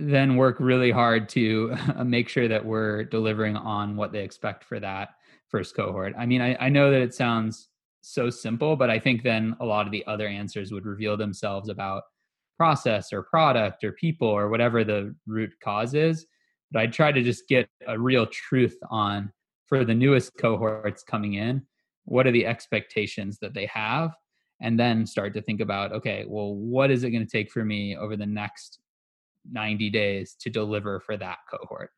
then 0.00 0.36
work 0.36 0.56
really 0.58 0.90
hard 0.90 1.28
to 1.30 1.74
uh, 1.96 2.04
make 2.04 2.28
sure 2.28 2.48
that 2.48 2.64
we're 2.64 3.04
delivering 3.04 3.56
on 3.56 3.96
what 3.96 4.12
they 4.12 4.22
expect 4.22 4.64
for 4.64 4.80
that 4.80 5.10
first 5.48 5.74
cohort. 5.74 6.14
I 6.18 6.26
mean, 6.26 6.40
I, 6.40 6.56
I 6.60 6.68
know 6.68 6.90
that 6.90 7.02
it 7.02 7.14
sounds 7.14 7.68
so 8.00 8.30
simple, 8.30 8.76
but 8.76 8.88
I 8.90 8.98
think 8.98 9.22
then 9.22 9.56
a 9.60 9.66
lot 9.66 9.86
of 9.86 9.92
the 9.92 10.06
other 10.06 10.26
answers 10.26 10.72
would 10.72 10.86
reveal 10.86 11.16
themselves 11.16 11.68
about 11.68 12.04
process 12.56 13.12
or 13.12 13.22
product 13.22 13.84
or 13.84 13.92
people 13.92 14.28
or 14.28 14.48
whatever 14.48 14.84
the 14.84 15.14
root 15.26 15.50
cause 15.62 15.94
is. 15.94 16.26
But 16.70 16.82
I 16.82 16.86
try 16.86 17.12
to 17.12 17.22
just 17.22 17.48
get 17.48 17.68
a 17.86 17.98
real 17.98 18.26
truth 18.26 18.76
on 18.90 19.32
for 19.66 19.84
the 19.84 19.94
newest 19.94 20.36
cohorts 20.36 21.02
coming 21.02 21.34
in, 21.34 21.62
what 22.04 22.26
are 22.26 22.32
the 22.32 22.44
expectations 22.44 23.38
that 23.38 23.54
they 23.54 23.66
have? 23.66 24.14
And 24.60 24.78
then 24.78 25.06
start 25.06 25.32
to 25.34 25.42
think 25.42 25.60
about, 25.60 25.92
okay, 25.92 26.24
well, 26.28 26.54
what 26.54 26.90
is 26.90 27.04
it 27.04 27.10
going 27.10 27.24
to 27.24 27.30
take 27.30 27.50
for 27.50 27.64
me 27.64 27.96
over 27.96 28.16
the 28.16 28.26
next 28.26 28.80
90 29.50 29.90
days 29.90 30.34
to 30.40 30.50
deliver 30.50 31.00
for 31.00 31.16
that 31.16 31.38
cohort? 31.50 31.90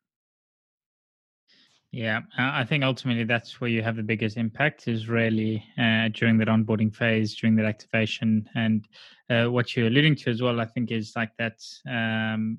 Yeah, 1.93 2.21
I 2.39 2.63
think 2.63 2.83
ultimately 2.83 3.23
that's 3.23 3.61
where 3.61 3.69
you 3.69 3.83
have 3.83 3.97
the 3.97 4.01
biggest 4.01 4.35
impact 4.35 4.87
is 4.87 5.07
really 5.07 5.63
uh, 5.77 6.09
during 6.11 6.39
that 6.39 6.47
onboarding 6.47 6.93
phase, 6.93 7.35
during 7.35 7.55
that 7.57 7.67
activation, 7.67 8.49
and 8.55 8.87
uh, 9.29 9.45
what 9.45 9.75
you're 9.75 9.85
alluding 9.85 10.15
to 10.15 10.31
as 10.31 10.41
well. 10.41 10.59
I 10.59 10.65
think 10.65 10.91
is 10.91 11.13
like 11.15 11.29
that 11.37 11.63
um, 11.87 12.57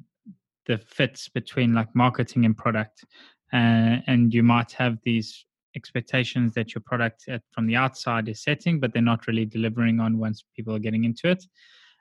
the 0.66 0.78
fits 0.78 1.28
between 1.28 1.74
like 1.74 1.92
marketing 1.96 2.44
and 2.44 2.56
product, 2.56 3.04
uh, 3.52 3.98
and 4.06 4.32
you 4.32 4.44
might 4.44 4.70
have 4.70 4.98
these 5.02 5.46
expectations 5.74 6.54
that 6.54 6.72
your 6.72 6.82
product 6.86 7.24
at, 7.26 7.42
from 7.50 7.66
the 7.66 7.74
outside 7.74 8.28
is 8.28 8.40
setting, 8.40 8.78
but 8.78 8.92
they're 8.92 9.02
not 9.02 9.26
really 9.26 9.46
delivering 9.46 9.98
on 9.98 10.16
once 10.16 10.44
people 10.54 10.76
are 10.76 10.78
getting 10.78 11.02
into 11.02 11.28
it. 11.28 11.44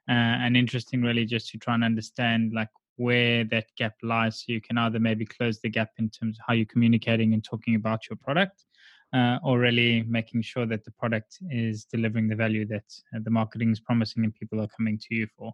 Uh, 0.08 0.38
and 0.44 0.56
interesting, 0.56 1.02
really, 1.02 1.26
just 1.26 1.50
to 1.50 1.58
try 1.58 1.74
and 1.74 1.84
understand 1.84 2.52
like 2.54 2.70
where 2.98 3.44
that 3.46 3.66
gap 3.78 3.94
lies 4.04 4.40
so 4.40 4.46
you 4.48 4.62
can 4.62 4.78
either 4.78 5.00
maybe 5.00 5.26
close 5.26 5.60
the 5.60 5.70
gap 5.70 5.90
in 5.98 6.10
terms 6.10 6.38
of 6.38 6.46
how 6.48 6.54
you're 6.54 6.66
communicating 6.66 7.34
and 7.34 7.44
talking 7.44 7.76
about 7.76 8.02
your 8.10 8.18
product 8.18 8.66
uh, 9.14 9.38
or 9.44 9.60
really 9.60 10.04
making 10.04 10.42
sure 10.42 10.66
that 10.66 10.84
the 10.86 10.92
product 10.92 11.38
is 11.50 11.86
delivering 11.86 12.28
the 12.28 12.36
value 12.36 12.66
that 12.66 12.86
uh, 13.16 13.20
the 13.24 13.32
marketing 13.32 13.72
is 13.72 13.80
promising 13.80 14.24
and 14.24 14.34
people 14.36 14.60
are 14.62 14.68
coming 14.68 14.98
to 14.98 15.16
you 15.16 15.28
for 15.38 15.54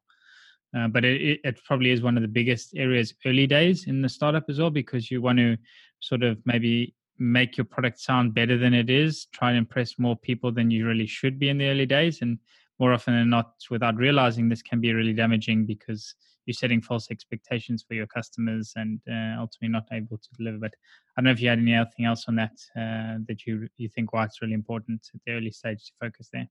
Uh, 0.78 0.88
but 0.88 1.04
it, 1.04 1.22
it, 1.22 1.40
it 1.44 1.56
probably 1.66 1.90
is 1.90 2.02
one 2.02 2.18
of 2.18 2.22
the 2.22 2.28
biggest 2.40 2.76
areas 2.76 3.14
early 3.26 3.48
days 3.48 3.88
in 3.88 4.02
the 4.04 4.10
startup 4.10 4.46
as 4.50 4.60
well 4.60 4.70
because 4.70 5.10
you 5.10 5.20
want 5.22 5.40
to 5.40 5.58
sort 6.00 6.24
of 6.24 6.38
maybe 6.46 6.94
make 7.18 7.58
your 7.58 7.66
product 7.66 8.00
sound 8.00 8.34
better 8.34 8.58
than 8.58 8.74
it 8.74 8.90
is, 8.90 9.28
try 9.34 9.50
and 9.50 9.58
impress 9.58 10.00
more 10.00 10.16
people 10.16 10.52
than 10.52 10.72
you 10.72 10.88
really 10.88 11.08
should 11.08 11.38
be 11.38 11.50
in 11.50 11.58
the 11.58 11.68
early 11.68 11.86
days. 11.86 12.22
And 12.22 12.40
more 12.80 12.94
often 12.94 13.14
than 13.14 13.30
not, 13.30 13.54
without 13.70 13.98
realizing 13.98 14.48
this 14.48 14.62
can 14.62 14.80
be 14.80 14.94
really 14.94 15.14
damaging 15.14 15.66
because 15.66 16.16
you're 16.50 16.54
setting 16.56 16.82
false 16.82 17.12
expectations 17.12 17.86
for 17.88 17.94
your 17.94 18.08
customers 18.08 18.74
and 18.76 19.00
uh, 19.08 19.40
ultimately 19.40 19.68
not 19.70 19.88
able 19.92 20.18
to 20.18 20.30
deliver. 20.36 20.58
But 20.58 20.74
I 21.16 21.22
don't 21.22 21.26
know 21.26 21.32
if 21.32 21.40
you 21.40 21.48
had 21.48 21.60
anything 21.60 22.06
else 22.06 22.26
on 22.28 22.36
that 22.38 22.54
uh, 22.76 23.22
that 23.28 23.46
you 23.46 23.70
you 23.78 23.88
think 23.88 24.14
why 24.14 24.26
it's 24.26 24.42
really 24.42 24.56
important 24.56 25.08
at 25.14 25.22
the 25.28 25.34
early 25.34 25.52
stage 25.52 25.86
to 25.86 25.92
focus 26.02 26.30
there. 26.34 26.50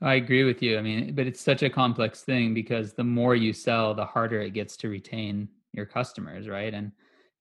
I 0.00 0.14
agree 0.14 0.44
with 0.44 0.62
you. 0.62 0.78
I 0.78 0.82
mean, 0.82 1.14
but 1.14 1.26
it's 1.26 1.42
such 1.42 1.62
a 1.62 1.68
complex 1.68 2.22
thing 2.22 2.54
because 2.54 2.94
the 2.94 3.04
more 3.04 3.34
you 3.34 3.52
sell, 3.52 3.94
the 3.94 4.06
harder 4.06 4.40
it 4.40 4.54
gets 4.54 4.78
to 4.78 4.88
retain 4.88 5.48
your 5.72 5.84
customers, 5.84 6.48
right? 6.48 6.72
And 6.72 6.90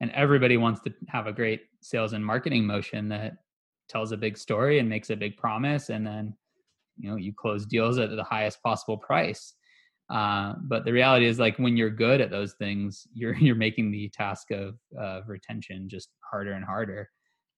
and 0.02 0.12
everybody 0.12 0.58
wants 0.58 0.82
to 0.82 0.94
have 1.08 1.28
a 1.28 1.32
great 1.32 1.62
sales 1.80 2.12
and 2.12 2.26
marketing 2.26 2.66
motion 2.66 3.08
that 3.10 3.38
tells 3.88 4.12
a 4.12 4.18
big 4.18 4.38
story 4.38 4.80
and 4.80 4.90
makes 4.90 5.10
a 5.10 5.16
big 5.16 5.38
promise 5.38 5.90
and 5.90 6.06
then 6.06 6.36
you 6.98 7.10
know 7.10 7.16
you 7.16 7.32
close 7.34 7.66
deals 7.66 7.98
at 7.98 8.10
the 8.10 8.24
highest 8.24 8.62
possible 8.62 8.98
price 8.98 9.54
uh, 10.10 10.54
but 10.64 10.86
the 10.86 10.92
reality 10.92 11.26
is 11.26 11.40
like 11.40 11.58
when 11.58 11.78
you're 11.78 11.90
good 11.90 12.22
at 12.22 12.30
those 12.30 12.54
things 12.54 13.08
you're 13.14 13.36
you're 13.40 13.56
making 13.56 13.92
the 13.92 14.10
task 14.10 14.52
of 14.52 14.78
uh, 15.00 15.22
retention 15.28 15.88
just 15.90 16.10
harder 16.30 16.54
and 16.54 16.66
harder. 16.66 17.10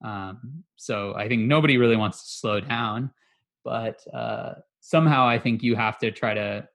Um, 0.04 0.64
so 0.76 1.16
i 1.16 1.28
think 1.28 1.44
nobody 1.44 1.78
really 1.78 1.96
wants 1.96 2.24
to 2.24 2.40
slow 2.40 2.60
down 2.60 3.12
but 3.64 4.00
uh, 4.14 4.56
somehow 4.82 5.28
i 5.28 5.40
think 5.40 5.64
you 5.64 5.76
have 5.76 5.98
to 6.00 6.12
try 6.12 6.34
to 6.34 6.68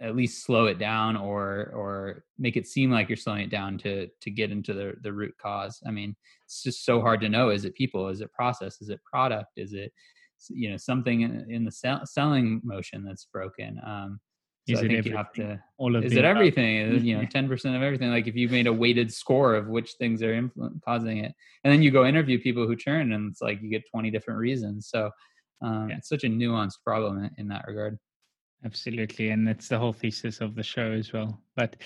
at 0.00 0.14
least 0.14 0.44
slow 0.44 0.66
it 0.66 0.78
down 0.78 1.16
or 1.16 1.72
or 1.74 2.24
make 2.38 2.56
it 2.56 2.66
seem 2.66 2.90
like 2.90 3.08
you're 3.08 3.16
slowing 3.16 3.42
it 3.42 3.50
down 3.50 3.78
to 3.78 4.08
to 4.20 4.30
get 4.30 4.50
into 4.50 4.74
the 4.74 4.94
the 5.02 5.12
root 5.12 5.34
cause. 5.40 5.80
I 5.86 5.90
mean 5.90 6.14
it's 6.44 6.62
just 6.62 6.84
so 6.84 7.00
hard 7.00 7.20
to 7.22 7.28
know 7.28 7.50
is 7.50 7.64
it 7.64 7.74
people? 7.74 8.08
Is 8.08 8.20
it 8.20 8.32
process? 8.32 8.80
Is 8.80 8.90
it 8.90 9.00
product? 9.04 9.52
Is 9.56 9.72
it 9.72 9.92
you 10.50 10.70
know 10.70 10.76
something 10.76 11.22
in, 11.22 11.50
in 11.50 11.64
the 11.64 11.72
sell, 11.72 12.04
selling 12.04 12.60
motion 12.62 13.04
that's 13.04 13.26
broken? 13.32 13.80
Um 13.84 14.20
so 14.66 14.72
is 14.72 14.78
I 14.78 14.82
think 14.82 14.92
everything? 14.98 15.12
you 15.12 15.16
have 15.16 15.32
to. 15.34 15.62
All 15.78 15.94
of 15.96 16.04
is 16.04 16.14
it 16.16 16.24
everything? 16.24 17.00
You 17.04 17.18
know, 17.18 17.26
ten 17.26 17.48
percent 17.48 17.76
of 17.76 17.82
everything. 17.82 18.10
Like 18.10 18.26
if 18.26 18.34
you 18.34 18.48
made 18.48 18.66
a 18.66 18.72
weighted 18.72 19.12
score 19.12 19.54
of 19.54 19.68
which 19.68 19.92
things 19.98 20.22
are 20.22 20.32
influ- 20.34 20.80
causing 20.84 21.18
it, 21.18 21.32
and 21.64 21.72
then 21.72 21.82
you 21.82 21.90
go 21.90 22.04
interview 22.04 22.40
people 22.40 22.66
who 22.66 22.74
churn, 22.76 23.12
and 23.12 23.30
it's 23.30 23.40
like 23.40 23.62
you 23.62 23.70
get 23.70 23.82
twenty 23.90 24.10
different 24.10 24.40
reasons. 24.40 24.88
So 24.88 25.10
um, 25.62 25.88
Yeah. 25.88 25.96
it's 25.98 26.08
such 26.08 26.24
a 26.24 26.28
nuanced 26.28 26.82
problem 26.84 27.24
in, 27.24 27.30
in 27.38 27.48
that 27.48 27.64
regard. 27.66 27.98
Absolutely, 28.64 29.30
and 29.30 29.46
that's 29.46 29.68
the 29.68 29.78
whole 29.78 29.92
thesis 29.92 30.40
of 30.40 30.54
the 30.54 30.62
show 30.62 30.90
as 30.90 31.12
well. 31.12 31.40
But 31.54 31.76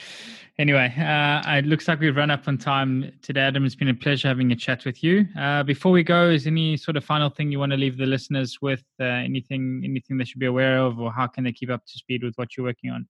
anyway, 0.58 0.94
uh, 0.96 1.42
it 1.56 1.66
looks 1.66 1.88
like 1.88 2.00
we've 2.00 2.16
run 2.16 2.30
up 2.30 2.46
on 2.46 2.56
time 2.56 3.12
today. 3.22 3.40
Adam, 3.40 3.66
it's 3.66 3.74
been 3.74 3.88
a 3.88 3.94
pleasure 3.94 4.28
having 4.28 4.52
a 4.52 4.56
chat 4.56 4.84
with 4.84 5.02
you. 5.04 5.26
Uh, 5.38 5.62
before 5.62 5.92
we 5.92 6.02
go, 6.02 6.30
is 6.30 6.46
any 6.46 6.76
sort 6.76 6.96
of 6.96 7.04
final 7.04 7.28
thing 7.28 7.52
you 7.52 7.58
want 7.58 7.72
to 7.72 7.76
leave 7.76 7.98
the 7.98 8.06
listeners 8.06 8.58
with? 8.62 8.82
Uh, 8.98 9.04
anything, 9.04 9.82
anything 9.84 10.16
they 10.16 10.24
should 10.24 10.38
be 10.38 10.46
aware 10.46 10.78
of, 10.78 10.98
or 11.00 11.12
how 11.12 11.26
can 11.26 11.44
they 11.44 11.52
keep 11.52 11.70
up 11.70 11.84
to 11.84 11.98
speed 11.98 12.22
with 12.22 12.34
what 12.36 12.56
you're 12.56 12.64
working 12.64 12.90
on? 12.90 13.06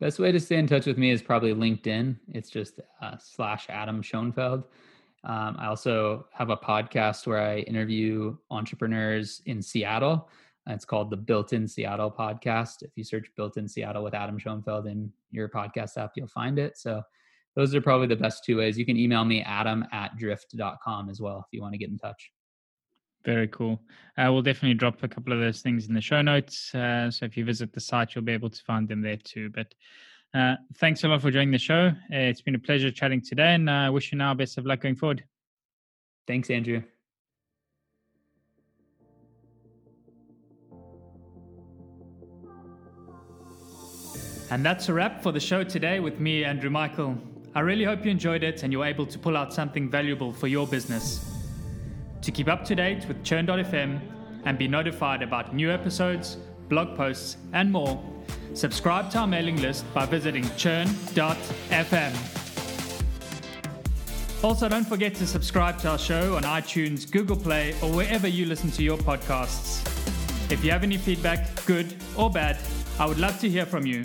Best 0.00 0.18
way 0.18 0.32
to 0.32 0.40
stay 0.40 0.56
in 0.56 0.66
touch 0.66 0.86
with 0.86 0.98
me 0.98 1.10
is 1.10 1.22
probably 1.22 1.54
LinkedIn. 1.54 2.16
It's 2.32 2.50
just 2.50 2.80
uh, 3.00 3.16
slash 3.18 3.66
Adam 3.68 4.02
Schoenfeld. 4.02 4.64
Um, 5.24 5.56
I 5.56 5.66
also 5.66 6.26
have 6.32 6.50
a 6.50 6.56
podcast 6.56 7.28
where 7.28 7.38
I 7.38 7.58
interview 7.58 8.36
entrepreneurs 8.50 9.40
in 9.46 9.62
Seattle. 9.62 10.28
It's 10.68 10.84
called 10.84 11.10
the 11.10 11.16
Built 11.16 11.52
in 11.52 11.66
Seattle 11.66 12.10
podcast. 12.10 12.82
If 12.82 12.90
you 12.96 13.04
search 13.04 13.26
Built 13.36 13.56
in 13.56 13.68
Seattle 13.68 14.04
with 14.04 14.14
Adam 14.14 14.38
Schoenfeld 14.38 14.86
in 14.86 15.12
your 15.30 15.48
podcast 15.48 15.96
app, 15.96 16.12
you'll 16.14 16.28
find 16.28 16.58
it. 16.58 16.78
So 16.78 17.02
those 17.56 17.74
are 17.74 17.80
probably 17.80 18.06
the 18.06 18.16
best 18.16 18.44
two 18.44 18.58
ways. 18.58 18.78
You 18.78 18.86
can 18.86 18.96
email 18.96 19.24
me, 19.24 19.42
adam 19.42 19.84
at 19.92 20.16
drift.com 20.16 21.10
as 21.10 21.20
well, 21.20 21.38
if 21.38 21.46
you 21.52 21.60
want 21.60 21.74
to 21.74 21.78
get 21.78 21.90
in 21.90 21.98
touch. 21.98 22.30
Very 23.24 23.48
cool. 23.48 23.80
Uh, 24.18 24.28
we'll 24.32 24.42
definitely 24.42 24.74
drop 24.74 25.02
a 25.02 25.08
couple 25.08 25.32
of 25.32 25.40
those 25.40 25.60
things 25.60 25.86
in 25.86 25.94
the 25.94 26.00
show 26.00 26.22
notes. 26.22 26.74
Uh, 26.74 27.10
so 27.10 27.24
if 27.24 27.36
you 27.36 27.44
visit 27.44 27.72
the 27.72 27.80
site, 27.80 28.14
you'll 28.14 28.24
be 28.24 28.32
able 28.32 28.50
to 28.50 28.62
find 28.62 28.88
them 28.88 29.00
there 29.00 29.16
too. 29.16 29.50
But 29.50 29.74
uh, 30.34 30.56
thanks 30.78 31.04
a 31.04 31.08
lot 31.08 31.22
for 31.22 31.30
joining 31.30 31.52
the 31.52 31.58
show. 31.58 31.88
Uh, 31.88 32.16
it's 32.16 32.40
been 32.40 32.54
a 32.54 32.58
pleasure 32.58 32.90
chatting 32.90 33.20
today, 33.20 33.54
and 33.54 33.70
I 33.70 33.90
wish 33.90 34.12
you 34.12 34.18
now 34.18 34.34
best 34.34 34.58
of 34.58 34.66
luck 34.66 34.80
going 34.80 34.96
forward. 34.96 35.24
Thanks, 36.26 36.50
Andrew. 36.50 36.82
And 44.52 44.62
that's 44.62 44.90
a 44.90 44.92
wrap 44.92 45.22
for 45.22 45.32
the 45.32 45.40
show 45.40 45.64
today 45.64 45.98
with 45.98 46.20
me, 46.20 46.44
Andrew 46.44 46.68
Michael. 46.68 47.16
I 47.54 47.60
really 47.60 47.84
hope 47.84 48.04
you 48.04 48.10
enjoyed 48.10 48.42
it 48.42 48.62
and 48.62 48.70
you're 48.70 48.84
able 48.84 49.06
to 49.06 49.18
pull 49.18 49.34
out 49.34 49.50
something 49.50 49.88
valuable 49.88 50.30
for 50.30 50.46
your 50.46 50.66
business. 50.66 51.24
To 52.20 52.30
keep 52.30 52.48
up 52.48 52.62
to 52.66 52.74
date 52.74 53.08
with 53.08 53.24
Churn.fm 53.24 53.98
and 54.44 54.58
be 54.58 54.68
notified 54.68 55.22
about 55.22 55.54
new 55.54 55.70
episodes, 55.70 56.36
blog 56.68 56.94
posts, 56.98 57.38
and 57.54 57.72
more, 57.72 57.98
subscribe 58.52 59.10
to 59.12 59.20
our 59.20 59.26
mailing 59.26 59.56
list 59.62 59.86
by 59.94 60.04
visiting 60.04 60.44
churn.fm. 60.58 62.12
Also, 64.44 64.68
don't 64.68 64.86
forget 64.86 65.14
to 65.14 65.26
subscribe 65.26 65.78
to 65.78 65.88
our 65.88 65.98
show 65.98 66.36
on 66.36 66.42
iTunes, 66.42 67.10
Google 67.10 67.38
Play, 67.38 67.72
or 67.80 67.90
wherever 67.90 68.28
you 68.28 68.44
listen 68.44 68.70
to 68.72 68.82
your 68.82 68.98
podcasts. 68.98 69.80
If 70.52 70.62
you 70.62 70.70
have 70.72 70.82
any 70.82 70.98
feedback, 70.98 71.64
good 71.64 71.96
or 72.18 72.28
bad, 72.28 72.58
I 72.98 73.06
would 73.06 73.18
love 73.18 73.40
to 73.40 73.48
hear 73.48 73.64
from 73.64 73.86
you, 73.86 74.04